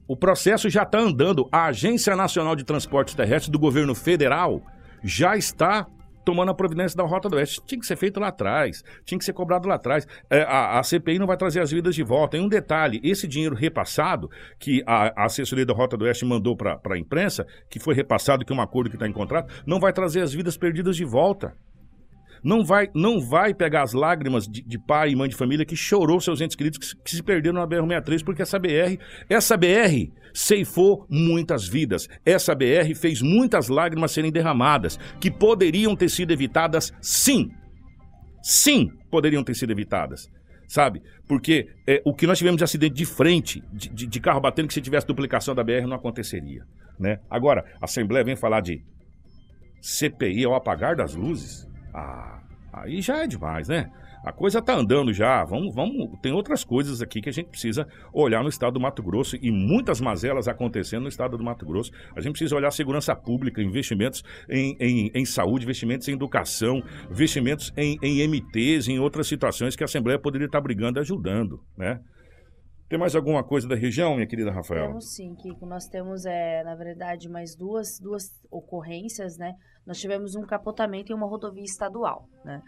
o 0.07 0.15
processo 0.15 0.69
já 0.69 0.83
está 0.83 0.99
andando. 0.99 1.47
A 1.51 1.65
Agência 1.65 2.15
Nacional 2.15 2.55
de 2.55 2.63
Transportes 2.63 3.15
Terrestres 3.15 3.49
do 3.49 3.59
governo 3.59 3.95
federal 3.95 4.61
já 5.03 5.35
está 5.35 5.87
tomando 6.23 6.51
a 6.51 6.53
providência 6.53 6.97
da 6.97 7.03
Rota 7.03 7.29
do 7.29 7.35
Oeste. 7.35 7.61
Tinha 7.65 7.79
que 7.79 7.85
ser 7.85 7.95
feito 7.95 8.19
lá 8.19 8.27
atrás, 8.29 8.83
tinha 9.05 9.17
que 9.17 9.25
ser 9.25 9.33
cobrado 9.33 9.67
lá 9.67 9.75
atrás. 9.75 10.07
É, 10.29 10.41
a, 10.43 10.79
a 10.79 10.83
CPI 10.83 11.19
não 11.19 11.27
vai 11.27 11.37
trazer 11.37 11.61
as 11.61 11.71
vidas 11.71 11.95
de 11.95 12.03
volta. 12.03 12.37
E 12.37 12.39
um 12.39 12.47
detalhe: 12.47 12.99
esse 13.03 13.27
dinheiro 13.27 13.55
repassado, 13.55 14.29
que 14.59 14.83
a, 14.85 15.21
a 15.21 15.25
assessoria 15.25 15.65
da 15.65 15.73
Rota 15.73 15.97
do 15.97 16.05
Oeste 16.05 16.25
mandou 16.25 16.55
para 16.55 16.79
a 16.89 16.97
imprensa, 16.97 17.45
que 17.69 17.79
foi 17.79 17.93
repassado, 17.93 18.45
que 18.45 18.53
é 18.53 18.55
um 18.55 18.61
acordo 18.61 18.89
que 18.89 18.95
está 18.95 19.07
em 19.07 19.13
contrato, 19.13 19.53
não 19.65 19.79
vai 19.79 19.93
trazer 19.93 20.21
as 20.21 20.33
vidas 20.33 20.57
perdidas 20.57 20.95
de 20.95 21.05
volta. 21.05 21.55
Não 22.43 22.63
vai, 22.65 22.89
não 22.93 23.19
vai 23.21 23.53
pegar 23.53 23.83
as 23.83 23.93
lágrimas 23.93 24.45
de, 24.47 24.61
de 24.61 24.77
pai 24.77 25.11
e 25.11 25.15
mãe 25.15 25.29
de 25.29 25.35
família 25.35 25.65
que 25.65 25.75
chorou 25.75 26.19
seus 26.19 26.41
entes 26.41 26.55
queridos 26.55 26.77
que, 26.77 26.85
se- 26.85 26.95
que 27.03 27.11
se 27.15 27.23
perderam 27.23 27.55
na 27.55 27.67
BR-63, 27.67 28.23
porque 28.23 28.41
essa 28.41 28.59
BR, 28.59 28.97
essa 29.29 29.55
BR 29.55 30.11
ceifou 30.33 31.05
muitas 31.09 31.67
vidas. 31.67 32.07
Essa 32.25 32.53
BR 32.53 32.93
fez 32.95 33.21
muitas 33.21 33.69
lágrimas 33.69 34.11
serem 34.11 34.31
derramadas, 34.31 34.97
que 35.21 35.31
poderiam 35.31 35.95
ter 35.95 36.09
sido 36.09 36.31
evitadas 36.31 36.91
sim. 37.01 37.49
Sim, 38.41 38.89
poderiam 39.09 39.43
ter 39.43 39.55
sido 39.55 39.71
evitadas. 39.71 40.27
Sabe? 40.67 41.01
Porque 41.27 41.67
é, 41.87 42.01
o 42.05 42.13
que 42.13 42.25
nós 42.25 42.37
tivemos 42.37 42.57
de 42.57 42.63
acidente 42.63 42.95
de 42.95 43.05
frente, 43.05 43.61
de, 43.71 43.89
de- 43.89 44.07
de 44.07 44.19
carro 44.19 44.41
batendo, 44.41 44.67
que 44.67 44.73
se 44.73 44.81
tivesse 44.81 45.05
duplicação 45.07 45.53
da 45.55 45.63
BR 45.63 45.85
não 45.87 45.95
aconteceria. 45.95 46.63
Né? 46.99 47.19
Agora, 47.29 47.63
a 47.81 47.85
Assembleia 47.85 48.23
vem 48.25 48.35
falar 48.35 48.59
de 48.61 48.81
CPI 49.81 50.45
ao 50.45 50.55
apagar 50.55 50.95
das 50.95 51.13
luzes. 51.15 51.67
Ah, 51.93 52.41
aí 52.71 53.01
já 53.01 53.23
é 53.23 53.27
demais, 53.27 53.67
né? 53.67 53.91
A 54.23 54.31
coisa 54.31 54.61
tá 54.61 54.73
andando 54.73 55.11
já. 55.11 55.43
Vamos, 55.43 55.75
vamos. 55.75 56.17
Tem 56.21 56.31
outras 56.31 56.63
coisas 56.63 57.01
aqui 57.01 57.19
que 57.19 57.27
a 57.27 57.31
gente 57.31 57.49
precisa 57.49 57.85
olhar 58.13 58.41
no 58.41 58.47
estado 58.47 58.75
do 58.75 58.79
Mato 58.79 59.03
Grosso 59.03 59.35
e 59.41 59.51
muitas 59.51 59.99
mazelas 59.99 60.47
acontecendo 60.47 61.03
no 61.03 61.09
estado 61.09 61.37
do 61.37 61.43
Mato 61.43 61.65
Grosso. 61.65 61.91
A 62.15 62.21
gente 62.21 62.31
precisa 62.31 62.55
olhar 62.55 62.71
segurança 62.71 63.13
pública, 63.13 63.61
investimentos 63.61 64.23
em, 64.49 64.77
em, 64.79 65.11
em 65.13 65.25
saúde, 65.25 65.65
investimentos 65.65 66.07
em 66.07 66.13
educação, 66.13 66.81
investimentos 67.11 67.73
em, 67.75 67.97
em 68.01 68.25
MTs, 68.25 68.87
em 68.87 68.97
outras 68.97 69.27
situações 69.27 69.75
que 69.75 69.83
a 69.83 69.85
Assembleia 69.85 70.17
poderia 70.17 70.45
estar 70.45 70.61
brigando 70.61 70.99
e 70.99 71.01
ajudando, 71.01 71.61
né? 71.77 71.99
Tem 72.87 72.99
mais 72.99 73.15
alguma 73.15 73.43
coisa 73.43 73.67
da 73.67 73.75
região, 73.75 74.13
minha 74.15 74.27
querida 74.27 74.51
Rafaela? 74.51 74.87
Temos 74.87 75.15
sim, 75.15 75.35
Kiko. 75.35 75.65
Nós 75.65 75.87
temos, 75.87 76.25
é, 76.25 76.63
na 76.63 76.75
verdade, 76.75 77.27
mais 77.27 77.55
duas, 77.55 77.99
duas 77.99 78.29
ocorrências, 78.51 79.37
né? 79.37 79.53
Nós 79.85 79.99
tivemos 79.99 80.33
um 80.35 80.43
capotamento 80.43 81.11
em 81.11 81.15
uma 81.15 81.27
rodovia 81.27 81.63
estadual, 81.63 82.29
né? 82.43 82.61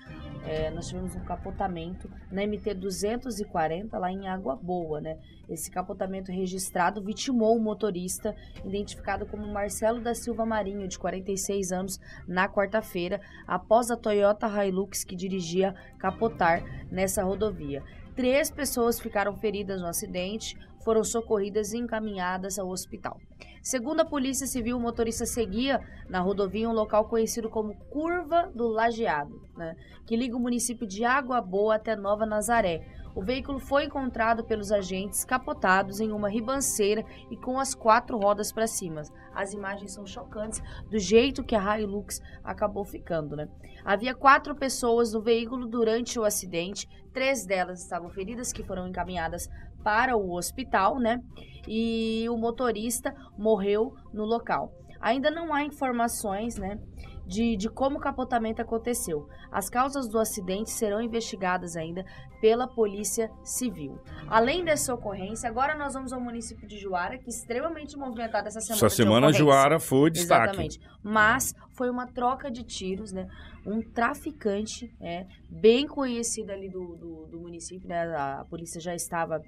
É, 0.45 0.69
nós 0.71 0.87
tivemos 0.87 1.15
um 1.15 1.23
capotamento 1.23 2.09
na 2.29 2.45
MT 2.45 2.73
240, 2.73 3.97
lá 3.97 4.11
em 4.11 4.27
Água 4.27 4.55
Boa, 4.55 4.99
né? 4.99 5.17
Esse 5.47 5.71
capotamento 5.71 6.31
registrado 6.31 7.01
vitimou 7.01 7.55
o 7.55 7.61
motorista, 7.61 8.35
identificado 8.65 9.25
como 9.25 9.47
Marcelo 9.47 10.01
da 10.01 10.13
Silva 10.13 10.45
Marinho, 10.45 10.87
de 10.87 10.99
46 10.99 11.71
anos, 11.71 11.99
na 12.27 12.49
quarta-feira, 12.49 13.21
após 13.47 13.89
a 13.89 13.95
Toyota 13.95 14.47
Hilux 14.47 15.03
que 15.05 15.15
dirigia 15.15 15.73
capotar 15.97 16.63
nessa 16.91 17.23
rodovia. 17.23 17.81
Três 18.15 18.49
pessoas 18.49 18.99
ficaram 18.99 19.35
feridas 19.35 19.81
no 19.81 19.87
acidente, 19.87 20.57
foram 20.85 21.03
socorridas 21.03 21.73
e 21.73 21.77
encaminhadas 21.77 22.59
ao 22.59 22.69
hospital. 22.69 23.19
Segundo 23.61 24.01
a 24.01 24.05
Polícia 24.05 24.45
Civil, 24.45 24.77
o 24.77 24.79
motorista 24.79 25.25
seguia 25.25 25.81
na 26.07 26.21
rodovia 26.21 26.69
um 26.69 26.73
local 26.73 27.05
conhecido 27.05 27.49
como 27.49 27.75
Curva 27.89 28.51
do 28.53 28.67
Lajeado, 28.67 29.41
né, 29.57 29.75
que 30.05 30.15
liga 30.15 30.37
o 30.37 30.39
município 30.39 30.85
de 30.85 31.03
Água 31.03 31.41
Boa 31.41 31.75
até 31.75 31.95
Nova 31.95 32.27
Nazaré. 32.27 32.85
O 33.15 33.23
veículo 33.23 33.59
foi 33.59 33.85
encontrado 33.85 34.43
pelos 34.43 34.73
agentes 34.73 35.23
capotados 35.23 36.01
em 36.01 36.11
uma 36.11 36.29
ribanceira 36.29 37.03
e 37.31 37.37
com 37.37 37.57
as 37.57 37.73
quatro 37.73 38.17
rodas 38.17 38.51
para 38.51 38.67
cima. 38.67 39.03
As 39.33 39.53
imagens 39.53 39.93
são 39.93 40.05
chocantes 40.05 40.61
do 40.91 40.99
jeito 40.99 41.43
que 41.43 41.55
a 41.55 41.79
Hilux 41.79 42.21
acabou 42.43 42.83
ficando, 42.83 43.35
né? 43.35 43.47
Havia 43.85 44.13
quatro 44.13 44.53
pessoas 44.53 45.13
no 45.13 45.21
veículo 45.21 45.65
durante 45.65 46.19
o 46.19 46.25
acidente, 46.25 46.89
três 47.13 47.45
delas 47.45 47.81
estavam 47.81 48.09
feridas, 48.09 48.51
que 48.51 48.63
foram 48.63 48.85
encaminhadas 48.85 49.47
para 49.85 50.17
o 50.17 50.33
hospital, 50.33 50.97
né? 50.97 51.19
E 51.67 52.25
o 52.27 52.35
motorista 52.35 53.13
morreu 53.37 53.93
no 54.11 54.25
local. 54.25 54.71
Ainda 54.99 55.29
não 55.29 55.53
há 55.53 55.63
informações, 55.63 56.57
né? 56.57 56.79
De, 57.25 57.55
de 57.55 57.69
como 57.69 57.97
o 57.97 58.01
capotamento 58.01 58.61
aconteceu. 58.61 59.27
As 59.51 59.69
causas 59.69 60.07
do 60.07 60.19
acidente 60.19 60.69
serão 60.69 61.01
investigadas 61.01 61.75
ainda 61.75 62.05
pela 62.39 62.67
Polícia 62.67 63.31
Civil. 63.43 63.99
Além 64.27 64.63
dessa 64.63 64.93
ocorrência, 64.93 65.49
agora 65.49 65.75
nós 65.75 65.93
vamos 65.93 66.13
ao 66.13 66.21
município 66.21 66.67
de 66.67 66.77
Juara, 66.77 67.17
que 67.17 67.25
é 67.25 67.29
extremamente 67.29 67.97
movimentado 67.97 68.47
essa 68.47 68.59
semana. 68.59 68.85
Essa 68.85 68.95
semana. 68.95 69.33
Juara 69.33 69.79
foi 69.79 70.11
destaque. 70.11 70.43
Exatamente. 70.43 70.79
Mas 71.01 71.53
foi 71.73 71.89
uma 71.89 72.07
troca 72.07 72.49
de 72.51 72.63
tiros, 72.63 73.11
né? 73.11 73.27
Um 73.65 73.81
traficante, 73.81 74.93
é, 75.01 75.25
bem 75.49 75.87
conhecido 75.87 76.51
ali 76.51 76.69
do, 76.69 76.95
do, 76.95 77.27
do 77.27 77.39
município, 77.39 77.87
né? 77.87 78.05
A, 78.15 78.41
a 78.41 78.45
polícia 78.45 78.79
já 78.79 78.93
estava 78.93 79.41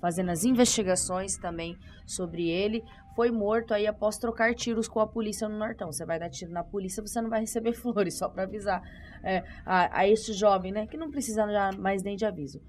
fazendo 0.00 0.30
as 0.30 0.44
investigações 0.44 1.36
também 1.36 1.76
sobre 2.06 2.48
ele. 2.48 2.82
Foi 3.14 3.30
morto 3.30 3.74
aí 3.74 3.86
após 3.86 4.18
trocar 4.18 4.54
tiros 4.54 4.88
com 4.88 5.00
a 5.00 5.06
polícia 5.06 5.48
no 5.48 5.58
Nortão. 5.58 5.92
Você 5.92 6.04
vai 6.04 6.18
dar 6.18 6.30
tiro 6.30 6.52
na 6.52 6.62
polícia, 6.62 7.02
você 7.02 7.20
não 7.20 7.28
vai 7.28 7.40
receber 7.40 7.72
flores, 7.78 8.16
só 8.16 8.28
para 8.28 8.44
avisar 8.44 8.82
é, 9.22 9.42
a, 9.64 10.00
a 10.00 10.08
este 10.08 10.32
jovem, 10.32 10.72
né? 10.72 10.86
Que 10.86 10.96
não 10.96 11.10
precisa 11.10 11.46
mais 11.78 12.02
nem 12.02 12.16
de 12.16 12.24
aviso. 12.24 12.60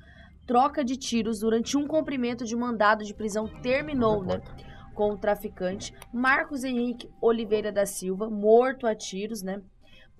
Troca 0.47 0.83
de 0.83 0.97
tiros 0.97 1.39
durante 1.39 1.77
um 1.77 1.87
cumprimento 1.87 2.43
de 2.45 2.55
mandado 2.55 3.03
de 3.03 3.13
prisão 3.13 3.47
terminou, 3.61 4.23
né? 4.23 4.41
Com 4.93 5.11
o 5.11 5.17
traficante 5.17 5.93
Marcos 6.13 6.63
Henrique 6.63 7.09
Oliveira 7.21 7.71
da 7.71 7.85
Silva, 7.85 8.29
morto 8.29 8.85
a 8.85 8.95
tiros, 8.95 9.41
né? 9.41 9.61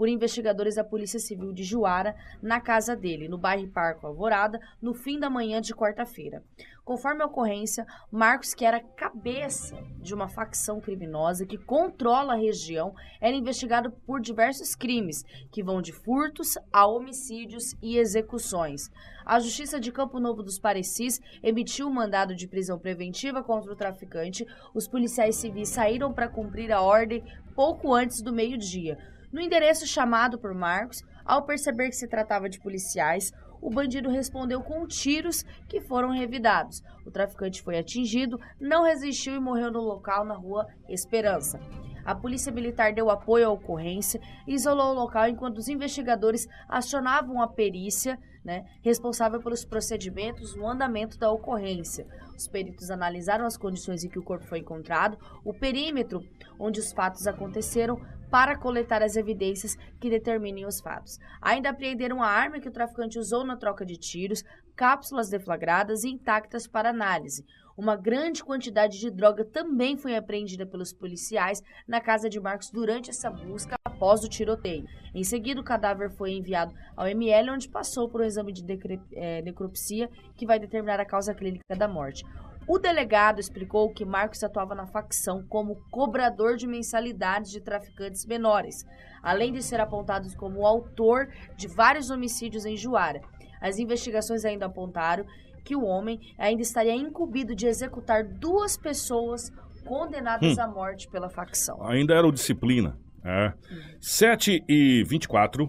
Por 0.02 0.10
investigadores 0.10 0.74
da 0.74 0.84
Polícia 0.84 1.20
Civil 1.20 1.54
de 1.54 1.64
Juara, 1.64 2.16
na 2.42 2.60
casa 2.60 2.96
dele, 2.96 3.30
no 3.30 3.38
bairro 3.38 3.68
Parco 3.68 4.08
Alvorada, 4.08 4.60
no 4.82 4.96
fim 4.96 5.20
da 5.20 5.30
manhã 5.30 5.62
de 5.62 5.76
quarta-feira. 5.76 6.44
Conforme 6.84 7.22
a 7.22 7.28
ocorrência, 7.28 7.86
Marcos, 8.12 8.56
que 8.56 8.66
era 8.66 8.80
cabeça 8.80 9.78
de 10.00 10.16
uma 10.16 10.28
facção 10.28 10.82
criminosa 10.82 11.46
que 11.46 11.56
controla 11.56 12.34
a 12.34 12.36
região, 12.36 12.96
era 13.22 13.36
investigado 13.36 13.92
por 13.92 14.20
diversos 14.20 14.74
crimes, 14.74 15.24
que 15.52 15.62
vão 15.62 15.84
de 15.84 15.92
furtos 15.94 16.58
a 16.74 16.88
homicídios 16.88 17.76
e 17.80 18.00
execuções. 18.00 18.90
A 19.24 19.40
Justiça 19.40 19.80
de 19.80 19.92
Campo 19.92 20.20
Novo 20.20 20.42
dos 20.42 20.58
Parecis 20.58 21.22
emitiu 21.44 21.86
um 21.86 21.94
mandado 21.94 22.34
de 22.34 22.48
prisão 22.48 22.80
preventiva 22.80 23.44
contra 23.44 23.72
o 23.72 23.76
traficante. 23.76 24.48
Os 24.74 24.88
policiais 24.88 25.36
civis 25.36 25.70
saíram 25.70 26.12
para 26.12 26.28
cumprir 26.28 26.72
a 26.72 26.82
ordem 26.82 27.24
pouco 27.54 27.94
antes 27.94 28.24
do 28.24 28.34
meio-dia. 28.34 28.98
No 29.32 29.40
endereço 29.40 29.88
chamado 29.88 30.38
por 30.38 30.54
Marcos, 30.54 31.04
ao 31.26 31.44
perceber 31.44 31.90
que 31.90 31.96
se 31.96 32.08
tratava 32.08 32.50
de 32.50 32.60
policiais, 32.60 33.32
o 33.62 33.70
bandido 33.70 34.10
respondeu 34.10 34.62
com 34.62 34.86
tiros 34.88 35.44
que 35.70 35.80
foram 35.80 36.10
revidados. 36.10 36.82
O 37.06 37.12
traficante 37.12 37.62
foi 37.62 37.78
atingido, 37.78 38.40
não 38.60 38.84
resistiu 38.84 39.36
e 39.36 39.40
morreu 39.40 39.72
no 39.72 39.80
local 39.80 40.26
na 40.26 40.36
rua 40.36 40.68
Esperança. 40.90 41.60
A 42.04 42.16
polícia 42.16 42.52
militar 42.52 42.94
deu 42.94 43.10
apoio 43.12 43.48
à 43.48 43.52
ocorrência 43.52 44.20
e 44.48 44.54
isolou 44.56 44.92
o 44.92 44.96
local 44.96 45.28
enquanto 45.28 45.60
os 45.60 45.68
investigadores 45.68 46.48
acionavam 46.68 47.40
a 47.40 47.48
perícia, 47.48 48.18
né, 48.44 48.66
responsável 48.82 49.40
pelos 49.40 49.64
procedimentos 49.64 50.56
no 50.56 50.68
andamento 50.68 51.20
da 51.20 51.32
ocorrência. 51.32 52.08
Os 52.36 52.48
peritos 52.48 52.90
analisaram 52.90 53.46
as 53.46 53.56
condições 53.56 54.04
em 54.04 54.10
que 54.10 54.18
o 54.18 54.24
corpo 54.24 54.48
foi 54.48 54.58
encontrado, 54.60 55.16
o 55.46 55.54
perímetro 55.54 56.24
onde 56.60 56.80
os 56.80 56.92
fatos 56.92 57.28
aconteceram, 57.28 58.02
para 58.32 58.58
coletar 58.58 59.04
as 59.04 59.18
evidências 59.18 59.76
que 60.00 60.10
determinem 60.10 60.66
os 60.66 60.80
fatos. 60.80 61.20
Ainda 61.42 61.70
apreenderam 61.70 62.24
a 62.24 62.28
arma 62.28 62.62
que 62.62 62.70
o 62.70 62.72
traficante 62.72 63.20
usou 63.20 63.44
na 63.44 63.58
troca 63.58 63.86
de 63.86 63.98
tiros, 63.98 64.44
cápsulas 64.74 65.30
deflagradas 65.30 66.06
e 66.06 66.10
intactas 66.10 66.66
para 66.66 66.90
análise. 66.90 67.46
Uma 67.78 67.96
grande 67.96 68.44
quantidade 68.44 69.00
de 69.00 69.12
droga 69.12 69.44
também 69.44 69.98
foi 69.98 70.16
apreendida 70.16 70.66
pelos 70.66 70.94
policiais 70.94 71.62
na 71.88 72.00
casa 72.00 72.30
de 72.30 72.40
Marcos 72.40 72.70
durante 72.70 73.10
essa 73.10 73.30
busca 73.30 73.76
após 73.84 74.24
o 74.24 74.30
tiroteio. 74.30 74.86
Em 75.14 75.24
seguida, 75.24 75.60
o 75.60 75.64
cadáver 75.64 76.10
foi 76.10 76.32
enviado 76.32 76.74
ao 76.96 77.08
ML, 77.08 77.52
onde 77.52 77.70
passou 77.70 78.10
por 78.10 78.22
um 78.22 78.24
exame 78.24 78.54
de 78.54 78.66
é, 79.14 79.42
necropsia 79.42 80.10
que 80.36 80.46
vai 80.46 80.58
determinar 80.58 81.00
a 81.00 81.06
causa 81.06 81.34
clínica 81.34 81.76
da 81.76 81.88
morte. 81.88 82.24
O 82.68 82.78
delegado 82.78 83.40
explicou 83.40 83.92
que 83.92 84.06
Marcos 84.06 84.44
atuava 84.44 84.76
na 84.76 84.86
facção 84.86 85.44
como 85.50 85.82
cobrador 85.90 86.56
de 86.56 86.68
mensalidades 86.68 87.52
de 87.52 87.60
traficantes 87.60 88.26
menores, 88.26 88.86
além 89.22 89.52
de 89.52 89.62
ser 89.64 89.80
apontado 89.80 90.28
como 90.38 90.66
autor 90.66 91.28
de 91.58 91.68
vários 91.68 92.10
homicídios 92.10 92.66
em 92.66 92.78
Juara. 92.78 93.22
As 93.60 93.78
investigações 93.78 94.46
ainda 94.46 94.68
apontaram 94.68 95.26
que 95.64 95.76
o 95.76 95.84
homem 95.84 96.20
ainda 96.38 96.62
estaria 96.62 96.96
incumbido 96.96 97.56
de 97.56 97.68
executar 97.68 98.24
duas 98.24 98.78
pessoas 98.78 99.52
condenadas 99.86 100.58
Hum. 100.58 100.62
à 100.62 100.68
morte 100.68 101.08
pela 101.10 101.30
facção. 101.30 101.84
Ainda 101.88 102.14
era 102.14 102.26
o 102.28 102.32
disciplina. 102.32 102.98
É. 103.24 103.54
7 104.00 104.64
e 104.68 105.04
24. 105.04 105.68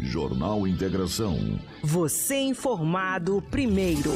Jornal 0.00 0.66
Integração. 0.66 1.36
Você 1.82 2.36
informado 2.40 3.42
primeiro. 3.50 4.10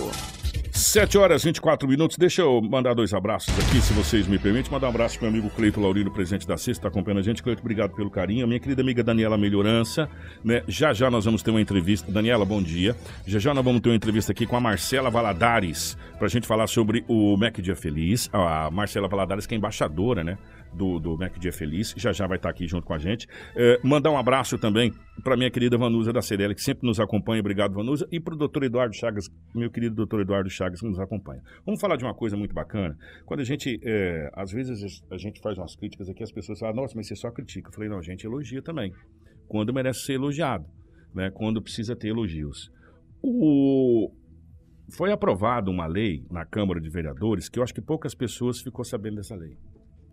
7 0.78 1.18
horas 1.18 1.42
e 1.42 1.46
24 1.46 1.88
minutos. 1.88 2.16
Deixa 2.16 2.42
eu 2.42 2.62
mandar 2.62 2.94
dois 2.94 3.12
abraços 3.12 3.52
aqui, 3.58 3.80
se 3.82 3.92
vocês 3.92 4.28
me 4.28 4.38
permitem. 4.38 4.70
Mandar 4.70 4.86
um 4.86 4.90
abraço 4.90 5.18
para 5.18 5.28
meu 5.28 5.40
amigo 5.40 5.54
Cleito 5.54 5.80
Laurino, 5.80 6.08
presidente 6.10 6.46
da 6.46 6.56
Sexta, 6.56 6.70
está 6.70 6.88
acompanhando 6.88 7.18
a 7.18 7.22
gente. 7.22 7.42
Cleito, 7.42 7.60
obrigado 7.60 7.96
pelo 7.96 8.08
carinho. 8.08 8.44
A 8.44 8.46
minha 8.46 8.60
querida 8.60 8.80
amiga 8.80 9.02
Daniela 9.02 9.36
Melhorança, 9.36 10.08
né? 10.44 10.62
Já 10.68 10.92
já 10.92 11.10
nós 11.10 11.24
vamos 11.24 11.42
ter 11.42 11.50
uma 11.50 11.60
entrevista. 11.60 12.10
Daniela, 12.12 12.44
bom 12.44 12.62
dia. 12.62 12.96
Já 13.26 13.40
já 13.40 13.52
nós 13.52 13.64
vamos 13.64 13.80
ter 13.80 13.88
uma 13.88 13.96
entrevista 13.96 14.30
aqui 14.30 14.46
com 14.46 14.56
a 14.56 14.60
Marcela 14.60 15.10
Valadares, 15.10 15.98
para 16.16 16.26
a 16.26 16.30
gente 16.30 16.46
falar 16.46 16.68
sobre 16.68 17.04
o 17.08 17.36
Mac 17.36 17.58
Dia 17.58 17.74
Feliz. 17.74 18.30
A 18.32 18.70
Marcela 18.70 19.08
Valadares, 19.08 19.46
que 19.46 19.54
é 19.54 19.58
embaixadora, 19.58 20.22
né? 20.22 20.38
Do, 20.72 20.98
do 20.98 21.16
Mac 21.16 21.38
Dia 21.38 21.52
Feliz, 21.52 21.94
já 21.96 22.12
já 22.12 22.26
vai 22.26 22.36
estar 22.36 22.50
aqui 22.50 22.66
junto 22.66 22.86
com 22.86 22.94
a 22.94 22.98
gente. 22.98 23.26
É, 23.56 23.80
mandar 23.82 24.10
um 24.10 24.18
abraço 24.18 24.58
também 24.58 24.92
para 25.22 25.36
minha 25.36 25.50
querida 25.50 25.76
Vanusa 25.76 26.12
da 26.12 26.22
Cerela, 26.22 26.54
que 26.54 26.62
sempre 26.62 26.86
nos 26.86 27.00
acompanha. 27.00 27.40
Obrigado, 27.40 27.74
Vanusa. 27.74 28.06
E 28.10 28.20
para 28.20 28.34
o 28.34 28.36
doutor 28.36 28.62
Eduardo 28.62 28.94
Chagas, 28.94 29.28
meu 29.54 29.70
querido 29.70 29.94
doutor 29.94 30.20
Eduardo 30.20 30.48
Chagas, 30.50 30.80
que 30.80 30.86
nos 30.86 31.00
acompanha. 31.00 31.42
Vamos 31.64 31.80
falar 31.80 31.96
de 31.96 32.04
uma 32.04 32.14
coisa 32.14 32.36
muito 32.36 32.54
bacana. 32.54 32.96
Quando 33.26 33.40
a 33.40 33.44
gente, 33.44 33.80
é, 33.82 34.30
às 34.34 34.52
vezes, 34.52 35.02
a 35.10 35.16
gente 35.16 35.40
faz 35.40 35.58
umas 35.58 35.74
críticas 35.74 36.08
aqui, 36.08 36.22
as 36.22 36.32
pessoas 36.32 36.58
falam, 36.58 36.76
nossa, 36.76 36.94
mas 36.96 37.08
você 37.08 37.16
só 37.16 37.30
critica. 37.30 37.68
Eu 37.68 37.74
falei, 37.74 37.88
não, 37.88 37.98
a 37.98 38.02
gente 38.02 38.24
elogia 38.24 38.62
também. 38.62 38.92
Quando 39.48 39.72
merece 39.72 40.00
ser 40.00 40.14
elogiado, 40.14 40.66
né? 41.14 41.30
quando 41.30 41.60
precisa 41.62 41.96
ter 41.96 42.08
elogios. 42.08 42.70
O... 43.22 44.12
Foi 44.90 45.12
aprovada 45.12 45.70
uma 45.70 45.86
lei 45.86 46.24
na 46.30 46.46
Câmara 46.46 46.80
de 46.80 46.88
Vereadores 46.88 47.48
que 47.48 47.58
eu 47.58 47.62
acho 47.62 47.74
que 47.74 47.80
poucas 47.80 48.14
pessoas 48.14 48.60
ficou 48.60 48.84
sabendo 48.84 49.16
dessa 49.16 49.34
lei. 49.34 49.56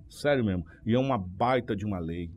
Sério 0.10 0.44
mesmo. 0.44 0.66
E 0.86 0.94
é 0.94 1.00
uma 1.00 1.18
baita 1.18 1.76
de 1.76 1.86
uma 1.86 2.00
lei. 2.00 2.30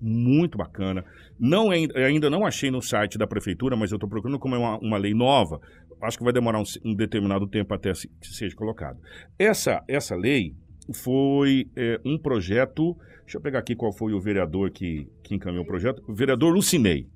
Muito 0.00 0.58
bacana. 0.58 1.04
Não, 1.38 1.70
ainda 1.70 2.28
não 2.28 2.44
achei 2.44 2.70
no 2.70 2.82
site 2.82 3.16
da 3.16 3.26
prefeitura, 3.26 3.76
mas 3.76 3.90
eu 3.90 3.96
estou 3.96 4.08
procurando 4.08 4.38
como 4.38 4.54
é 4.54 4.58
uma, 4.58 4.78
uma 4.78 4.98
lei 4.98 5.14
nova. 5.14 5.60
Acho 6.02 6.18
que 6.18 6.24
vai 6.24 6.32
demorar 6.32 6.60
um, 6.60 6.64
um 6.84 6.94
determinado 6.94 7.46
tempo 7.46 7.72
até 7.72 7.92
que 7.92 8.28
seja 8.28 8.54
colocado. 8.54 8.98
Essa, 9.38 9.82
essa 9.88 10.14
lei 10.14 10.54
foi 10.92 11.70
é, 11.74 11.98
um 12.04 12.18
projeto. 12.18 12.96
Deixa 13.22 13.38
eu 13.38 13.40
pegar 13.40 13.60
aqui 13.60 13.74
qual 13.74 13.92
foi 13.92 14.12
o 14.12 14.20
vereador 14.20 14.70
que, 14.70 15.08
que 15.22 15.34
encaminhou 15.34 15.64
o 15.64 15.66
projeto. 15.66 16.02
O 16.06 16.14
vereador 16.14 16.52
Lucinei. 16.52 17.08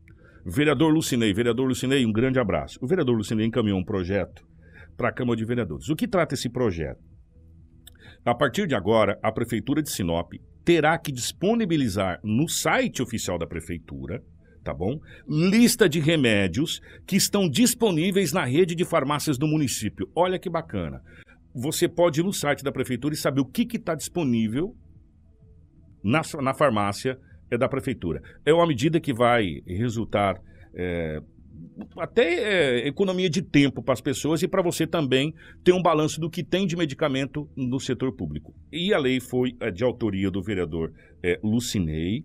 Vereador 0.46 0.90
Lucinei, 0.90 1.34
vereador 1.34 1.68
Lucinei, 1.68 2.06
um 2.06 2.12
grande 2.12 2.38
abraço. 2.38 2.78
O 2.80 2.86
vereador 2.86 3.14
Lucinei 3.14 3.44
encaminhou 3.44 3.78
um 3.78 3.84
projeto 3.84 4.46
para 4.96 5.10
a 5.10 5.12
Câmara 5.12 5.36
de 5.36 5.44
Vereadores. 5.44 5.90
O 5.90 5.96
que 5.96 6.08
trata 6.08 6.34
esse 6.34 6.48
projeto? 6.48 7.00
A 8.24 8.34
partir 8.34 8.66
de 8.66 8.74
agora, 8.74 9.18
a 9.22 9.32
Prefeitura 9.32 9.82
de 9.82 9.90
Sinop 9.90 10.32
terá 10.64 10.98
que 10.98 11.10
disponibilizar 11.10 12.20
no 12.22 12.48
site 12.48 13.02
oficial 13.02 13.38
da 13.38 13.46
Prefeitura, 13.46 14.22
tá 14.62 14.74
bom? 14.74 15.00
Lista 15.26 15.88
de 15.88 15.98
remédios 15.98 16.80
que 17.06 17.16
estão 17.16 17.48
disponíveis 17.48 18.32
na 18.32 18.44
rede 18.44 18.74
de 18.74 18.84
farmácias 18.84 19.38
do 19.38 19.46
município. 19.46 20.10
Olha 20.14 20.38
que 20.38 20.50
bacana. 20.50 21.00
Você 21.54 21.88
pode 21.88 22.20
ir 22.20 22.22
no 22.22 22.32
site 22.32 22.62
da 22.62 22.70
Prefeitura 22.70 23.14
e 23.14 23.16
saber 23.16 23.40
o 23.40 23.46
que 23.46 23.66
está 23.76 23.94
disponível 23.94 24.76
na, 26.04 26.20
na 26.42 26.52
farmácia 26.52 27.18
é 27.50 27.56
da 27.56 27.68
Prefeitura. 27.68 28.22
É 28.44 28.52
uma 28.52 28.66
medida 28.66 29.00
que 29.00 29.12
vai 29.12 29.62
resultar. 29.66 30.40
É, 30.74 31.20
até 31.98 32.82
é, 32.82 32.88
economia 32.88 33.28
de 33.28 33.42
tempo 33.42 33.82
para 33.82 33.94
as 33.94 34.00
pessoas 34.00 34.42
e 34.42 34.48
para 34.48 34.62
você 34.62 34.86
também 34.86 35.34
ter 35.62 35.72
um 35.72 35.82
balanço 35.82 36.20
do 36.20 36.30
que 36.30 36.42
tem 36.42 36.66
de 36.66 36.76
medicamento 36.76 37.48
no 37.56 37.80
setor 37.80 38.12
público. 38.12 38.54
E 38.72 38.92
a 38.92 38.98
lei 38.98 39.20
foi 39.20 39.56
é, 39.60 39.70
de 39.70 39.84
autoria 39.84 40.30
do 40.30 40.42
vereador 40.42 40.92
é, 41.22 41.38
Lucinei. 41.42 42.24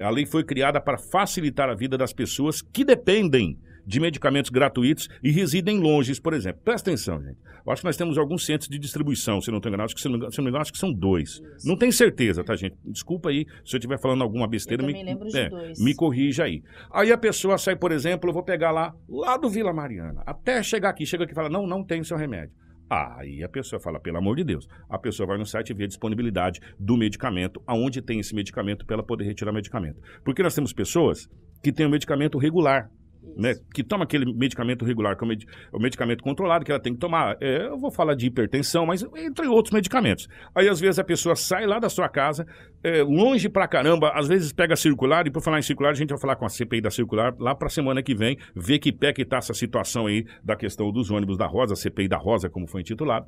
A 0.00 0.10
lei 0.10 0.26
foi 0.26 0.44
criada 0.44 0.80
para 0.80 0.98
facilitar 0.98 1.68
a 1.68 1.74
vida 1.74 1.96
das 1.96 2.12
pessoas 2.12 2.60
que 2.60 2.84
dependem 2.84 3.58
de 3.88 3.98
medicamentos 3.98 4.50
gratuitos 4.50 5.08
e 5.22 5.30
residem 5.30 5.80
longe, 5.80 6.20
por 6.20 6.34
exemplo. 6.34 6.60
Presta 6.62 6.90
atenção, 6.90 7.22
gente. 7.22 7.38
Eu 7.64 7.72
acho 7.72 7.80
que 7.80 7.86
nós 7.86 7.96
temos 7.96 8.18
alguns 8.18 8.44
centros 8.44 8.68
de 8.68 8.78
distribuição, 8.78 9.40
se 9.40 9.50
não 9.50 9.56
estou 9.56 9.70
enganado, 9.70 9.86
acho 9.86 9.94
que, 9.94 10.02
se 10.02 10.08
não, 10.10 10.30
se 10.30 10.36
não 10.36 10.44
me 10.44 10.50
engano, 10.50 10.60
acho 10.60 10.72
que 10.72 10.78
são 10.78 10.92
dois. 10.92 11.40
Não 11.64 11.74
tenho 11.74 11.92
certeza, 11.92 12.44
tá, 12.44 12.54
gente? 12.54 12.76
Desculpa 12.84 13.30
aí 13.30 13.46
se 13.64 13.74
eu 13.74 13.78
estiver 13.78 13.98
falando 13.98 14.22
alguma 14.22 14.46
besteira, 14.46 14.82
me, 14.82 14.92
também 14.92 15.06
lembro 15.06 15.28
de 15.28 15.38
é, 15.38 15.48
dois. 15.48 15.82
me 15.82 15.94
corrija 15.94 16.44
aí. 16.44 16.62
Aí 16.92 17.10
a 17.10 17.16
pessoa 17.16 17.56
sai, 17.56 17.76
por 17.76 17.90
exemplo, 17.90 18.28
eu 18.28 18.34
vou 18.34 18.42
pegar 18.42 18.72
lá, 18.72 18.94
lá 19.08 19.38
do 19.38 19.48
Vila 19.48 19.72
Mariana, 19.72 20.22
até 20.26 20.62
chegar 20.62 20.90
aqui, 20.90 21.06
chega 21.06 21.24
aqui 21.24 21.32
e 21.32 21.34
fala, 21.34 21.48
não, 21.48 21.66
não 21.66 21.82
tem 21.82 22.04
seu 22.04 22.18
remédio. 22.18 22.52
Aí 22.90 23.42
a 23.42 23.48
pessoa 23.48 23.80
fala, 23.80 23.98
pelo 23.98 24.18
amor 24.18 24.36
de 24.36 24.44
Deus. 24.44 24.66
A 24.88 24.98
pessoa 24.98 25.26
vai 25.26 25.38
no 25.38 25.46
site 25.46 25.70
e 25.70 25.74
vê 25.74 25.84
a 25.84 25.88
disponibilidade 25.88 26.60
do 26.78 26.96
medicamento, 26.96 27.62
aonde 27.66 28.02
tem 28.02 28.20
esse 28.20 28.34
medicamento, 28.34 28.84
para 28.84 28.96
ela 28.96 29.02
poder 29.02 29.24
retirar 29.24 29.50
o 29.50 29.54
medicamento. 29.54 29.98
Porque 30.24 30.42
nós 30.42 30.54
temos 30.54 30.72
pessoas 30.72 31.26
que 31.62 31.72
têm 31.72 31.86
o 31.86 31.90
medicamento 31.90 32.38
regular, 32.38 32.90
né, 33.36 33.54
que 33.72 33.82
toma 33.82 34.04
aquele 34.04 34.32
medicamento 34.32 34.84
regular, 34.84 35.16
que 35.16 35.24
é 35.24 35.26
o, 35.26 35.28
med 35.28 35.46
o 35.72 35.78
medicamento 35.78 36.22
controlado 36.22 36.64
que 36.64 36.70
ela 36.70 36.80
tem 36.80 36.92
que 36.92 36.98
tomar. 36.98 37.36
É, 37.40 37.66
eu 37.66 37.78
vou 37.78 37.90
falar 37.90 38.14
de 38.14 38.26
hipertensão, 38.26 38.86
mas 38.86 39.04
entre 39.16 39.46
outros 39.46 39.72
medicamentos. 39.72 40.28
Aí, 40.54 40.68
às 40.68 40.80
vezes, 40.80 40.98
a 40.98 41.04
pessoa 41.04 41.36
sai 41.36 41.66
lá 41.66 41.78
da 41.78 41.88
sua 41.88 42.08
casa, 42.08 42.46
é, 42.82 43.02
longe 43.02 43.48
pra 43.48 43.66
caramba, 43.66 44.10
às 44.14 44.28
vezes 44.28 44.52
pega 44.52 44.76
circular, 44.76 45.26
e 45.26 45.30
por 45.30 45.42
falar 45.42 45.58
em 45.58 45.62
circular, 45.62 45.90
a 45.90 45.94
gente 45.94 46.10
vai 46.10 46.18
falar 46.18 46.36
com 46.36 46.46
a 46.46 46.48
CPI 46.48 46.80
da 46.80 46.90
circular 46.90 47.34
lá 47.38 47.54
pra 47.54 47.68
semana 47.68 48.02
que 48.02 48.14
vem, 48.14 48.38
ver 48.54 48.78
que 48.78 48.92
pé 48.92 49.12
que 49.12 49.24
tá 49.24 49.38
essa 49.38 49.54
situação 49.54 50.06
aí 50.06 50.24
da 50.42 50.56
questão 50.56 50.90
dos 50.90 51.10
ônibus 51.10 51.36
da 51.36 51.46
Rosa, 51.46 51.76
CPI 51.76 52.08
da 52.08 52.16
Rosa, 52.16 52.48
como 52.48 52.66
foi 52.66 52.80
intitulado. 52.80 53.26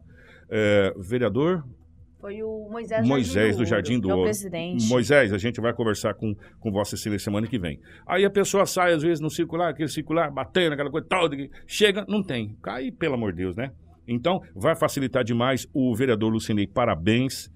É, 0.51 0.93
vereador, 0.99 1.65
Foi 2.21 2.43
o 2.43 2.69
Moisés, 2.71 3.07
Moisés 3.07 3.57
do 3.57 3.65
Jardim 3.65 3.99
do 3.99 4.11
é 4.11 4.15
Ouro. 4.15 4.25
presidente. 4.25 4.87
Moisés, 4.87 5.33
a 5.33 5.39
gente 5.39 5.59
vai 5.61 5.73
conversar 5.73 6.13
com, 6.15 6.37
com 6.59 6.71
Vossa 6.71 6.95
Excelência 6.95 7.25
semana 7.25 7.47
que 7.47 7.59
vem. 7.59 7.81
Aí 8.07 8.25
a 8.25 8.31
pessoa 8.31 8.67
sai, 8.67 8.93
às 8.93 9.03
vezes, 9.03 9.21
no 9.21 9.31
circular, 9.31 9.71
aquele 9.71 9.89
circular, 9.89 10.31
batendo, 10.31 10.75
aquela 10.75 10.91
coisa 10.91 11.07
tal, 11.09 11.29
chega, 11.67 12.05
não 12.07 12.23
tem. 12.23 12.57
Cai, 12.63 12.91
pelo 12.91 13.15
amor 13.15 13.33
de 13.33 13.39
Deus, 13.39 13.57
né? 13.57 13.73
Então, 14.07 14.43
vai 14.55 14.77
facilitar 14.77 15.25
demais 15.25 15.67
o 15.73 15.95
vereador 15.95 16.31
Lucinei. 16.31 16.67
Parabéns 16.67 17.51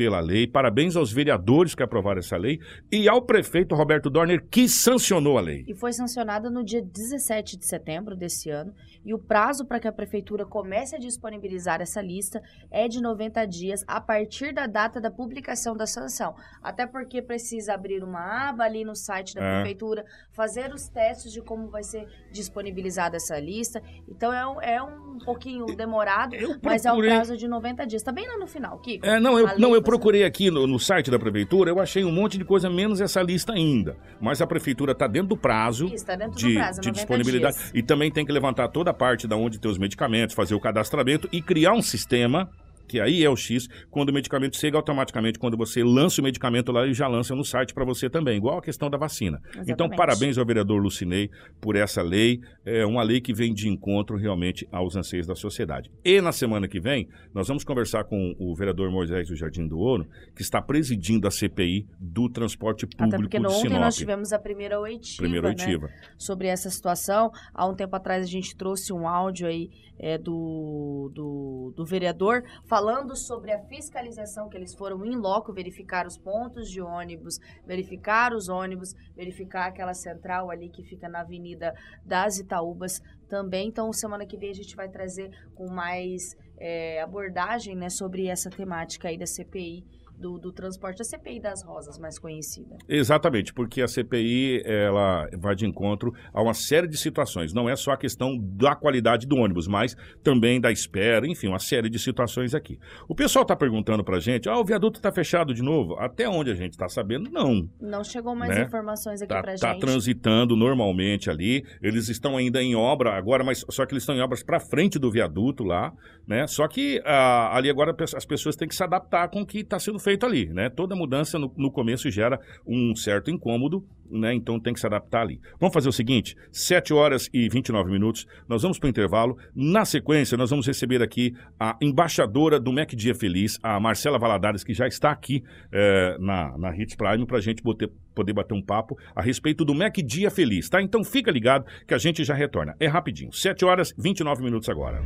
pela 0.00 0.18
lei, 0.18 0.46
parabéns 0.46 0.96
aos 0.96 1.12
vereadores 1.12 1.74
que 1.74 1.82
aprovaram 1.82 2.20
essa 2.20 2.34
lei 2.34 2.58
e 2.90 3.06
ao 3.06 3.20
prefeito 3.20 3.74
Roberto 3.74 4.08
Dorner 4.08 4.42
que 4.50 4.66
sancionou 4.66 5.36
a 5.36 5.42
lei. 5.42 5.62
E 5.68 5.74
foi 5.74 5.92
sancionada 5.92 6.48
no 6.48 6.64
dia 6.64 6.80
17 6.80 7.58
de 7.58 7.66
setembro 7.66 8.16
desse 8.16 8.48
ano. 8.48 8.72
E 9.04 9.12
o 9.12 9.18
prazo 9.18 9.66
para 9.66 9.78
que 9.78 9.86
a 9.86 9.92
prefeitura 9.92 10.46
comece 10.46 10.96
a 10.96 10.98
disponibilizar 10.98 11.82
essa 11.82 12.00
lista 12.00 12.40
é 12.70 12.88
de 12.88 12.98
90 13.02 13.44
dias 13.46 13.84
a 13.86 14.00
partir 14.00 14.54
da 14.54 14.66
data 14.66 15.02
da 15.02 15.10
publicação 15.10 15.76
da 15.76 15.86
sanção. 15.86 16.34
Até 16.62 16.86
porque 16.86 17.20
precisa 17.20 17.74
abrir 17.74 18.02
uma 18.02 18.48
aba 18.48 18.64
ali 18.64 18.84
no 18.86 18.96
site 18.96 19.34
da 19.34 19.42
É. 19.44 19.54
prefeitura, 19.56 20.02
fazer 20.32 20.72
os 20.72 20.88
testes 20.88 21.30
de 21.30 21.42
como 21.42 21.68
vai 21.68 21.82
ser 21.82 22.06
disponibilizada 22.32 23.16
essa 23.18 23.38
lista. 23.38 23.82
Então 24.08 24.32
é 24.32 24.46
um, 24.46 24.62
é 24.62 24.82
um 24.82 25.18
pouquinho 25.26 25.66
demorado, 25.76 26.34
Eu 26.34 26.56
mas 26.62 26.86
é 26.86 26.88
um 26.90 26.94
procurei- 26.94 27.10
prazo 27.16 27.36
de 27.36 27.46
90 27.46 27.86
dias. 27.86 28.02
Tá 28.02 28.12
bem 28.12 28.26
lá 28.26 28.38
no 28.38 28.46
final, 28.46 28.78
Kiko. 28.78 29.04
É, 29.06 29.20
não, 29.20 29.38
eu, 29.38 29.58
não, 29.58 29.74
eu 29.74 29.82
procurei 29.90 30.22
aqui 30.24 30.52
no, 30.52 30.68
no 30.68 30.78
site 30.78 31.10
da 31.10 31.18
prefeitura, 31.18 31.68
eu 31.68 31.80
achei 31.80 32.04
um 32.04 32.12
monte 32.12 32.38
de 32.38 32.44
coisa, 32.44 32.70
menos 32.70 33.00
essa 33.00 33.20
lista 33.20 33.52
ainda. 33.52 33.96
Mas 34.20 34.40
a 34.40 34.46
prefeitura 34.46 34.92
está 34.92 35.08
dentro 35.08 35.30
do 35.30 35.36
prazo 35.36 35.86
Isso, 35.92 36.06
tá 36.06 36.14
dentro 36.14 36.34
do 36.34 36.38
de, 36.38 36.54
prazo, 36.54 36.80
de 36.80 36.88
90 36.88 36.92
disponibilidade. 36.92 37.56
dias. 37.56 37.72
E 37.74 37.82
também 37.82 38.08
tem 38.08 38.24
que 38.24 38.30
levantar 38.30 38.68
toda 38.68 38.92
a 38.92 38.94
parte 38.94 39.26
da 39.26 39.36
onde 39.36 39.58
tem 39.58 39.68
os 39.68 39.78
medicamentos, 39.78 40.32
fazer 40.32 40.54
o 40.54 40.60
cadastramento 40.60 41.28
e 41.32 41.42
criar 41.42 41.72
um 41.72 41.82
sistema, 41.82 42.48
que 42.90 43.00
aí 43.00 43.22
é 43.22 43.30
o 43.30 43.36
X, 43.36 43.68
quando 43.88 44.08
o 44.08 44.12
medicamento 44.12 44.56
chega 44.56 44.76
automaticamente, 44.76 45.38
quando 45.38 45.56
você 45.56 45.84
lança 45.84 46.20
o 46.20 46.24
medicamento 46.24 46.72
lá, 46.72 46.82
ele 46.82 46.92
já 46.92 47.06
lança 47.06 47.36
no 47.36 47.44
site 47.44 47.72
para 47.72 47.84
você 47.84 48.10
também, 48.10 48.36
igual 48.36 48.58
a 48.58 48.62
questão 48.62 48.90
da 48.90 48.98
vacina. 48.98 49.40
Então, 49.50 49.62
Exatamente. 49.62 49.96
parabéns 49.96 50.36
ao 50.38 50.44
vereador 50.44 50.82
Lucinei 50.82 51.30
por 51.60 51.76
essa 51.76 52.02
lei. 52.02 52.40
É 52.64 52.84
uma 52.84 53.04
lei 53.04 53.20
que 53.20 53.32
vem 53.32 53.54
de 53.54 53.68
encontro 53.68 54.16
realmente 54.16 54.66
aos 54.72 54.96
anseios 54.96 55.24
da 55.24 55.36
sociedade. 55.36 55.88
E 56.04 56.20
na 56.20 56.32
semana 56.32 56.66
que 56.66 56.80
vem, 56.80 57.08
nós 57.32 57.46
vamos 57.46 57.62
conversar 57.62 58.02
com 58.04 58.34
o 58.40 58.54
vereador 58.56 58.90
Moisés 58.90 59.28
do 59.28 59.36
Jardim 59.36 59.68
do 59.68 59.78
Ouro, 59.78 60.08
que 60.34 60.42
está 60.42 60.60
presidindo 60.60 61.28
a 61.28 61.30
CPI 61.30 61.86
do 62.00 62.28
transporte 62.28 62.86
público 62.88 63.04
Até 63.14 63.16
porque 63.18 63.36
de 63.36 63.42
no- 63.44 63.50
ontem 63.50 63.68
Sinop. 63.68 63.80
nós 63.80 63.94
tivemos 63.94 64.32
a 64.32 64.38
primeira 64.40 64.80
oitiva, 64.80 65.22
Primeira 65.22 65.48
né, 65.48 65.54
oitiva. 65.56 65.88
sobre 66.18 66.48
essa 66.48 66.68
situação. 66.70 67.30
Há 67.54 67.66
um 67.68 67.74
tempo 67.74 67.94
atrás 67.94 68.24
a 68.24 68.28
gente 68.28 68.56
trouxe 68.56 68.92
um 68.92 69.06
áudio 69.06 69.46
aí 69.46 69.70
é, 70.00 70.16
do, 70.16 71.10
do, 71.14 71.72
do 71.76 71.84
vereador 71.84 72.42
falando 72.66 73.14
sobre 73.14 73.52
a 73.52 73.60
fiscalização 73.66 74.48
que 74.48 74.56
eles 74.56 74.74
foram 74.74 75.04
em 75.04 75.14
loco 75.16 75.52
verificar 75.52 76.06
os 76.06 76.16
pontos 76.16 76.70
de 76.70 76.80
ônibus, 76.80 77.38
verificar 77.66 78.32
os 78.32 78.48
ônibus, 78.48 78.94
verificar 79.14 79.66
aquela 79.66 79.92
central 79.92 80.50
ali 80.50 80.70
que 80.70 80.82
fica 80.82 81.08
na 81.08 81.20
Avenida 81.20 81.74
das 82.04 82.38
Itaúbas 82.38 83.00
também. 83.28 83.68
Então, 83.68 83.92
semana 83.92 84.26
que 84.26 84.38
vem 84.38 84.50
a 84.50 84.54
gente 84.54 84.74
vai 84.74 84.88
trazer 84.88 85.30
com 85.54 85.68
mais 85.68 86.34
é, 86.58 87.00
abordagem 87.02 87.76
né, 87.76 87.90
sobre 87.90 88.26
essa 88.26 88.48
temática 88.50 89.08
aí 89.08 89.18
da 89.18 89.26
CPI. 89.26 89.84
Do, 90.20 90.38
do 90.38 90.52
transporte, 90.52 91.00
a 91.00 91.04
CPI 91.04 91.40
das 91.40 91.62
Rosas, 91.64 91.98
mais 91.98 92.18
conhecida. 92.18 92.76
Exatamente, 92.86 93.54
porque 93.54 93.80
a 93.80 93.88
CPI 93.88 94.62
ela 94.66 95.26
vai 95.38 95.54
de 95.54 95.64
encontro 95.66 96.12
a 96.32 96.42
uma 96.42 96.52
série 96.52 96.86
de 96.86 96.98
situações. 96.98 97.54
Não 97.54 97.68
é 97.70 97.74
só 97.74 97.92
a 97.92 97.96
questão 97.96 98.36
da 98.38 98.74
qualidade 98.76 99.26
do 99.26 99.36
ônibus, 99.36 99.66
mas 99.66 99.96
também 100.22 100.60
da 100.60 100.70
espera, 100.70 101.26
enfim, 101.26 101.48
uma 101.48 101.58
série 101.58 101.88
de 101.88 101.98
situações 101.98 102.54
aqui. 102.54 102.78
O 103.08 103.14
pessoal 103.14 103.42
está 103.42 103.56
perguntando 103.56 104.04
para 104.04 104.20
gente, 104.20 104.46
ah, 104.46 104.58
o 104.58 104.64
viaduto 104.64 104.98
está 104.98 105.10
fechado 105.10 105.54
de 105.54 105.62
novo? 105.62 105.96
Até 105.98 106.28
onde 106.28 106.50
a 106.50 106.54
gente 106.54 106.72
está 106.72 106.86
sabendo, 106.88 107.30
não. 107.30 107.66
Não 107.80 108.04
chegou 108.04 108.34
mais 108.36 108.54
Né? 108.54 108.62
informações 108.64 109.22
aqui 109.22 109.32
Tá, 109.32 109.40
pra 109.42 109.54
tá 109.54 109.72
gente. 109.72 109.80
transitando 109.80 110.54
normalmente 110.54 111.30
ali. 111.30 111.64
Eles 111.80 112.10
estão 112.10 112.36
ainda 112.36 112.62
em 112.62 112.74
obra 112.74 113.12
agora, 113.16 113.42
mas 113.42 113.64
só 113.70 113.86
que 113.86 113.94
eles 113.94 114.02
estão 114.02 114.14
em 114.14 114.20
obras 114.20 114.42
para 114.42 114.60
frente 114.60 114.98
do 114.98 115.10
viaduto 115.10 115.64
lá, 115.64 115.92
né? 116.26 116.46
Só 116.46 116.68
que 116.68 117.00
ah, 117.06 117.56
ali 117.56 117.70
agora 117.70 117.96
as 118.14 118.24
pessoas 118.26 118.54
têm 118.54 118.68
que 118.68 118.74
se 118.74 118.82
adaptar 118.84 119.28
com 119.30 119.40
o 119.40 119.46
que 119.46 119.60
está 119.60 119.78
sendo 119.78 119.98
feito 119.98 120.09
ali, 120.26 120.46
né? 120.46 120.68
Toda 120.68 120.96
mudança 120.96 121.38
no, 121.38 121.52
no 121.56 121.70
começo 121.70 122.10
gera 122.10 122.40
um 122.66 122.94
certo 122.94 123.30
incômodo, 123.30 123.84
né? 124.10 124.34
Então 124.34 124.58
tem 124.58 124.72
que 124.72 124.80
se 124.80 124.86
adaptar 124.86 125.22
ali. 125.22 125.40
Vamos 125.58 125.72
fazer 125.72 125.88
o 125.88 125.92
seguinte: 125.92 126.36
7 126.50 126.92
horas 126.92 127.28
e 127.32 127.48
29 127.48 127.90
minutos, 127.90 128.26
nós 128.48 128.62
vamos 128.62 128.78
para 128.78 128.86
o 128.86 128.90
intervalo. 128.90 129.36
Na 129.54 129.84
sequência, 129.84 130.36
nós 130.36 130.50
vamos 130.50 130.66
receber 130.66 131.02
aqui 131.02 131.34
a 131.58 131.76
embaixadora 131.80 132.58
do 132.58 132.72
Mac 132.72 132.90
Dia 132.94 133.14
Feliz, 133.14 133.58
a 133.62 133.78
Marcela 133.78 134.18
Valadares, 134.18 134.64
que 134.64 134.74
já 134.74 134.86
está 134.86 135.10
aqui 135.10 135.42
eh, 135.72 136.16
na, 136.18 136.56
na 136.58 136.76
Hits 136.76 136.96
Prime 136.96 137.26
para 137.26 137.38
a 137.38 137.40
gente 137.40 137.62
poder, 137.62 137.90
poder 138.14 138.32
bater 138.32 138.54
um 138.54 138.62
papo 138.62 138.98
a 139.14 139.22
respeito 139.22 139.64
do 139.64 139.74
Mac 139.74 139.96
Dia 139.96 140.30
Feliz, 140.30 140.68
tá? 140.68 140.82
Então 140.82 141.04
fica 141.04 141.30
ligado 141.30 141.64
que 141.86 141.94
a 141.94 141.98
gente 141.98 142.24
já 142.24 142.34
retorna. 142.34 142.74
É 142.80 142.86
rapidinho. 142.86 143.32
7 143.32 143.64
horas 143.64 143.90
e 143.90 144.02
29 144.02 144.42
minutos 144.42 144.68
agora. 144.68 145.02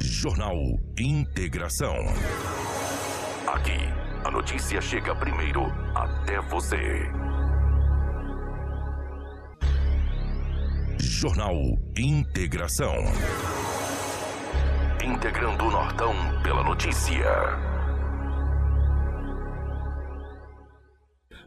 Jornal 0.00 0.56
Integração. 0.98 1.96
Aqui, 3.54 3.78
a 4.24 4.30
notícia 4.30 4.78
chega 4.78 5.14
primeiro 5.14 5.72
até 5.94 6.38
você. 6.42 7.10
Jornal 11.00 11.54
Integração. 11.96 12.94
Integrando 15.02 15.64
o 15.64 15.70
Nortão 15.70 16.14
pela 16.42 16.62
notícia. 16.62 17.24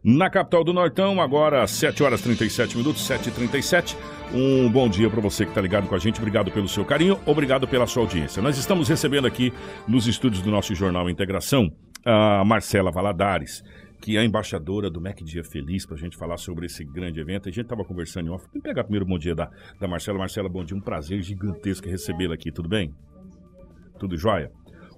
Na 0.03 0.31
capital 0.31 0.63
do 0.63 0.73
Nortão, 0.73 1.21
agora 1.21 1.67
7 1.67 2.01
horas 2.01 2.21
37 2.21 2.75
minutos, 2.75 3.07
7h37. 3.07 3.95
Um 4.33 4.67
bom 4.71 4.89
dia 4.89 5.07
para 5.07 5.21
você 5.21 5.43
que 5.43 5.51
está 5.51 5.61
ligado 5.61 5.87
com 5.87 5.93
a 5.93 5.99
gente. 5.99 6.17
Obrigado 6.17 6.49
pelo 6.49 6.67
seu 6.67 6.83
carinho, 6.83 7.19
obrigado 7.27 7.67
pela 7.67 7.85
sua 7.85 8.01
audiência. 8.01 8.41
Nós 8.41 8.57
estamos 8.57 8.89
recebendo 8.89 9.27
aqui 9.27 9.53
nos 9.87 10.07
estúdios 10.07 10.41
do 10.41 10.49
nosso 10.49 10.73
Jornal 10.73 11.07
Integração 11.07 11.71
a 12.05 12.43
Marcela 12.45 12.91
Valadares, 12.91 13.63
que 14.01 14.17
é 14.17 14.19
a 14.19 14.25
embaixadora 14.25 14.89
do 14.89 14.99
Mac 14.99 15.21
Dia 15.21 15.43
Feliz, 15.43 15.85
para 15.85 15.95
a 15.95 15.99
gente 15.99 16.17
falar 16.17 16.37
sobre 16.37 16.65
esse 16.65 16.83
grande 16.83 17.19
evento. 17.19 17.47
A 17.47 17.51
gente 17.51 17.65
estava 17.65 17.83
conversando 17.83 18.27
em 18.27 18.29
off. 18.29 18.45
Vamos 18.47 18.63
pegar 18.63 18.83
primeiro 18.83 19.05
o 19.05 19.07
bom 19.07 19.19
dia 19.19 19.35
da, 19.35 19.49
da 19.79 19.87
Marcela. 19.87 20.17
Marcela, 20.17 20.49
bom 20.49 20.63
dia. 20.63 20.75
Um 20.75 20.81
prazer 20.81 21.21
gigantesco 21.21 21.87
recebê-la 21.87 22.33
aqui, 22.33 22.51
tudo 22.51 22.67
bem? 22.67 22.93
Tudo 23.99 24.17
jóia? 24.17 24.51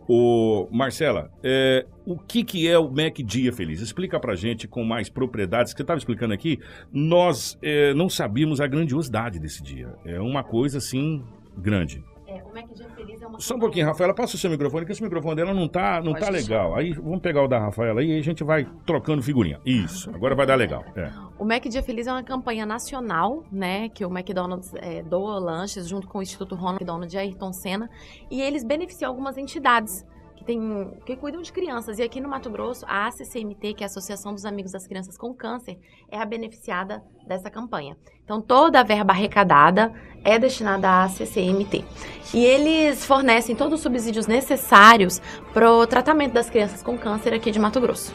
Ô, 0.08 0.68
Marcela, 0.72 1.30
é, 1.42 1.86
o 2.06 2.18
que, 2.18 2.44
que 2.44 2.68
é 2.68 2.78
o 2.78 2.90
Mac 2.90 3.18
Dia 3.20 3.54
Feliz? 3.54 3.82
Explica 3.82 4.20
pra 4.20 4.36
gente 4.36 4.68
com 4.68 4.84
mais 4.84 5.10
propriedades. 5.10 5.74
Que 5.74 5.78
você 5.78 5.84
estava 5.84 5.98
explicando 5.98 6.34
aqui, 6.34 6.60
nós 6.92 7.58
é, 7.62 7.94
não 7.94 8.10
sabíamos 8.10 8.60
a 8.60 8.68
grandiosidade 8.68 9.40
desse 9.40 9.62
dia. 9.64 9.94
É 10.06 10.20
uma 10.20 10.44
coisa 10.44 10.78
assim 10.78 11.24
grande. 11.58 12.04
É, 12.34 12.44
o 12.44 12.54
Mac 12.54 12.68
Dia 12.74 12.90
Feliz 12.96 13.22
é 13.22 13.28
uma 13.28 13.40
Só 13.40 13.56
um 13.56 13.60
pouquinho, 13.60 13.86
Rafaela, 13.86 14.14
passa 14.14 14.36
o 14.36 14.40
seu 14.40 14.50
microfone, 14.50 14.86
que 14.86 14.92
esse 14.92 15.04
microfone 15.04 15.36
dela 15.36 15.54
não 15.54 15.68
tá, 15.68 16.02
não 16.02 16.14
Pode 16.14 16.26
tá 16.26 16.32
deixar. 16.32 16.50
legal. 16.50 16.76
Aí 16.76 16.94
vamos 16.94 17.20
pegar 17.20 17.44
o 17.44 17.48
da 17.48 17.60
Rafaela 17.60 18.02
aí 18.02 18.16
e 18.16 18.18
a 18.18 18.24
gente 18.24 18.44
vai 18.44 18.68
trocando 18.86 19.22
figurinha. 19.22 19.60
Isso, 19.64 20.10
agora 20.10 20.34
vai 20.36 20.46
dar 20.46 20.56
legal. 20.56 20.84
É. 20.96 21.12
O 21.38 21.46
Mac 21.46 21.64
Dia 21.66 21.84
Feliz 21.84 22.08
é 22.08 22.12
uma 22.12 22.24
campanha 22.24 22.66
nacional, 22.66 23.44
né, 23.52 23.90
que 23.90 24.04
o 24.06 24.10
McDonald's 24.10 24.74
é, 24.76 25.04
doa 25.04 25.38
lanches 25.40 25.88
junto 25.88 26.08
com 26.08 26.20
o 26.20 26.22
Instituto 26.22 26.56
Ronald 26.56 26.74
McDonald 26.82 27.14
e 27.14 27.18
Ayrton 27.18 27.54
Senna, 27.54 27.90
e 28.32 28.42
eles 28.42 28.64
beneficiam 28.64 29.12
algumas 29.12 29.38
entidades 29.38 30.06
que, 30.36 30.44
tem, 30.44 30.92
que 31.06 31.16
cuidam 31.16 31.42
de 31.42 31.52
crianças. 31.52 32.00
E 32.00 32.04
aqui 32.04 32.20
no 32.20 32.28
Mato 32.28 32.50
Grosso, 32.50 32.86
a 32.88 33.08
ACCMT, 33.08 33.74
que 33.76 33.84
é 33.84 33.86
a 33.86 33.88
Associação 33.88 34.34
dos 34.34 34.46
Amigos 34.46 34.72
das 34.72 34.86
Crianças 34.88 35.18
com 35.18 35.34
Câncer, 35.34 35.78
é 36.12 36.18
a 36.18 36.26
beneficiada 36.26 37.04
dessa 37.26 37.50
campanha. 37.50 37.96
Então, 38.24 38.42
toda 38.42 38.80
a 38.80 38.84
verba 38.84 39.12
arrecadada 39.12 39.92
é 40.24 40.40
destinada 40.40 40.88
à 40.88 41.04
ACCMT. 41.06 41.84
E 42.34 42.46
eles 42.46 43.06
fornecem 43.06 43.56
todos 43.56 43.76
os 43.76 43.82
subsídios 43.82 44.28
necessários 44.28 45.22
para 45.54 45.72
o 45.72 45.86
tratamento 45.86 46.34
das 46.34 46.50
crianças 46.50 46.82
com 46.82 46.98
câncer 46.98 47.34
aqui 47.34 47.52
de 47.52 47.60
Mato 47.60 47.80
Grosso. 47.80 48.14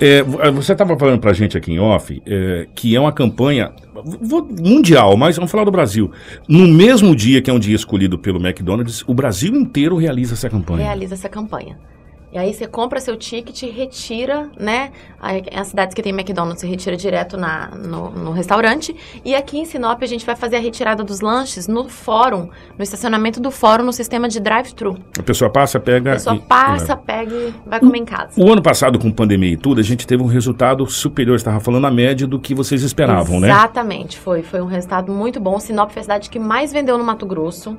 É, 0.00 0.22
você 0.22 0.72
estava 0.72 0.96
falando 0.96 1.18
para 1.20 1.32
a 1.32 1.34
gente 1.34 1.58
aqui 1.58 1.72
em 1.72 1.80
off 1.80 2.22
é, 2.24 2.68
que 2.72 2.94
é 2.94 3.00
uma 3.00 3.12
campanha 3.12 3.72
mundial, 4.60 5.16
mas 5.16 5.34
vamos 5.34 5.50
falar 5.50 5.64
do 5.64 5.72
Brasil. 5.72 6.12
No 6.48 6.68
mesmo 6.68 7.16
dia 7.16 7.42
que 7.42 7.50
é 7.50 7.52
um 7.52 7.58
dia 7.58 7.74
escolhido 7.74 8.16
pelo 8.16 8.38
McDonald's, 8.38 9.02
o 9.08 9.14
Brasil 9.14 9.54
inteiro 9.56 9.96
realiza 9.96 10.34
essa 10.34 10.48
campanha. 10.48 10.84
realiza 10.84 11.14
essa 11.14 11.28
campanha. 11.28 11.76
E 12.30 12.36
aí 12.36 12.52
você 12.52 12.66
compra 12.66 13.00
seu 13.00 13.16
ticket 13.16 13.62
e 13.62 13.70
retira, 13.70 14.50
né? 14.58 14.90
Aí, 15.20 15.42
As 15.54 15.68
cidades 15.68 15.94
que 15.94 16.02
tem 16.02 16.12
McDonald's, 16.12 16.60
você 16.60 16.66
retira 16.66 16.94
direto 16.96 17.36
na, 17.38 17.68
no, 17.68 18.10
no 18.10 18.30
restaurante. 18.32 18.94
E 19.24 19.34
aqui 19.34 19.58
em 19.58 19.64
Sinop 19.64 20.02
a 20.02 20.06
gente 20.06 20.26
vai 20.26 20.36
fazer 20.36 20.56
a 20.56 20.60
retirada 20.60 21.02
dos 21.02 21.20
lanches 21.20 21.66
no 21.66 21.88
fórum, 21.88 22.50
no 22.76 22.82
estacionamento 22.82 23.40
do 23.40 23.50
fórum, 23.50 23.82
no 23.84 23.92
sistema 23.92 24.28
de 24.28 24.40
drive-thru. 24.40 24.98
A 25.18 25.22
pessoa 25.22 25.50
passa, 25.50 25.80
pega. 25.80 26.12
A 26.12 26.14
pessoa 26.14 26.36
e- 26.36 26.40
passa, 26.40 26.84
e 26.84 26.88
leva. 26.88 26.96
pega 26.96 27.34
e 27.34 27.54
vai 27.66 27.80
comer 27.80 27.98
em 27.98 28.04
casa. 28.04 28.32
O 28.36 28.52
ano 28.52 28.62
passado, 28.62 28.98
com 28.98 29.10
pandemia 29.10 29.52
e 29.52 29.56
tudo, 29.56 29.80
a 29.80 29.84
gente 29.84 30.06
teve 30.06 30.22
um 30.22 30.26
resultado 30.26 30.86
superior, 30.86 31.36
estava 31.36 31.60
falando 31.60 31.86
a 31.86 31.90
média 31.90 32.26
do 32.26 32.38
que 32.38 32.54
vocês 32.54 32.82
esperavam, 32.82 33.40
né? 33.40 33.48
Exatamente, 33.48 34.18
foi. 34.18 34.42
Foi 34.42 34.60
um 34.60 34.66
resultado 34.66 35.10
muito 35.12 35.40
bom. 35.40 35.58
Sinop 35.58 35.90
foi 35.90 36.00
a 36.00 36.02
cidade 36.02 36.28
que 36.28 36.38
mais 36.38 36.72
vendeu 36.72 36.98
no 36.98 37.04
Mato 37.04 37.24
Grosso. 37.24 37.76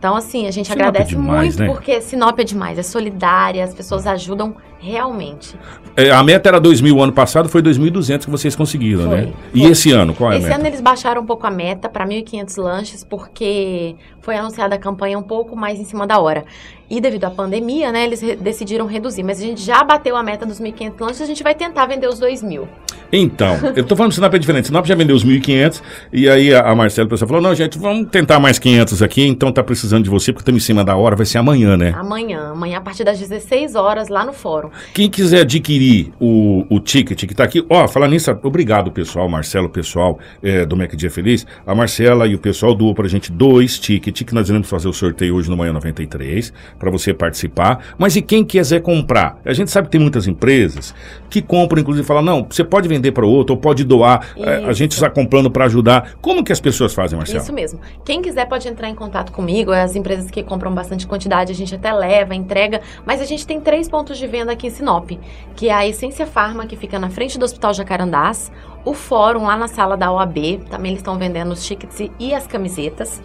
Então, 0.00 0.16
assim, 0.16 0.46
a 0.46 0.50
gente 0.50 0.66
Sinop 0.68 0.80
é 0.80 0.88
agradece 0.88 1.10
demais, 1.10 1.56
muito 1.58 1.60
né? 1.60 1.66
porque 1.66 2.00
Sinop 2.00 2.38
é 2.38 2.42
demais, 2.42 2.78
é 2.78 2.82
solidária, 2.82 3.62
as 3.62 3.74
pessoas 3.74 4.06
ajudam 4.06 4.56
realmente. 4.80 5.54
É, 5.96 6.10
a 6.10 6.22
meta 6.22 6.48
era 6.48 6.58
2 6.60 6.80
mil, 6.80 6.96
o 6.96 7.02
ano 7.02 7.12
passado 7.12 7.48
foi 7.48 7.62
2.200 7.62 8.24
que 8.24 8.30
vocês 8.30 8.56
conseguiram, 8.56 9.04
Foi, 9.08 9.16
né? 9.16 9.32
E 9.54 9.60
foi. 9.62 9.70
esse 9.70 9.92
ano, 9.92 10.14
qual 10.14 10.32
é 10.32 10.36
a 10.36 10.38
Esse 10.38 10.48
meta? 10.48 10.58
ano 10.60 10.66
eles 10.68 10.80
baixaram 10.80 11.22
um 11.22 11.26
pouco 11.26 11.46
a 11.46 11.50
meta 11.50 11.88
para 11.88 12.06
1.500 12.06 12.56
lanches, 12.62 13.04
porque 13.04 13.94
foi 14.22 14.36
anunciada 14.36 14.74
a 14.74 14.78
campanha 14.78 15.18
um 15.18 15.22
pouco 15.22 15.54
mais 15.56 15.78
em 15.78 15.84
cima 15.84 16.06
da 16.06 16.18
hora. 16.18 16.44
E 16.88 17.00
devido 17.00 17.24
à 17.24 17.30
pandemia, 17.30 17.92
né, 17.92 18.04
eles 18.04 18.20
re- 18.20 18.34
decidiram 18.36 18.84
reduzir. 18.86 19.22
Mas 19.22 19.38
a 19.38 19.42
gente 19.44 19.62
já 19.62 19.82
bateu 19.84 20.16
a 20.16 20.22
meta 20.22 20.44
dos 20.44 20.60
1.500 20.60 21.00
lanches, 21.00 21.20
a 21.22 21.26
gente 21.26 21.42
vai 21.42 21.54
tentar 21.54 21.86
vender 21.86 22.08
os 22.08 22.20
2.000. 22.20 22.66
Então, 23.12 23.56
eu 23.74 23.84
tô 23.84 23.96
falando 23.96 24.10
que 24.10 24.16
Sinop 24.16 24.32
é 24.34 24.38
diferente. 24.38 24.66
Sinop 24.68 24.86
já 24.86 24.94
vendeu 24.94 25.14
os 25.16 25.24
1.500 25.24 25.82
e 26.12 26.28
aí 26.28 26.54
a, 26.54 26.60
a 26.70 26.74
Marcela, 26.76 27.06
o 27.06 27.10
pessoal 27.10 27.28
falou, 27.28 27.42
não, 27.42 27.54
gente, 27.54 27.76
vamos 27.78 28.08
tentar 28.08 28.38
mais 28.38 28.58
500 28.58 29.02
aqui, 29.02 29.26
então 29.26 29.50
tá 29.52 29.62
precisando 29.64 30.04
de 30.04 30.10
você, 30.10 30.32
porque 30.32 30.42
estamos 30.42 30.62
em 30.62 30.66
cima 30.66 30.84
da 30.84 30.94
hora, 30.96 31.16
vai 31.16 31.26
ser 31.26 31.38
amanhã, 31.38 31.76
né? 31.76 31.92
Amanhã, 31.96 32.50
amanhã 32.52 32.78
a 32.78 32.80
partir 32.80 33.02
das 33.04 33.18
16 33.18 33.74
horas, 33.74 34.08
lá 34.08 34.24
no 34.24 34.32
fórum. 34.32 34.69
Quem 34.92 35.08
quiser 35.08 35.40
adquirir 35.40 36.12
o, 36.20 36.64
o 36.68 36.80
ticket 36.80 37.26
que 37.26 37.34
tá 37.34 37.44
aqui, 37.44 37.64
ó, 37.68 37.86
falar 37.88 38.08
nisso, 38.08 38.30
obrigado 38.42 38.90
pessoal, 38.90 39.28
Marcelo, 39.28 39.68
pessoal 39.68 40.18
é, 40.42 40.64
do 40.64 40.76
Mac 40.76 40.94
Dia 40.94 41.10
Feliz, 41.10 41.46
a 41.66 41.74
Marcela 41.74 42.26
e 42.26 42.34
o 42.34 42.38
pessoal 42.38 42.74
doou 42.74 42.94
pra 42.94 43.08
gente 43.08 43.30
dois 43.30 43.78
tickets 43.78 44.22
que 44.22 44.34
nós 44.34 44.48
iremos 44.48 44.68
fazer 44.68 44.88
o 44.88 44.92
sorteio 44.92 45.34
hoje 45.34 45.48
no 45.48 45.56
Manhã 45.56 45.72
93, 45.72 46.52
pra 46.78 46.90
você 46.90 47.14
participar, 47.14 47.94
mas 47.98 48.16
e 48.16 48.22
quem 48.22 48.44
quiser 48.44 48.80
comprar? 48.80 49.38
A 49.44 49.52
gente 49.52 49.70
sabe 49.70 49.86
que 49.88 49.92
tem 49.92 50.00
muitas 50.00 50.26
empresas 50.26 50.94
que 51.28 51.40
compram, 51.40 51.80
inclusive, 51.80 52.06
falam, 52.06 52.22
não, 52.22 52.46
você 52.48 52.64
pode 52.64 52.88
vender 52.88 53.12
para 53.12 53.26
outro, 53.26 53.54
ou 53.54 53.60
pode 53.60 53.84
doar, 53.84 54.34
é, 54.36 54.64
a 54.64 54.72
gente 54.72 54.92
está 54.92 55.08
comprando 55.08 55.50
pra 55.50 55.66
ajudar. 55.66 56.14
Como 56.20 56.44
que 56.44 56.52
as 56.52 56.60
pessoas 56.60 56.92
fazem, 56.92 57.16
Marcelo? 57.16 57.42
Isso 57.42 57.52
mesmo. 57.52 57.80
Quem 58.04 58.20
quiser 58.20 58.46
pode 58.46 58.66
entrar 58.68 58.88
em 58.88 58.94
contato 58.94 59.32
comigo. 59.32 59.72
As 59.72 59.94
empresas 59.96 60.30
que 60.30 60.42
compram 60.42 60.74
bastante 60.74 61.06
quantidade, 61.06 61.52
a 61.52 61.54
gente 61.54 61.74
até 61.74 61.92
leva, 61.92 62.34
entrega. 62.34 62.80
Mas 63.04 63.20
a 63.20 63.24
gente 63.24 63.46
tem 63.46 63.60
três 63.60 63.88
pontos 63.88 64.18
de 64.18 64.26
venda 64.26 64.52
aqui 64.52 64.59
em 64.66 64.70
Sinop, 64.70 65.10
que 65.56 65.68
é 65.68 65.72
a 65.72 65.86
Essência 65.86 66.26
Farma, 66.26 66.66
que 66.66 66.76
fica 66.76 66.98
na 66.98 67.10
frente 67.10 67.38
do 67.38 67.44
Hospital 67.44 67.74
Jacarandás, 67.74 68.50
o 68.84 68.94
Fórum 68.94 69.44
lá 69.44 69.56
na 69.56 69.68
sala 69.68 69.96
da 69.96 70.10
OAB, 70.10 70.64
também 70.70 70.92
eles 70.92 71.00
estão 71.00 71.18
vendendo 71.18 71.52
os 71.52 71.64
tickets 71.64 72.10
e 72.18 72.34
as 72.34 72.46
camisetas. 72.46 73.22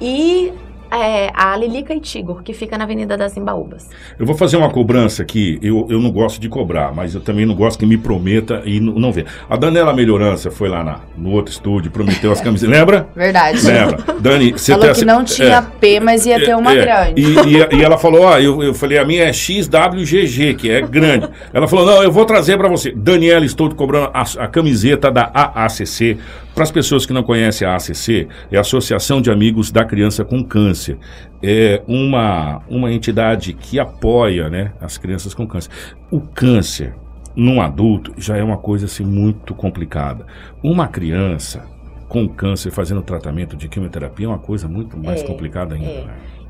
E 0.00 0.52
é, 0.96 1.30
a 1.34 1.56
Lilica 1.56 1.94
e 1.94 2.00
Tigor, 2.00 2.42
que 2.42 2.52
fica 2.52 2.76
na 2.78 2.84
Avenida 2.84 3.16
das 3.16 3.36
Embaúbas. 3.36 3.88
Eu 4.18 4.26
vou 4.26 4.36
fazer 4.36 4.56
uma 4.56 4.70
cobrança 4.70 5.22
aqui. 5.22 5.58
Eu, 5.62 5.86
eu 5.90 6.00
não 6.00 6.10
gosto 6.10 6.40
de 6.40 6.48
cobrar, 6.48 6.92
mas 6.94 7.14
eu 7.14 7.20
também 7.20 7.44
não 7.46 7.54
gosto 7.54 7.78
que 7.78 7.86
me 7.86 7.96
prometa 7.96 8.62
e 8.64 8.80
não, 8.80 8.94
não 8.94 9.12
vê. 9.12 9.24
A 9.48 9.56
Daniela 9.56 9.92
Melhorança 9.92 10.50
foi 10.50 10.68
lá 10.68 10.82
na, 10.82 11.00
no 11.16 11.30
outro 11.32 11.52
estúdio, 11.52 11.90
prometeu 11.90 12.32
as 12.32 12.40
camisetas. 12.40 12.76
Lembra? 12.76 13.08
Verdade. 13.14 13.64
Lembra? 13.66 13.98
Dani, 14.20 14.52
você 14.52 14.72
Falou 14.72 14.92
que 14.94 15.04
não 15.04 15.24
tinha 15.24 15.56
é, 15.58 15.62
P, 15.80 16.00
mas 16.00 16.26
ia 16.26 16.38
ter 16.44 16.56
uma 16.56 16.72
é, 16.72 16.76
grande. 16.82 17.20
E, 17.20 17.56
e- 17.56 17.76
e 17.78 17.82
ela 17.84 17.98
falou: 17.98 18.22
Ó, 18.22 18.38
eu, 18.38 18.62
eu 18.62 18.74
falei, 18.74 18.98
a 18.98 19.04
minha 19.04 19.24
é 19.24 19.32
XWGG, 19.32 20.54
que 20.54 20.70
é 20.70 20.80
grande. 20.80 21.28
Ela 21.52 21.66
falou: 21.68 21.86
Não, 21.86 22.02
eu 22.02 22.10
vou 22.10 22.24
trazer 22.24 22.56
pra 22.56 22.68
você. 22.68 22.92
Daniela, 22.92 23.44
estou 23.44 23.68
te 23.68 23.74
cobrando 23.74 24.10
a, 24.12 24.22
a 24.44 24.48
camiseta 24.48 25.10
da 25.10 25.30
AACC. 25.32 26.18
Para 26.56 26.64
as 26.64 26.70
pessoas 26.70 27.04
que 27.04 27.12
não 27.12 27.22
conhecem 27.22 27.68
a 27.68 27.72
AACC, 27.72 28.28
é 28.50 28.56
a 28.56 28.62
Associação 28.62 29.20
de 29.20 29.30
Amigos 29.30 29.70
da 29.70 29.84
Criança 29.84 30.24
com 30.24 30.42
Câncer. 30.42 30.96
É 31.42 31.82
uma, 31.86 32.62
uma 32.66 32.90
entidade 32.90 33.52
que 33.52 33.78
apoia 33.78 34.48
né, 34.48 34.72
as 34.80 34.96
crianças 34.96 35.34
com 35.34 35.46
câncer. 35.46 35.70
O 36.10 36.18
câncer 36.18 36.94
num 37.36 37.60
adulto 37.60 38.14
já 38.16 38.38
é 38.38 38.42
uma 38.42 38.56
coisa 38.56 38.86
assim 38.86 39.04
muito 39.04 39.54
complicada. 39.54 40.24
Uma 40.62 40.88
criança 40.88 41.62
com 42.08 42.26
câncer 42.26 42.70
fazendo 42.70 43.02
tratamento 43.02 43.54
de 43.54 43.68
quimioterapia 43.68 44.24
é 44.24 44.28
uma 44.30 44.38
coisa 44.38 44.66
muito 44.66 44.96
mais 44.96 45.20
É, 45.20 45.26
complicada 45.26 45.74
ainda. 45.74 45.86
é. 45.86 46.06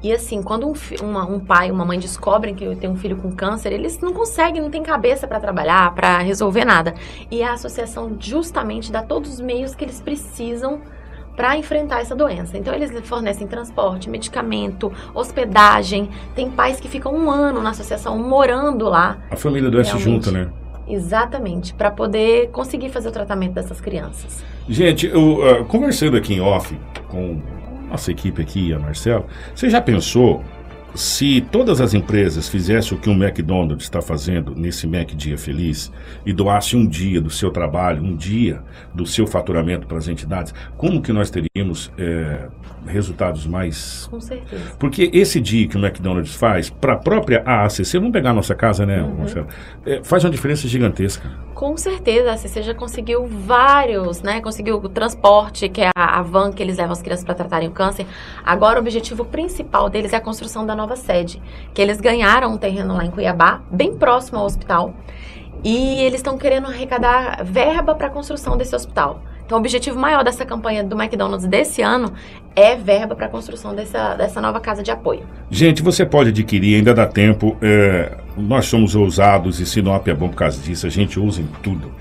E 0.07 0.13
assim, 0.13 0.41
quando 0.41 0.69
um, 0.69 0.73
uma- 1.03 1.27
um 1.29 1.41
pai, 1.41 1.69
uma 1.69 1.85
mãe 1.85 1.99
descobrem 1.99 2.55
que 2.55 2.77
tem 2.77 2.89
um 2.89 2.95
filho 2.95 3.17
com 3.17 3.33
câncer, 3.33 3.73
eles 3.73 3.99
não 3.99 4.13
conseguem, 4.13 4.63
não 4.63 4.71
tem 4.71 4.81
cabeça 4.81 5.27
para 5.27 5.41
trabalhar, 5.41 5.93
para 5.97 6.19
resolver 6.19 6.65
nada. 6.65 6.95
E 7.29 7.43
a 7.43 7.55
associação 7.55 8.17
justamente 8.21 8.93
dá 8.93 9.03
todos 9.03 9.33
os 9.35 9.41
meios 9.41 9.75
que 9.75 9.85
eles 9.85 10.01
precisam 10.01 10.81
para 11.35 11.57
enfrentar 11.57 12.03
essa 12.03 12.15
doença. 12.15 12.57
Então 12.57 12.73
eles 12.73 12.93
fornecem 13.09 13.49
transporte, 13.49 14.09
medicamento, 14.09 14.93
hospedagem. 15.13 16.09
Tem 16.37 16.49
pais 16.49 16.79
que 16.79 16.87
ficam 16.89 17.13
um 17.13 17.29
ano 17.29 17.61
na 17.61 17.71
associação 17.71 18.17
morando 18.17 18.89
lá, 18.89 19.19
A 19.29 19.35
família 19.35 19.69
Realmente. 19.69 19.99
junto, 19.99 20.31
né? 20.31 20.49
exatamente, 20.89 21.75
para 21.75 21.91
poder 21.91 22.49
conseguir 22.51 22.91
fazer 22.91 23.09
o 23.09 23.13
tratamento 23.13 23.55
dessas 23.55 23.81
crianças. 23.81 24.45
Gente, 24.69 25.09
eu 25.09 25.43
ah, 25.45 25.65
conversando 25.65 26.17
aqui 26.17 26.35
em 26.35 26.41
off 26.41 26.79
com 27.09 27.41
nossa 27.97 28.11
equipe 28.11 28.43
aqui, 28.43 28.75
a 28.75 28.79
Marcela, 28.79 29.25
você 29.55 29.71
já 29.71 29.81
pensou 29.81 30.45
se 30.97 31.41
todas 31.53 31.81
as 31.81 31.95
empresas 31.95 32.49
fizessem 32.49 32.97
o 32.97 33.01
que 33.01 33.09
o 33.09 33.13
McDonald's 33.13 33.85
está 33.85 34.01
fazendo 34.01 34.55
nesse 34.55 34.87
Mac 34.87 35.11
Dia 35.13 35.37
Feliz 35.37 35.93
e 36.25 36.33
doasse 36.33 36.77
um 36.77 36.87
dia 36.87 37.21
do 37.21 37.31
seu 37.31 37.51
trabalho, 37.51 38.03
um 38.03 38.17
dia 38.17 38.63
do 38.95 39.05
seu 39.07 39.27
faturamento 39.27 39.87
para 39.87 39.99
as 39.99 40.09
entidades, 40.09 40.55
como 40.77 41.03
que 41.03 41.13
nós 41.13 41.31
teríamos 41.31 41.93
eh, 41.99 42.49
resultados 42.87 43.47
mais 43.47 44.07
Com 44.11 44.21
certeza. 44.21 44.63
Porque 44.79 45.11
esse 45.13 45.41
dia 45.41 45.69
que 45.69 45.77
o 45.77 45.85
McDonald's 45.85 46.35
faz, 46.35 46.71
para 46.71 46.95
a 46.95 46.97
própria 46.97 47.43
AACC, 47.45 47.99
vamos 47.99 48.13
pegar 48.13 48.31
a 48.31 48.35
nossa 48.35 48.55
casa, 48.55 48.87
né, 48.87 49.03
Uhum. 49.03 49.17
Marcelo? 49.19 49.47
É, 49.85 50.03
faz 50.03 50.25
uma 50.25 50.31
diferença 50.31 50.67
gigantesca. 50.67 51.31
Com 51.55 51.77
certeza, 51.77 52.33
a 52.33 52.37
CC 52.37 52.63
já 52.63 52.75
conseguiu 52.75 53.27
vários, 53.27 54.21
né? 54.23 54.41
Conseguiu 54.43 54.77
o 54.77 54.89
transporte, 54.89 55.69
que 55.69 55.81
é 55.81 55.91
a, 55.97 56.19
a 56.19 56.23
van 56.23 56.53
que 56.53 56.63
eles 56.63 56.77
levam 56.77 56.93
as 56.93 57.01
crianças 57.01 57.25
para 57.25 57.35
tratarem 57.35 57.69
o 57.69 57.73
câncer. 57.73 58.07
Agora, 58.45 58.79
o 58.79 58.83
objetivo 58.83 59.25
principal 59.25 59.89
deles 59.89 60.13
é 60.13 60.17
a 60.17 60.21
construção 60.21 60.67
da 60.67 60.77
nova 60.77 60.86
sede, 60.95 61.43
que 61.75 61.83
eles 61.83 62.01
ganharam 62.01 62.53
um 62.53 62.59
terreno 62.59 62.95
lá 62.95 63.05
em 63.05 63.11
Cuiabá, 63.11 63.63
bem 63.71 63.97
próximo 63.97 64.39
ao 64.39 64.45
hospital, 64.45 64.95
e 65.65 66.01
eles 66.03 66.21
estão 66.21 66.39
querendo 66.39 66.69
arrecadar 66.69 67.43
verba 67.43 67.95
para 67.95 68.07
a 68.07 68.11
construção 68.11 68.57
desse 68.57 68.77
hospital. 68.77 69.21
Então, 69.45 69.59
o 69.59 69.61
objetivo 69.61 69.99
maior 69.99 70.25
dessa 70.25 70.45
campanha 70.45 70.83
do 70.83 71.01
McDonald's 71.01 71.47
desse 71.47 71.81
ano 71.81 72.13
é 72.55 72.75
verba 72.75 73.15
para 73.15 73.27
a 73.27 73.29
construção 73.29 73.75
dessa, 73.75 74.15
dessa 74.15 74.41
nova 74.41 74.61
casa 74.61 74.83
de 74.83 74.91
apoio. 74.91 75.23
Gente, 75.51 75.83
você 75.83 76.05
pode 76.05 76.31
adquirir, 76.31 76.77
ainda 76.77 76.93
dá 76.93 77.07
tempo. 77.07 77.57
é, 77.63 78.17
nós 78.37 78.67
somos 78.67 78.95
ousados 78.95 79.61
e 79.61 79.67
Sinop 79.67 80.07
é 80.09 80.15
bom 80.15 80.29
por 80.29 80.37
causa 80.37 80.61
disso. 80.61 80.87
A 80.87 80.91
gente 80.91 81.19
usa 81.19 81.41
em 81.41 81.49
tudo. 81.63 81.93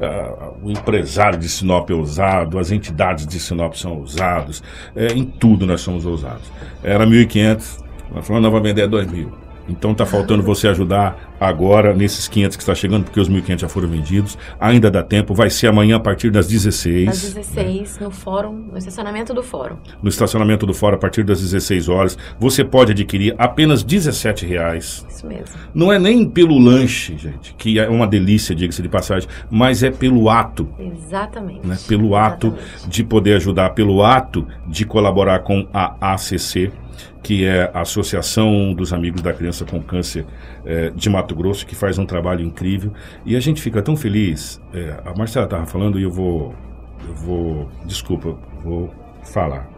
Ah, 0.00 0.50
o 0.62 0.70
empresário 0.70 1.38
de 1.38 1.48
Sinop 1.48 1.88
é 1.90 1.94
ousado, 1.94 2.58
as 2.58 2.70
entidades 2.70 3.26
de 3.26 3.38
Sinop 3.38 3.74
são 3.74 3.98
ousados. 3.98 4.62
é, 4.96 5.08
em 5.08 5.24
tudo 5.24 5.66
nós 5.66 5.82
somos 5.82 6.04
ousados. 6.04 6.50
Era 6.82 7.06
1.500, 7.06 7.83
nós 8.14 8.26
falamos, 8.26 8.44
nós 8.44 8.52
vamos 8.52 8.68
vender 8.68 8.82
a 8.82 8.88
2.000. 8.88 9.28
Então 9.68 9.94
tá 9.94 10.06
faltando 10.06 10.42
você 10.42 10.68
ajudar 10.68 11.33
agora 11.40 11.92
nesses 11.94 12.28
500 12.28 12.56
que 12.56 12.62
está 12.62 12.74
chegando, 12.74 13.04
porque 13.04 13.20
os 13.20 13.28
1.500 13.28 13.60
já 13.60 13.68
foram 13.68 13.88
vendidos. 13.88 14.38
Ainda 14.60 14.90
dá 14.90 15.02
tempo, 15.02 15.34
vai 15.34 15.50
ser 15.50 15.66
amanhã 15.68 15.96
a 15.96 16.00
partir 16.00 16.30
das 16.30 16.46
16. 16.46 17.08
Às 17.08 17.34
16, 17.34 17.98
no 18.00 18.10
fórum, 18.10 18.52
no 18.72 18.78
estacionamento 18.78 19.34
do 19.34 19.42
fórum. 19.42 19.76
no 20.02 20.08
estacionamento 20.08 20.66
do 20.66 20.74
fora 20.74 20.96
a 20.96 20.98
partir 20.98 21.24
das 21.24 21.40
16 21.40 21.88
horas. 21.88 22.18
Você 22.38 22.64
pode 22.64 22.92
adquirir 22.92 23.34
apenas 23.38 23.82
17 23.82 24.46
reais. 24.46 25.04
Isso 25.08 25.26
mesmo. 25.26 25.56
Não 25.74 25.92
é 25.92 25.98
nem 25.98 26.28
pelo 26.28 26.58
lanche, 26.58 27.16
gente, 27.16 27.54
que 27.54 27.78
é 27.78 27.88
uma 27.88 28.06
delícia, 28.06 28.54
diga-se 28.54 28.82
de 28.82 28.88
passagem, 28.88 29.28
mas 29.50 29.82
é 29.82 29.90
pelo 29.90 30.28
ato, 30.28 30.68
Exatamente. 30.78 31.66
né? 31.66 31.76
Pelo 31.88 32.16
ato 32.16 32.48
Exatamente. 32.48 32.88
de 32.88 33.04
poder 33.04 33.36
ajudar, 33.36 33.70
pelo 33.70 34.02
ato 34.02 34.46
de 34.66 34.84
colaborar 34.84 35.40
com 35.40 35.66
a 35.72 35.94
ACC, 36.14 36.70
que 37.22 37.44
é 37.46 37.70
a 37.72 37.80
Associação 37.80 38.74
dos 38.74 38.92
Amigos 38.92 39.22
da 39.22 39.32
Criança 39.32 39.64
com 39.64 39.80
Câncer 39.82 40.26
eh, 40.66 40.92
de 40.94 41.08
Mato 41.08 41.23
Grosso, 41.32 41.64
que 41.64 41.74
faz 41.76 41.96
um 41.96 42.04
trabalho 42.04 42.44
incrível. 42.44 42.92
E 43.24 43.36
a 43.36 43.40
gente 43.40 43.62
fica 43.62 43.80
tão 43.80 43.96
feliz. 43.96 44.60
eh, 44.72 45.00
a 45.04 45.16
Marcela 45.16 45.44
estava 45.46 45.64
falando 45.64 45.98
e 45.98 46.02
eu 46.02 46.10
vou, 46.10 46.52
eu 47.08 47.14
vou, 47.14 47.68
desculpa, 47.86 48.36
vou 48.62 48.92
falar. 49.22 49.68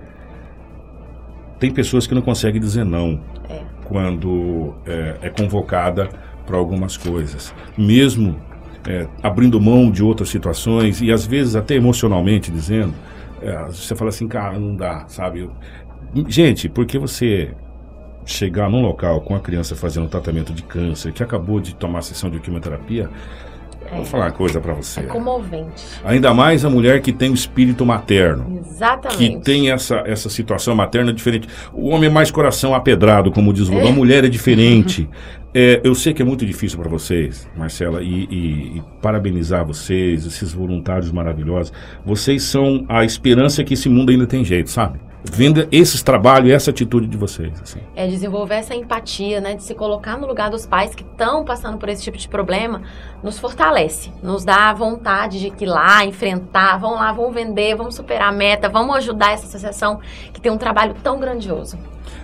Tem 1.59 1.71
pessoas 1.71 2.07
que 2.07 2.15
não 2.15 2.23
conseguem 2.23 2.61
dizer 2.61 2.85
não 2.85 3.21
É. 3.49 3.61
quando 3.85 4.75
é, 4.87 5.17
é 5.23 5.31
convocada 5.31 6.09
para 6.47 6.57
algumas 6.57 6.97
coisas. 6.97 7.55
Mesmo 7.79 8.37
é, 8.87 9.07
abrindo 9.23 9.61
mão 9.61 9.91
de 9.91 10.03
outras 10.03 10.29
situações 10.29 11.01
e 11.01 11.11
às 11.11 11.27
vezes 11.27 11.57
até 11.57 11.75
emocionalmente 11.75 12.51
dizendo, 12.51 12.95
é, 13.43 13.57
você 13.67 13.95
fala 13.97 14.11
assim, 14.11 14.29
cara, 14.29 14.59
não 14.59 14.77
dá, 14.77 15.05
sabe? 15.09 15.41
Eu- 15.41 15.53
gente, 16.29 16.69
porque 16.69 16.99
você 16.99 17.53
chegar 18.27 18.69
num 18.69 18.83
local 18.83 19.21
com 19.23 19.35
a 19.35 19.41
criança 19.41 19.75
fazendo 19.75 20.09
tratamento 20.09 20.53
de 20.53 20.63
câncer, 20.63 21.13
que 21.13 21.23
acabou 21.23 21.61
de 21.61 21.75
tomar 21.75 22.03
sessão 22.03 22.29
de 22.29 22.39
quimioterapia, 22.41 23.09
eu 23.89 23.97
vou 23.99 24.05
falar 24.05 24.25
uma 24.27 24.33
coisa 24.33 24.61
pra 24.61 24.75
você. 24.75 24.99
É 24.99 25.03
comovente. 25.05 25.85
Ainda 26.05 26.35
mais 26.35 26.65
a 26.65 26.69
mulher 26.71 27.01
que 27.01 27.13
tem 27.13 27.31
o 27.31 27.35
espírito 27.35 27.87
materno. 27.87 28.61
Exatamente. 28.67 29.17
Que 29.17 29.41
tem 29.41 29.71
essa, 29.71 30.03
essa 30.05 30.29
situação 30.29 30.75
materna 30.75 31.13
diferente. 31.13 31.47
O 31.73 31.91
homem 31.91 32.11
é 32.11 32.13
mais 32.13 32.33
coração 32.33 32.75
apedrado, 32.75 33.31
como 33.31 33.53
diz 33.53 33.69
o 33.69 33.73
Lula. 33.73 33.85
É. 33.85 33.89
A 33.89 33.93
mulher 33.93 34.25
é 34.25 34.29
diferente. 34.29 35.09
É, 35.55 35.81
eu 35.85 35.95
sei 35.95 36.13
que 36.13 36.21
é 36.21 36.25
muito 36.25 36.45
difícil 36.45 36.79
para 36.81 36.89
vocês, 36.91 37.49
Marcela, 37.57 38.03
e, 38.03 38.25
e- 38.25 38.77
e 38.79 38.83
parabenizar 39.01 39.65
vocês, 39.65 40.27
esses 40.27 40.53
voluntários 40.53 41.13
maravilhosos. 41.13 41.73
Vocês 42.05 42.43
são 42.43 42.85
a 42.89 43.05
esperança 43.05 43.63
que 43.63 43.75
esse 43.75 43.89
mundo 43.89 44.11
ainda 44.11 44.27
tem 44.27 44.45
jeito, 44.45 44.69
sabe? 44.69 44.99
Vendo 45.33 45.67
esses 45.73 46.03
trabalhos 46.03 46.49
e 46.49 46.53
essa 46.53 46.71
atitude 46.71 47.07
de 47.07 47.17
vocês. 47.17 47.53
Assim. 47.61 47.81
É 47.95 48.07
desenvolver 48.07 48.55
essa 48.57 48.75
empatia, 48.75 49.41
né? 49.41 49.55
De 49.55 49.63
se 49.63 49.75
colocar 49.75 50.17
no 50.17 50.27
lugar 50.27 50.51
dos 50.51 50.65
pais 50.67 50.95
que 50.95 51.03
estão 51.03 51.45
passando 51.45 51.77
por 51.79 51.89
esse 51.89 52.03
tipo 52.03 52.17
de 52.17 52.29
problema, 52.29 52.83
nos 53.23 53.39
fortalece, 53.39 54.11
nos 54.23 54.45
dá 54.45 54.71
a 54.71 54.73
vontade 54.73 55.39
de 55.41 55.53
ir 55.65 55.67
lá, 55.67 56.05
enfrentar, 56.05 56.79
vamos 56.79 56.99
lá, 56.99 57.13
vamos 57.13 57.35
vender, 57.35 57.75
vamos 57.77 57.95
superar 57.95 58.29
a 58.29 58.33
meta, 58.33 58.69
vamos 58.69 58.97
ajudar 58.97 59.33
essa 59.33 59.47
associação 59.47 60.01
que 60.33 60.41
tem 60.41 60.51
um 60.51 60.59
trabalho 60.59 60.95
tão 61.03 61.19
grandioso. 61.19 61.79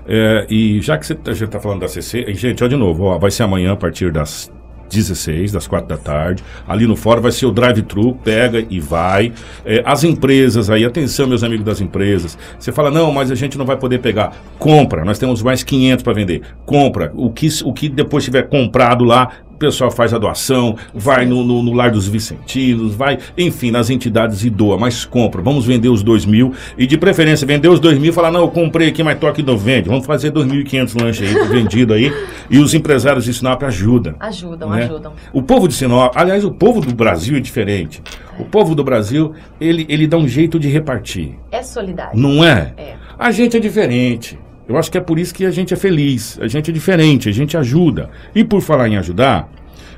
É, 0.06 0.46
e 0.48 0.80
já 0.80 0.96
que 0.98 1.06
você 1.06 1.14
tá- 1.14 1.32
está 1.32 1.60
falando 1.60 1.80
da 1.80 1.88
CC, 1.88 2.32
gente, 2.34 2.62
ó, 2.64 2.66
de 2.68 2.76
novo, 2.76 3.04
ó, 3.04 3.18
vai 3.18 3.30
ser 3.30 3.42
amanhã 3.42 3.72
a 3.72 3.76
partir 3.76 4.10
das 4.12 4.50
16, 4.92 5.52
das 5.52 5.66
4 5.66 5.88
da 5.88 5.96
tarde. 5.96 6.44
Ali 6.68 6.86
no 6.86 6.96
fórum 6.96 7.22
vai 7.22 7.32
ser 7.32 7.46
o 7.46 7.50
drive-thru, 7.50 8.14
pega 8.22 8.64
e 8.68 8.78
vai. 8.78 9.32
É, 9.64 9.82
as 9.84 10.04
empresas 10.04 10.70
aí, 10.70 10.84
atenção, 10.84 11.26
meus 11.26 11.42
amigos 11.42 11.64
das 11.64 11.80
empresas. 11.80 12.38
Você 12.58 12.70
fala, 12.70 12.90
não, 12.90 13.10
mas 13.10 13.30
a 13.30 13.34
gente 13.34 13.56
não 13.58 13.64
vai 13.64 13.76
poder 13.76 13.98
pegar. 13.98 14.36
Compra, 14.58 15.04
nós 15.04 15.18
temos 15.18 15.42
mais 15.42 15.62
500 15.62 16.02
para 16.02 16.12
vender. 16.12 16.42
Compra. 16.64 17.12
O 17.14 17.30
que, 17.30 17.48
o 17.64 17.72
que 17.72 17.88
depois 17.88 18.24
tiver 18.24 18.48
comprado 18.48 19.04
lá, 19.04 19.30
pessoal 19.62 19.92
faz 19.92 20.12
a 20.12 20.18
doação, 20.18 20.76
vai 20.92 21.24
no, 21.24 21.44
no, 21.44 21.62
no 21.62 21.72
Lar 21.72 21.92
dos 21.92 22.08
Vicentinos, 22.08 22.96
vai, 22.96 23.16
enfim, 23.38 23.70
nas 23.70 23.90
entidades 23.90 24.44
e 24.44 24.50
doa, 24.50 24.76
mas 24.76 25.04
compra. 25.04 25.40
Vamos 25.40 25.64
vender 25.64 25.88
os 25.88 26.02
2 26.02 26.26
mil 26.26 26.52
e 26.76 26.84
de 26.84 26.98
preferência 26.98 27.46
vender 27.46 27.68
os 27.68 27.78
2 27.78 27.96
mil 27.98 28.10
e 28.10 28.12
falar, 28.12 28.32
não, 28.32 28.40
eu 28.40 28.48
comprei 28.48 28.88
aqui, 28.88 29.04
mas 29.04 29.16
tô 29.20 29.28
aqui 29.28 29.40
não 29.40 29.56
vende. 29.56 29.88
Vamos 29.88 30.04
fazer 30.04 30.32
2.500 30.32 31.00
lanches 31.00 31.36
aí 31.36 31.48
vendido 31.48 31.94
aí 31.94 32.12
e 32.50 32.58
os 32.58 32.74
empresários 32.74 33.24
de 33.24 33.32
Sinop 33.32 33.62
ajudam. 33.62 34.16
Ajudam, 34.18 34.70
né? 34.70 34.82
ajudam. 34.84 35.12
O 35.32 35.40
povo 35.42 35.68
de 35.68 35.74
Sinop, 35.74 36.12
aliás, 36.16 36.44
o 36.44 36.50
povo 36.50 36.80
do 36.80 36.92
Brasil 36.92 37.36
é 37.36 37.40
diferente. 37.40 38.02
O 38.40 38.44
povo 38.44 38.74
do 38.74 38.82
Brasil, 38.82 39.32
ele, 39.60 39.86
ele 39.88 40.08
dá 40.08 40.16
um 40.16 40.26
jeito 40.26 40.58
de 40.58 40.68
repartir, 40.68 41.36
É 41.52 41.62
solidário. 41.62 42.18
não 42.18 42.42
é? 42.42 42.72
É. 42.76 42.94
A 43.16 43.30
gente 43.30 43.56
é 43.56 43.60
diferente. 43.60 44.36
Eu 44.72 44.78
acho 44.78 44.90
que 44.90 44.96
é 44.96 45.00
por 45.02 45.18
isso 45.18 45.34
que 45.34 45.44
a 45.44 45.50
gente 45.50 45.74
é 45.74 45.76
feliz. 45.76 46.38
A 46.40 46.48
gente 46.48 46.70
é 46.70 46.72
diferente, 46.72 47.28
a 47.28 47.32
gente 47.32 47.56
ajuda. 47.58 48.08
E 48.34 48.42
por 48.42 48.62
falar 48.62 48.88
em 48.88 48.96
ajudar, 48.96 49.50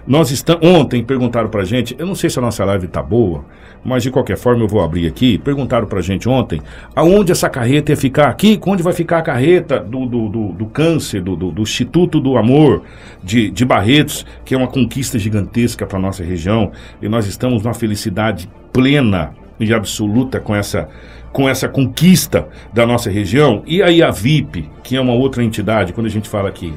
nós 0.04 0.32
estamos. 0.32 0.66
Ontem 0.66 1.02
perguntaram 1.04 1.48
pra 1.48 1.64
gente, 1.64 1.94
eu 1.96 2.04
não 2.04 2.16
sei 2.16 2.28
se 2.28 2.40
a 2.40 2.42
nossa 2.42 2.64
live 2.64 2.88
tá 2.88 3.00
boa, 3.00 3.44
mas 3.84 4.02
de 4.02 4.10
qualquer 4.10 4.36
forma 4.36 4.64
eu 4.64 4.68
vou 4.68 4.82
abrir 4.82 5.06
aqui. 5.06 5.38
Perguntaram 5.38 5.86
pra 5.86 6.00
gente 6.00 6.28
ontem 6.28 6.60
aonde 6.94 7.30
essa 7.30 7.48
carreta 7.48 7.92
ia 7.92 7.96
ficar 7.96 8.28
aqui, 8.28 8.60
onde 8.66 8.82
vai 8.82 8.92
ficar 8.92 9.18
a 9.18 9.22
carreta 9.22 9.78
do, 9.78 10.06
do, 10.06 10.28
do, 10.28 10.48
do 10.48 10.66
câncer, 10.66 11.22
do, 11.22 11.36
do, 11.36 11.52
do 11.52 11.62
Instituto 11.62 12.18
do 12.18 12.36
Amor 12.36 12.82
de, 13.22 13.52
de 13.52 13.64
Barretos, 13.64 14.26
que 14.44 14.56
é 14.56 14.58
uma 14.58 14.66
conquista 14.66 15.20
gigantesca 15.20 15.86
para 15.86 16.00
nossa 16.00 16.24
região. 16.24 16.72
E 17.00 17.08
nós 17.08 17.28
estamos 17.28 17.62
numa 17.62 17.74
felicidade 17.74 18.50
plena 18.72 19.32
e 19.60 19.72
absoluta 19.72 20.40
com 20.40 20.54
essa 20.54 20.88
com 21.34 21.48
essa 21.48 21.68
conquista 21.68 22.46
da 22.72 22.86
nossa 22.86 23.10
região. 23.10 23.64
E 23.66 23.82
aí 23.82 24.00
a 24.00 24.10
VIP, 24.12 24.70
que 24.84 24.94
é 24.94 25.00
uma 25.00 25.12
outra 25.12 25.42
entidade, 25.42 25.92
quando 25.92 26.06
a 26.06 26.10
gente 26.10 26.28
fala 26.28 26.48
aqui, 26.48 26.72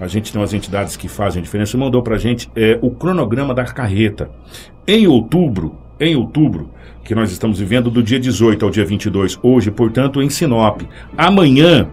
a 0.00 0.08
gente 0.08 0.32
tem 0.32 0.40
umas 0.40 0.54
entidades 0.54 0.96
que 0.96 1.08
fazem 1.08 1.40
a 1.40 1.44
diferença, 1.44 1.76
mandou 1.76 2.02
pra 2.02 2.16
gente 2.16 2.50
é, 2.56 2.78
o 2.80 2.90
cronograma 2.90 3.52
da 3.52 3.64
carreta. 3.64 4.30
Em 4.86 5.06
outubro, 5.06 5.76
em 6.00 6.16
outubro, 6.16 6.70
que 7.04 7.14
nós 7.14 7.30
estamos 7.30 7.58
vivendo 7.58 7.90
do 7.90 8.02
dia 8.02 8.18
18 8.18 8.64
ao 8.64 8.70
dia 8.70 8.84
22, 8.84 9.38
hoje, 9.42 9.70
portanto, 9.70 10.22
em 10.22 10.30
Sinop. 10.30 10.80
Amanhã, 11.14 11.86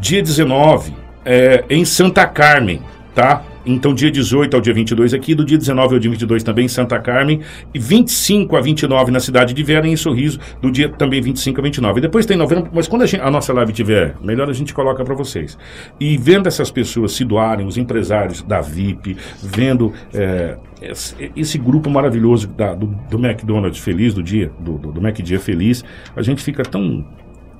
dia 0.00 0.20
19, 0.20 0.92
é, 1.24 1.64
em 1.70 1.84
Santa 1.84 2.26
Carmen, 2.26 2.82
tá? 3.14 3.40
Então, 3.64 3.94
dia 3.94 4.10
18 4.10 4.54
ao 4.54 4.60
dia 4.60 4.74
22 4.74 5.14
aqui, 5.14 5.34
do 5.34 5.44
dia 5.44 5.58
19 5.58 5.94
ao 5.94 6.00
dia 6.00 6.10
22 6.10 6.42
também 6.42 6.64
em 6.64 6.68
Santa 6.68 6.98
Carmen, 6.98 7.40
e 7.72 7.78
25 7.78 8.56
a 8.56 8.60
29 8.60 9.10
na 9.10 9.20
cidade 9.20 9.54
de 9.54 9.62
Vera, 9.62 9.86
em 9.86 9.96
Sorriso, 9.96 10.38
do 10.60 10.70
dia 10.70 10.88
também 10.88 11.20
25 11.20 11.60
a 11.60 11.62
29. 11.62 11.98
E 11.98 12.02
depois 12.02 12.26
tem 12.26 12.36
novembro, 12.36 12.70
mas 12.72 12.88
quando 12.88 13.02
a, 13.02 13.06
gente- 13.06 13.20
a 13.22 13.30
nossa 13.30 13.52
live 13.52 13.72
tiver, 13.72 14.14
melhor 14.22 14.48
a 14.48 14.52
gente 14.52 14.74
coloca 14.74 15.04
para 15.04 15.14
vocês. 15.14 15.56
E 16.00 16.16
vendo 16.16 16.46
essas 16.46 16.70
pessoas 16.70 17.12
se 17.12 17.24
doarem, 17.24 17.66
os 17.66 17.76
empresários 17.76 18.42
da 18.42 18.60
VIP, 18.60 19.16
vendo 19.42 19.92
é, 20.12 20.56
esse, 20.80 21.14
grupo 21.58 21.88
maravilhoso 21.88 22.48
da- 22.48 22.74
do, 22.74 22.86
do 22.86 23.24
McDonald's 23.24 23.78
Feliz, 23.80 24.14
do 24.14 24.22
dia, 24.22 24.50
do, 24.58 24.78
do, 24.78 24.92
do 24.92 25.00
Feliz, 25.38 25.84
a 26.16 26.22
gente 26.22 26.42
fica 26.42 26.62
tão 26.62 27.04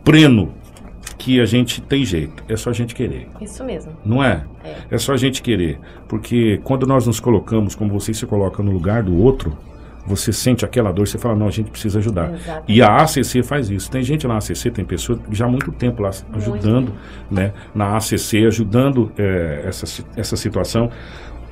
pleno 0.05 0.53
que 1.23 1.41
a 1.41 1.47
gente 1.47 1.81
tem 1.81 2.05
jeito, 2.05 2.43
é 2.49 2.57
só 2.57 2.71
a 2.71 2.73
gente 2.73 2.97
querer. 2.97 3.29
Isso 3.41 3.63
mesmo. 3.63 3.93
Não 4.05 4.25
é? 4.25 4.43
É. 4.65 4.75
É 4.91 4.99
só 4.99 5.13
a 5.13 5.17
gente 5.17 5.41
querer. 5.41 5.79
Porque 6.09 6.61
quando 6.65 6.85
nós 6.85 7.07
nos 7.07 7.21
colocamos, 7.21 7.77
como 7.77 7.93
você 7.93 8.13
se 8.13 8.27
coloca 8.27 8.61
no 8.61 8.73
lugar 8.73 9.05
do 9.05 9.17
outro, 9.17 9.57
você 10.05 10.33
sente 10.33 10.65
aquela 10.65 10.91
dor, 10.91 11.07
você 11.07 11.19
fala, 11.19 11.37
não, 11.37 11.47
a 11.47 11.51
gente 11.53 11.71
precisa 11.71 12.01
ajudar. 12.01 12.35
Exato. 12.35 12.65
E 12.67 12.83
a 12.83 12.97
ACC 12.97 13.41
faz 13.45 13.71
isso. 13.71 13.89
Tem 13.89 14.03
gente 14.03 14.27
na 14.27 14.37
ACC, 14.37 14.69
tem 14.73 14.85
pessoas 14.85 15.21
já 15.31 15.45
há 15.45 15.49
muito 15.49 15.71
tempo 15.71 16.03
lá 16.03 16.11
ajudando, 16.33 16.93
né? 17.31 17.53
Na 17.73 17.97
ACC, 17.97 18.45
ajudando 18.45 19.13
eh, 19.17 19.63
essa, 19.65 20.05
essa 20.17 20.37
situação. 20.37 20.91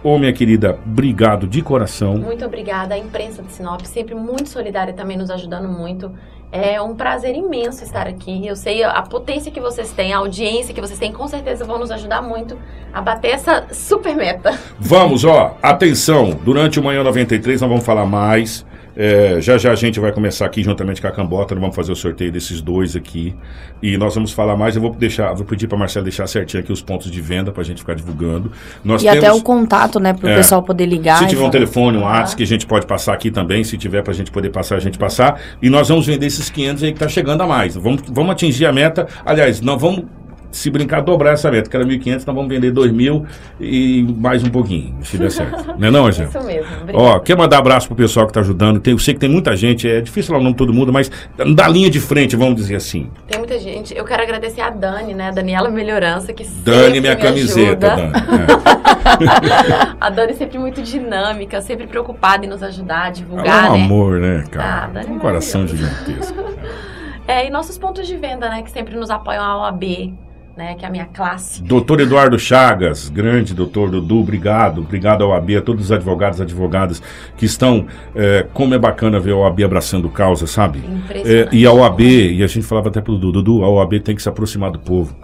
Ô, 0.02 0.18
minha 0.18 0.32
querida, 0.32 0.80
obrigado 0.84 1.46
de 1.46 1.62
coração. 1.62 2.16
Muito 2.16 2.44
obrigada. 2.44 2.94
A 2.94 2.98
imprensa 2.98 3.40
de 3.40 3.52
Sinop, 3.52 3.82
sempre 3.82 4.16
muito 4.16 4.48
solidária, 4.48 4.92
também 4.94 5.16
nos 5.16 5.30
ajudando 5.30 5.68
muito. 5.68 6.10
É 6.52 6.82
um 6.82 6.96
prazer 6.96 7.36
imenso 7.36 7.84
estar 7.84 8.08
aqui. 8.08 8.44
Eu 8.44 8.56
sei 8.56 8.82
a 8.82 9.00
potência 9.02 9.52
que 9.52 9.60
vocês 9.60 9.92
têm, 9.92 10.12
a 10.12 10.18
audiência 10.18 10.74
que 10.74 10.80
vocês 10.80 10.98
têm, 10.98 11.12
com 11.12 11.28
certeza 11.28 11.64
vão 11.64 11.78
nos 11.78 11.92
ajudar 11.92 12.20
muito 12.20 12.58
a 12.92 13.00
bater 13.00 13.32
essa 13.32 13.68
super 13.70 14.16
meta. 14.16 14.58
Vamos, 14.78 15.24
ó, 15.24 15.56
atenção, 15.62 16.30
durante 16.30 16.80
o 16.80 16.82
Manhã 16.82 17.04
93 17.04 17.60
nós 17.60 17.70
vamos 17.70 17.84
falar 17.84 18.04
mais. 18.04 18.66
É, 18.96 19.40
já 19.40 19.56
já 19.58 19.72
a 19.72 19.74
gente 19.74 20.00
vai 20.00 20.12
começar 20.12 20.46
aqui 20.46 20.62
juntamente 20.62 21.00
com 21.00 21.06
a 21.06 21.10
Cambota, 21.10 21.54
nós 21.54 21.60
vamos 21.62 21.76
fazer 21.76 21.92
o 21.92 21.96
sorteio 21.96 22.32
desses 22.32 22.60
dois 22.60 22.96
aqui. 22.96 23.34
E 23.82 23.96
nós 23.96 24.14
vamos 24.14 24.32
falar 24.32 24.56
mais. 24.56 24.76
Eu 24.76 24.82
vou 24.82 24.90
deixar, 24.94 25.32
vou 25.32 25.44
pedir 25.44 25.66
para 25.66 25.78
Marcela 25.78 26.02
deixar 26.04 26.26
certinho 26.26 26.62
aqui 26.62 26.72
os 26.72 26.82
pontos 26.82 27.10
de 27.10 27.20
venda 27.20 27.50
para 27.52 27.62
a 27.62 27.64
gente 27.64 27.78
ficar 27.78 27.94
divulgando. 27.94 28.50
Nós 28.84 29.02
e 29.02 29.08
até 29.08 29.32
o 29.32 29.40
contato, 29.42 29.98
né, 29.98 30.12
pro 30.12 30.28
É. 30.28 30.36
pessoal 30.36 30.62
poder 30.62 30.86
ligar. 30.86 31.18
Se 31.18 31.26
tiver 31.26 31.44
um 31.44 31.50
telefone, 31.50 31.98
um. 31.98 32.02
WhatsApp 32.02 32.36
que 32.36 32.42
a 32.42 32.46
gente 32.46 32.66
pode 32.66 32.86
passar 32.86 33.14
aqui 33.14 33.30
também, 33.30 33.64
se 33.64 33.78
tiver 33.78 34.02
pra 34.02 34.12
gente 34.12 34.30
poder 34.30 34.50
passar, 34.50 34.76
a 34.76 34.80
gente 34.80 34.98
passar. 34.98 35.40
E 35.62 35.70
nós 35.70 35.88
vamos 35.88 36.06
vender 36.06 36.26
esses 36.26 36.50
500 36.50 36.82
aí 36.82 36.92
que 36.92 36.98
tá 36.98 37.08
chegando 37.08 37.42
a 37.42 37.46
mais. 37.46 37.74
Vamos, 37.76 38.02
vamos 38.08 38.32
atingir 38.32 38.66
a 38.66 38.72
meta. 38.72 39.06
Aliás, 39.24 39.60
nós 39.60 39.80
vamos, 39.80 40.04
se 40.50 40.70
brincar, 40.70 41.00
dobrar 41.02 41.32
essa 41.32 41.50
meta, 41.50 41.70
que 41.70 41.76
era 41.76 41.84
1.500, 41.84 42.12
nós 42.14 42.24
vamos 42.24 42.48
vender 42.48 42.72
2.000 42.72 43.24
e 43.60 44.02
mais 44.18 44.42
um 44.42 44.50
pouquinho, 44.50 44.96
se 45.02 45.16
der 45.16 45.30
certo. 45.30 45.74
não 45.78 45.88
é 45.88 45.90
não, 45.90 46.06
Angel? 46.06 46.28
Isso 46.28 46.42
mesmo. 46.42 46.66
Obrigada. 46.82 47.04
Ó, 47.04 47.18
quer 47.20 47.36
mandar 47.36 47.58
abraço 47.58 47.86
pro 47.86 47.96
pessoal 47.96 48.26
que 48.26 48.32
tá 48.32 48.40
ajudando? 48.40 48.80
Tem, 48.80 48.92
eu 48.92 48.98
sei 48.98 49.14
que 49.14 49.20
tem 49.20 49.28
muita 49.28 49.54
gente, 49.56 49.88
é 49.88 50.00
difícil 50.00 50.28
falar 50.28 50.40
o 50.40 50.42
nome 50.42 50.54
de 50.54 50.58
todo 50.58 50.72
mundo, 50.72 50.92
mas 50.92 51.10
da 51.54 51.68
linha 51.68 51.90
de 51.90 52.00
frente, 52.00 52.36
vamos 52.36 52.56
dizer 52.56 52.76
assim. 52.76 53.10
Tem 53.28 53.38
muita 53.38 53.58
gente. 53.58 53.96
Eu 53.96 54.04
quero 54.04 54.22
agradecer 54.22 54.60
a 54.60 54.70
Dani, 54.70 55.14
né? 55.14 55.28
A 55.28 55.30
Daniela 55.30 55.68
Melhorança, 55.70 56.32
que 56.32 56.44
Dani, 56.64 57.00
minha 57.00 57.16
camiseta, 57.16 57.92
ajuda. 57.92 58.10
Dani. 58.10 58.90
É. 59.00 59.96
A 60.00 60.10
Dani 60.10 60.34
sempre 60.34 60.58
muito 60.58 60.82
dinâmica, 60.82 61.60
sempre 61.62 61.86
preocupada 61.86 62.44
em 62.44 62.48
nos 62.48 62.62
ajudar, 62.62 63.04
a 63.04 63.08
É 63.08 63.10
divulgar, 63.10 63.70
um 63.70 63.78
né? 63.78 63.84
amor, 63.84 64.20
né, 64.20 64.44
Ah, 64.46 64.50
cara? 64.50 64.86
Dani 64.88 65.10
um 65.10 65.16
é 65.16 65.20
coração 65.20 65.66
gigantesco. 65.66 66.34
É, 67.28 67.46
e 67.46 67.50
nossos 67.50 67.78
pontos 67.78 68.08
de 68.08 68.16
venda, 68.16 68.48
né? 68.48 68.60
Que 68.62 68.70
sempre 68.72 68.96
nos 68.96 69.08
apoiam 69.08 69.44
a 69.44 69.58
OAB, 69.58 70.12
né? 70.60 70.74
Que 70.74 70.84
é 70.84 70.88
a 70.88 70.90
minha 70.90 71.06
classe. 71.06 71.62
Doutor 71.62 72.00
Eduardo 72.00 72.38
Chagas, 72.38 73.08
grande 73.08 73.54
doutor 73.54 73.90
Dudu, 73.90 74.20
obrigado. 74.20 74.82
Obrigado 74.82 75.24
ao 75.24 75.32
AB, 75.32 75.56
a 75.56 75.62
todos 75.62 75.86
os 75.86 75.92
advogados 75.92 76.38
e 76.38 76.42
advogadas 76.42 77.02
que 77.36 77.46
estão. 77.46 77.86
é, 78.14 78.46
como 78.52 78.74
é 78.74 78.78
bacana 78.78 79.18
ver 79.18 79.32
a 79.32 79.36
OAB 79.36 79.62
abraçando 79.62 80.08
causa, 80.10 80.46
sabe? 80.46 80.82
É, 81.24 81.48
e 81.50 81.64
a 81.64 81.72
OAB, 81.72 82.00
e 82.00 82.42
a 82.42 82.46
gente 82.46 82.66
falava 82.66 82.90
até 82.90 83.00
pro 83.00 83.16
Dudu, 83.16 83.42
Dudu, 83.42 83.64
a 83.64 83.68
OAB 83.70 84.00
tem 84.00 84.14
que 84.14 84.22
se 84.22 84.28
aproximar 84.28 84.70
do 84.70 84.78
povo. 84.78 85.16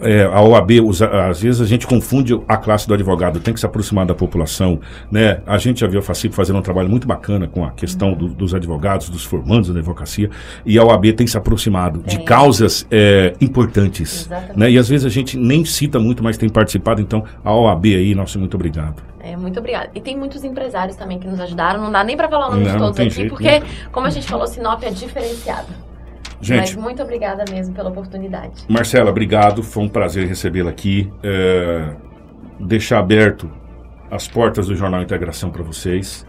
É, 0.00 0.24
a 0.24 0.40
OAB, 0.40 0.80
os- 0.80 1.02
às 1.02 1.40
vezes 1.42 1.60
a 1.60 1.66
gente 1.66 1.86
confunde 1.86 2.40
a 2.48 2.56
classe 2.56 2.86
do 2.88 2.94
advogado, 2.94 3.40
tem 3.40 3.52
que 3.54 3.60
se 3.60 3.66
aproximar 3.66 4.06
da 4.06 4.14
população, 4.14 4.80
né? 5.10 5.40
A 5.46 5.58
gente 5.58 5.80
já 5.80 5.86
viu 5.86 6.00
a 6.00 6.02
FACIP 6.02 6.34
fazendo 6.34 6.58
um 6.58 6.62
trabalho 6.62 6.88
muito 6.88 7.06
bacana 7.06 7.46
com 7.46 7.64
a 7.64 7.70
questão 7.70 8.12
do- 8.14 8.28
dos 8.28 8.54
advogados, 8.54 9.08
dos 9.10 9.24
formandos 9.24 9.68
da 9.70 9.78
advocacia, 9.78 10.30
e 10.64 10.78
a 10.78 10.84
OAB 10.84 11.12
tem 11.12 11.26
se 11.26 11.36
aproximado 11.36 12.02
de 12.06 12.18
causas 12.24 12.86
é, 12.90 13.34
importantes, 13.40 14.26
Exatamente. 14.26 14.58
né? 14.58 14.70
E 14.70 14.78
às 14.78 14.88
vezes 14.88 15.04
a 15.06 15.10
gente 15.10 15.36
nem 15.36 15.64
cita 15.64 15.98
muito, 15.98 16.22
mas 16.22 16.36
tem 16.38 16.48
participado, 16.48 17.00
então 17.00 17.24
a 17.44 17.54
OAB 17.54 17.86
aí, 17.94 18.14
nosso 18.14 18.38
muito 18.38 18.54
obrigado. 18.54 19.02
É, 19.22 19.36
muito 19.36 19.58
obrigada. 19.60 19.90
E 19.94 20.00
tem 20.00 20.16
muitos 20.16 20.42
empresários 20.44 20.96
também 20.96 21.18
que 21.18 21.28
nos 21.28 21.38
ajudaram. 21.38 21.82
Não 21.82 21.92
dá 21.92 22.02
nem 22.02 22.16
pra 22.16 22.26
falar 22.28 22.48
o 22.48 22.50
nome 22.52 22.64
Não, 22.64 22.70
de 22.72 22.78
não 22.78 22.86
todos 22.86 23.00
aqui, 23.00 23.10
jeito, 23.10 23.28
porque, 23.28 23.60
né? 23.60 23.62
como 23.92 24.06
a 24.06 24.10
gente 24.10 24.26
falou, 24.26 24.46
Sinop 24.46 24.82
é 24.82 24.90
diferenciado. 24.90 25.68
Gente, 26.40 26.74
Mas 26.74 26.74
muito 26.74 27.02
obrigada 27.02 27.44
mesmo 27.50 27.74
pela 27.74 27.90
oportunidade. 27.90 28.64
Marcela, 28.68 29.10
obrigado. 29.10 29.62
Foi 29.62 29.82
um 29.82 29.88
prazer 29.88 30.26
recebê-la 30.26 30.70
aqui. 30.70 31.12
É, 31.22 31.94
deixar 32.58 32.98
aberto 32.98 33.50
as 34.10 34.26
portas 34.26 34.66
do 34.66 34.74
Jornal 34.74 35.02
Integração 35.02 35.50
para 35.50 35.62
vocês. 35.62 36.26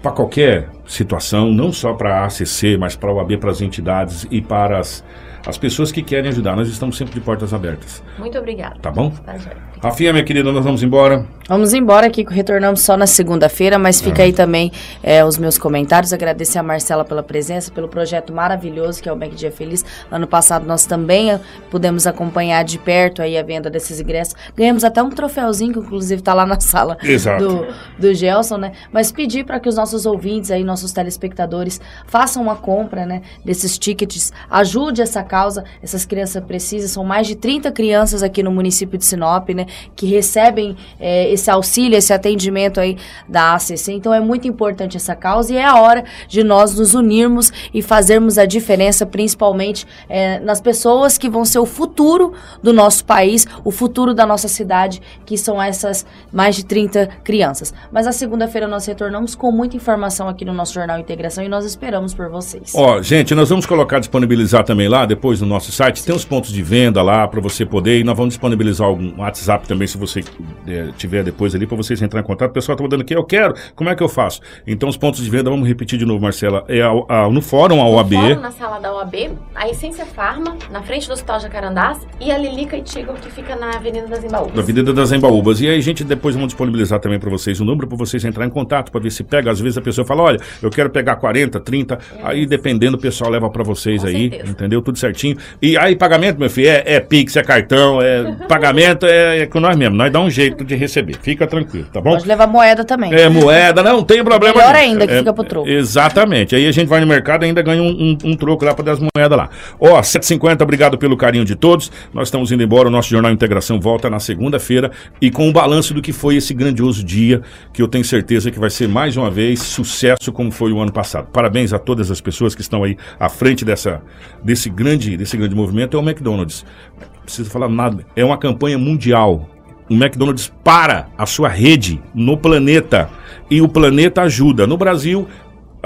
Para 0.00 0.12
qualquer 0.12 0.68
situação, 0.86 1.50
não 1.50 1.72
só 1.72 1.92
para 1.92 2.20
a 2.20 2.26
ACC, 2.26 2.76
mas 2.78 2.94
para 2.94 3.10
a 3.10 3.14
OAB, 3.14 3.36
para 3.38 3.50
as 3.50 3.60
entidades 3.60 4.26
e 4.30 4.40
para 4.40 4.78
as, 4.78 5.04
as 5.46 5.56
pessoas 5.58 5.90
que 5.92 6.02
querem 6.02 6.28
ajudar. 6.30 6.54
Nós 6.56 6.68
estamos 6.68 6.96
sempre 6.96 7.14
de 7.14 7.20
portas 7.20 7.52
abertas. 7.54 8.02
Muito 8.18 8.36
obrigada. 8.38 8.76
Tá 8.80 8.90
bom? 8.90 9.10
Tá. 9.10 9.34
Rafinha, 9.82 10.12
minha 10.12 10.24
querida, 10.24 10.52
nós 10.52 10.64
vamos 10.64 10.82
embora. 10.82 11.24
Vamos 11.48 11.72
embora 11.72 12.06
aqui, 12.08 12.24
que 12.24 12.34
retornamos 12.34 12.80
só 12.80 12.96
na 12.96 13.06
segunda-feira, 13.06 13.78
mas 13.78 14.00
Ah. 14.00 14.04
fica 14.04 14.22
aí 14.22 14.32
também 14.32 14.70
é, 15.02 15.24
os 15.24 15.38
meus 15.38 15.56
comentários. 15.56 16.12
Agradecer 16.12 16.58
a 16.58 16.62
Marcela 16.62 17.04
pela 17.04 17.22
presença, 17.22 17.70
pelo 17.70 17.88
projeto 17.88 18.32
maravilhoso 18.32 19.02
que 19.02 19.08
é 19.08 19.12
o 19.12 19.16
Mac 19.16 19.30
Dia 19.30 19.50
Feliz. 19.50 19.84
Ano 20.10 20.26
passado 20.26 20.66
nós 20.66 20.84
também 20.84 21.30
eh, 21.30 21.40
pudemos 21.70 22.06
acompanhar 22.06 22.64
de 22.64 22.78
perto 22.78 23.22
aí 23.22 23.38
a 23.38 23.42
venda 23.42 23.70
desses 23.70 24.00
ingressos. 24.00 24.34
Ganhamos 24.56 24.84
até 24.84 25.02
um 25.02 25.08
troféuzinho, 25.10 25.72
que 25.72 25.78
inclusive 25.78 26.20
está 26.20 26.34
lá 26.34 26.44
na 26.44 26.58
sala 26.60 26.98
Exato. 27.02 27.46
do, 27.46 27.66
do 27.98 28.14
Gelson, 28.14 28.58
né? 28.58 28.72
Mas 28.92 29.10
pedir 29.12 29.44
para 29.44 29.58
que 29.60 29.68
os 29.68 29.76
nossos 29.76 30.04
ouvintes 30.04 30.50
aí, 30.50 30.62
nossos 30.64 30.92
telespectadores, 30.92 31.80
façam 32.06 32.42
uma 32.42 32.56
compra, 32.56 33.06
né? 33.06 33.22
Desses 33.44 33.78
tickets, 33.78 34.32
ajude 34.50 35.00
essa 35.00 35.22
causa. 35.22 35.37
Essas 35.82 36.04
crianças 36.04 36.42
precisam. 36.44 36.88
São 36.88 37.04
mais 37.04 37.26
de 37.26 37.36
30 37.36 37.70
crianças 37.72 38.22
aqui 38.22 38.42
no 38.42 38.50
município 38.50 38.98
de 38.98 39.04
Sinop, 39.04 39.48
né? 39.50 39.66
Que 39.94 40.06
recebem 40.06 40.76
eh, 40.98 41.32
esse 41.32 41.50
auxílio, 41.50 41.96
esse 41.96 42.12
atendimento 42.12 42.80
aí 42.80 42.96
da 43.28 43.54
ACC. 43.54 43.92
Então 43.92 44.12
é 44.12 44.20
muito 44.20 44.48
importante 44.48 44.96
essa 44.96 45.14
causa 45.14 45.52
e 45.52 45.56
é 45.56 45.64
a 45.64 45.80
hora 45.80 46.04
de 46.28 46.42
nós 46.42 46.74
nos 46.74 46.94
unirmos 46.94 47.52
e 47.72 47.82
fazermos 47.82 48.38
a 48.38 48.44
diferença, 48.44 49.06
principalmente 49.06 49.86
eh, 50.08 50.38
nas 50.40 50.60
pessoas 50.60 51.18
que 51.18 51.28
vão 51.28 51.44
ser 51.44 51.58
o 51.58 51.66
futuro 51.66 52.32
do 52.62 52.72
nosso 52.72 53.04
país, 53.04 53.46
o 53.64 53.70
futuro 53.70 54.14
da 54.14 54.26
nossa 54.26 54.48
cidade, 54.48 55.00
que 55.24 55.36
são 55.36 55.62
essas 55.62 56.06
mais 56.32 56.56
de 56.56 56.64
30 56.64 57.06
crianças. 57.22 57.72
Mas 57.92 58.06
a 58.06 58.12
segunda-feira 58.12 58.66
nós 58.66 58.86
retornamos 58.86 59.34
com 59.34 59.50
muita 59.50 59.76
informação 59.76 60.28
aqui 60.28 60.44
no 60.44 60.52
nosso 60.52 60.74
Jornal 60.74 60.98
Integração 60.98 61.44
e 61.44 61.48
nós 61.48 61.64
esperamos 61.64 62.14
por 62.14 62.28
vocês. 62.28 62.72
Ó, 62.74 63.00
gente, 63.02 63.34
nós 63.34 63.48
vamos 63.48 63.66
colocar, 63.66 63.98
disponibilizar 63.98 64.64
também 64.64 64.88
lá, 64.88 65.06
depois 65.06 65.17
no 65.40 65.46
nosso 65.46 65.70
site, 65.72 66.04
tem 66.04 66.14
os 66.14 66.24
pontos 66.24 66.52
de 66.52 66.62
venda 66.62 67.02
lá 67.02 67.26
para 67.28 67.40
você 67.40 67.66
poder, 67.66 67.98
e 68.00 68.04
nós 68.04 68.16
vamos 68.16 68.34
disponibilizar 68.34 68.86
algum 68.86 69.18
WhatsApp 69.20 69.66
também, 69.68 69.86
se 69.86 69.98
você 69.98 70.22
eh, 70.66 70.88
tiver 70.96 71.22
depois 71.24 71.54
ali, 71.54 71.66
para 71.66 71.76
vocês 71.76 72.00
entrar 72.00 72.20
em 72.20 72.24
contato. 72.24 72.50
O 72.50 72.54
pessoal 72.54 72.76
tá 72.76 72.82
mandando 72.82 73.02
aqui, 73.02 73.14
eu 73.14 73.24
quero, 73.24 73.54
como 73.74 73.90
é 73.90 73.94
que 73.94 74.02
eu 74.02 74.08
faço? 74.08 74.40
Então, 74.66 74.88
os 74.88 74.96
pontos 74.96 75.22
de 75.22 75.28
venda, 75.30 75.50
vamos 75.50 75.66
repetir 75.68 75.98
de 75.98 76.04
novo, 76.06 76.22
Marcela, 76.22 76.64
é 76.68 76.80
a- 76.82 76.92
a- 77.24 77.28
no 77.30 77.42
fórum, 77.42 77.80
a 77.80 77.88
OAB, 77.88 78.14
No 78.14 78.20
fórum, 78.22 78.40
na 78.40 78.50
sala 78.50 78.78
da 78.78 78.92
OAB, 78.94 79.30
a 79.54 79.68
Essência 79.68 80.06
Farma, 80.06 80.56
na 80.70 80.82
frente 80.82 81.06
do 81.06 81.12
Hospital 81.12 81.40
Jacarandás, 81.40 81.98
e 82.20 82.30
a 82.30 82.38
Lilica 82.38 82.76
e 82.76 82.82
Tigo, 82.82 83.12
que 83.14 83.30
fica 83.30 83.56
na 83.56 83.70
Avenida 83.76 84.06
das 84.06 84.24
Embaúbas. 84.24 84.54
da 84.54 84.62
Avenida 84.62 84.92
das 84.92 85.12
Embaúbas. 85.12 85.60
E 85.60 85.68
aí, 85.68 85.80
gente, 85.80 86.04
depois 86.04 86.34
vamos 86.34 86.48
disponibilizar 86.48 87.00
também 87.00 87.18
para 87.18 87.30
vocês 87.30 87.60
o 87.60 87.64
número 87.64 87.86
para 87.86 87.96
vocês 87.98 88.24
entrar 88.24 88.46
em 88.46 88.50
contato, 88.50 88.90
para 88.92 89.00
ver 89.00 89.10
se 89.10 89.22
pega. 89.24 89.50
Às 89.50 89.60
vezes 89.60 89.76
a 89.78 89.80
pessoa 89.80 90.04
fala, 90.04 90.22
olha, 90.22 90.38
eu 90.62 90.70
quero 90.70 90.90
pegar 90.90 91.16
40, 91.16 91.58
30, 91.60 91.98
aí 92.22 92.46
dependendo, 92.46 92.96
o 92.96 93.00
pessoal 93.00 93.30
leva 93.30 93.48
para 93.50 93.62
vocês 93.64 94.02
Com 94.02 94.08
aí, 94.08 94.28
certeza. 94.30 94.50
entendeu? 94.52 94.82
Tudo 94.82 94.98
certinho. 95.08 95.36
E 95.60 95.76
aí, 95.76 95.96
pagamento, 95.96 96.38
meu 96.38 96.50
filho, 96.50 96.68
é, 96.68 96.82
é 96.86 97.00
Pix, 97.00 97.36
é 97.36 97.42
cartão, 97.42 98.00
é 98.02 98.32
pagamento, 98.48 99.06
é, 99.06 99.40
é 99.40 99.46
com 99.46 99.60
nós 99.60 99.76
mesmo. 99.76 99.96
Nós 99.96 100.12
dá 100.12 100.20
um 100.20 100.30
jeito 100.30 100.64
de 100.64 100.74
receber. 100.74 101.16
Fica 101.22 101.46
tranquilo, 101.46 101.86
tá 101.92 102.00
bom? 102.00 102.10
Pode 102.12 102.26
levar 102.26 102.46
moeda 102.46 102.84
também. 102.84 103.12
É 103.14 103.28
moeda, 103.28 103.82
não 103.82 104.02
tem 104.02 104.22
problema. 104.22 104.54
Melhor 104.54 104.72
nenhum. 104.74 104.90
ainda, 104.92 105.06
que 105.06 105.14
É, 105.14 105.18
fica 105.18 105.32
pro 105.32 105.44
troco. 105.44 105.68
Exatamente. 105.68 106.54
Aí 106.54 106.66
a 106.66 106.72
gente 106.72 106.88
vai 106.88 107.00
no 107.00 107.06
mercado 107.06 107.44
e 107.44 107.46
ainda 107.46 107.62
ganha 107.62 107.82
um, 107.82 107.88
um- 108.24 108.30
um 108.30 108.36
troco 108.36 108.64
lá 108.64 108.74
para 108.74 108.84
das 108.84 108.98
moedas 108.98 109.36
lá. 109.38 109.48
Ó, 109.80 110.00
7,50, 110.00 110.62
obrigado 110.62 110.98
pelo 110.98 111.16
carinho 111.16 111.44
de 111.44 111.54
todos. 111.54 111.90
Nós 112.12 112.28
estamos 112.28 112.52
indo 112.52 112.62
embora. 112.62 112.88
O 112.88 112.90
nosso 112.90 113.08
Jornal 113.10 113.32
Integração 113.32 113.80
volta 113.80 114.08
na 114.10 114.20
segunda-feira 114.20 114.90
e 115.20 115.30
com 115.30 115.48
o 115.48 115.52
balanço 115.52 115.92
do 115.94 116.00
que 116.02 116.12
foi 116.12 116.36
esse 116.36 116.52
grandioso 116.54 117.04
dia, 117.04 117.42
que 117.72 117.80
eu 117.82 117.88
tenho 117.88 118.04
certeza 118.04 118.50
que 118.50 118.58
vai 118.58 118.70
ser 118.70 118.88
mais 118.88 119.16
uma 119.16 119.30
vez 119.30 119.60
sucesso 119.60 120.32
como 120.32 120.50
foi 120.50 120.72
o 120.72 120.80
ano 120.80 120.92
passado. 120.92 121.28
Parabéns 121.32 121.72
a 121.72 121.78
todas 121.78 122.10
as 122.10 122.20
pessoas 122.20 122.54
que 122.54 122.60
estão 122.60 122.82
aí 122.84 122.96
à 123.18 123.28
frente 123.28 123.64
dessa, 123.64 124.00
desse, 124.42 124.68
grande, 124.70 124.97
desse 124.98 125.36
grande 125.36 125.54
movimento. 125.54 125.96
É 125.96 126.00
o 126.00 126.02
McDonald's. 126.02 126.64
Não 126.98 127.22
preciso 127.22 127.50
falar 127.50 127.68
nada. 127.68 128.04
É 128.16 128.24
uma 128.24 128.38
campanha 128.38 128.78
mundial 128.78 129.48
o 129.88 129.94
McDonald's 129.94 130.52
para 130.62 131.08
a 131.16 131.24
sua 131.24 131.48
rede 131.48 132.00
no 132.14 132.36
planeta 132.36 133.08
e 133.50 133.62
o 133.62 133.68
planeta 133.68 134.22
ajuda. 134.22 134.66
No 134.66 134.76
Brasil, 134.76 135.26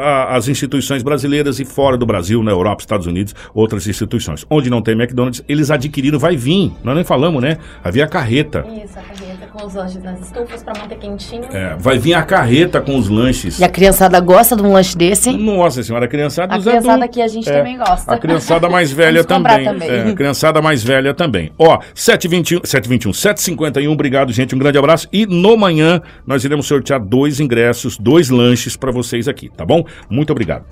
a- 0.02 0.36
as 0.36 0.48
instituições 0.48 1.02
brasileiras 1.02 1.60
e 1.60 1.64
fora 1.64 1.96
do 1.96 2.04
Brasil, 2.06 2.42
na 2.42 2.50
Europa, 2.50 2.82
Estados 2.82 3.06
Unidos, 3.06 3.34
outras 3.54 3.86
instituições. 3.86 4.44
Onde 4.50 4.68
não 4.70 4.82
tem 4.82 4.94
McDonald's, 4.94 5.42
eles 5.48 5.70
adquiriram, 5.70 6.18
vai 6.18 6.36
vir. 6.36 6.72
Nós 6.82 6.94
nem 6.94 7.04
falamos, 7.04 7.42
né? 7.42 7.58
Havia 7.82 8.04
a 8.04 8.08
carreta. 8.08 8.64
Isso, 8.84 8.98
a 8.98 9.02
carreta 9.02 9.46
com 9.52 9.66
os 9.66 9.74
lanches 9.74 10.02
nas 10.02 10.20
estufas 10.20 10.62
para 10.62 10.80
manter 10.80 10.96
quentinho. 10.98 11.44
É, 11.52 11.76
vai 11.78 11.98
vir 11.98 12.14
a 12.14 12.22
carreta 12.22 12.80
com 12.80 12.96
os 12.96 13.08
lanches. 13.08 13.58
E 13.58 13.64
a 13.64 13.68
criançada 13.68 14.18
gosta 14.20 14.56
de 14.56 14.62
um 14.62 14.72
lanche 14.72 14.96
desse, 14.96 15.30
hein? 15.30 15.38
Nossa 15.38 15.82
senhora, 15.82 16.06
a 16.06 16.08
criançada 16.08 16.54
A 16.54 16.58
criançada 16.60 17.04
aqui 17.04 17.20
a 17.22 17.28
gente 17.28 17.48
É, 17.48 17.58
também 17.58 17.76
gosta. 17.76 18.12
A 18.14 18.18
criançada 18.18 18.68
mais 18.68 18.90
velha 18.92 19.22
também. 19.24 19.64
também. 19.64 19.88
É, 19.90 20.08
a 20.08 20.14
criançada 20.14 20.60
mais 20.62 20.82
velha 20.82 21.12
também. 21.14 21.52
Ó, 21.58 21.78
721, 21.94 22.60
721, 22.64 23.12
751, 23.12 23.92
obrigado, 23.92 24.32
gente. 24.32 24.54
Um 24.54 24.58
grande 24.58 24.78
abraço. 24.78 25.06
E 25.12 25.26
no 25.26 25.56
manhã 25.56 26.00
nós 26.26 26.44
iremos 26.44 26.66
sortear 26.66 27.00
dois 27.00 27.40
ingressos, 27.40 27.98
dois 27.98 28.30
lanches 28.30 28.76
para 28.76 28.90
vocês 28.90 29.28
aqui, 29.28 29.50
tá 29.54 29.64
bom? 29.64 29.84
Muito 30.08 30.30
obrigado. 30.30 30.66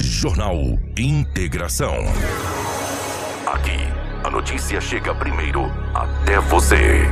Jornal 0.00 0.56
Integração. 0.98 1.96
Aqui, 3.46 3.78
a 4.24 4.30
notícia 4.30 4.80
chega 4.80 5.14
primeiro 5.14 5.64
até 5.94 6.38
você. 6.40 7.02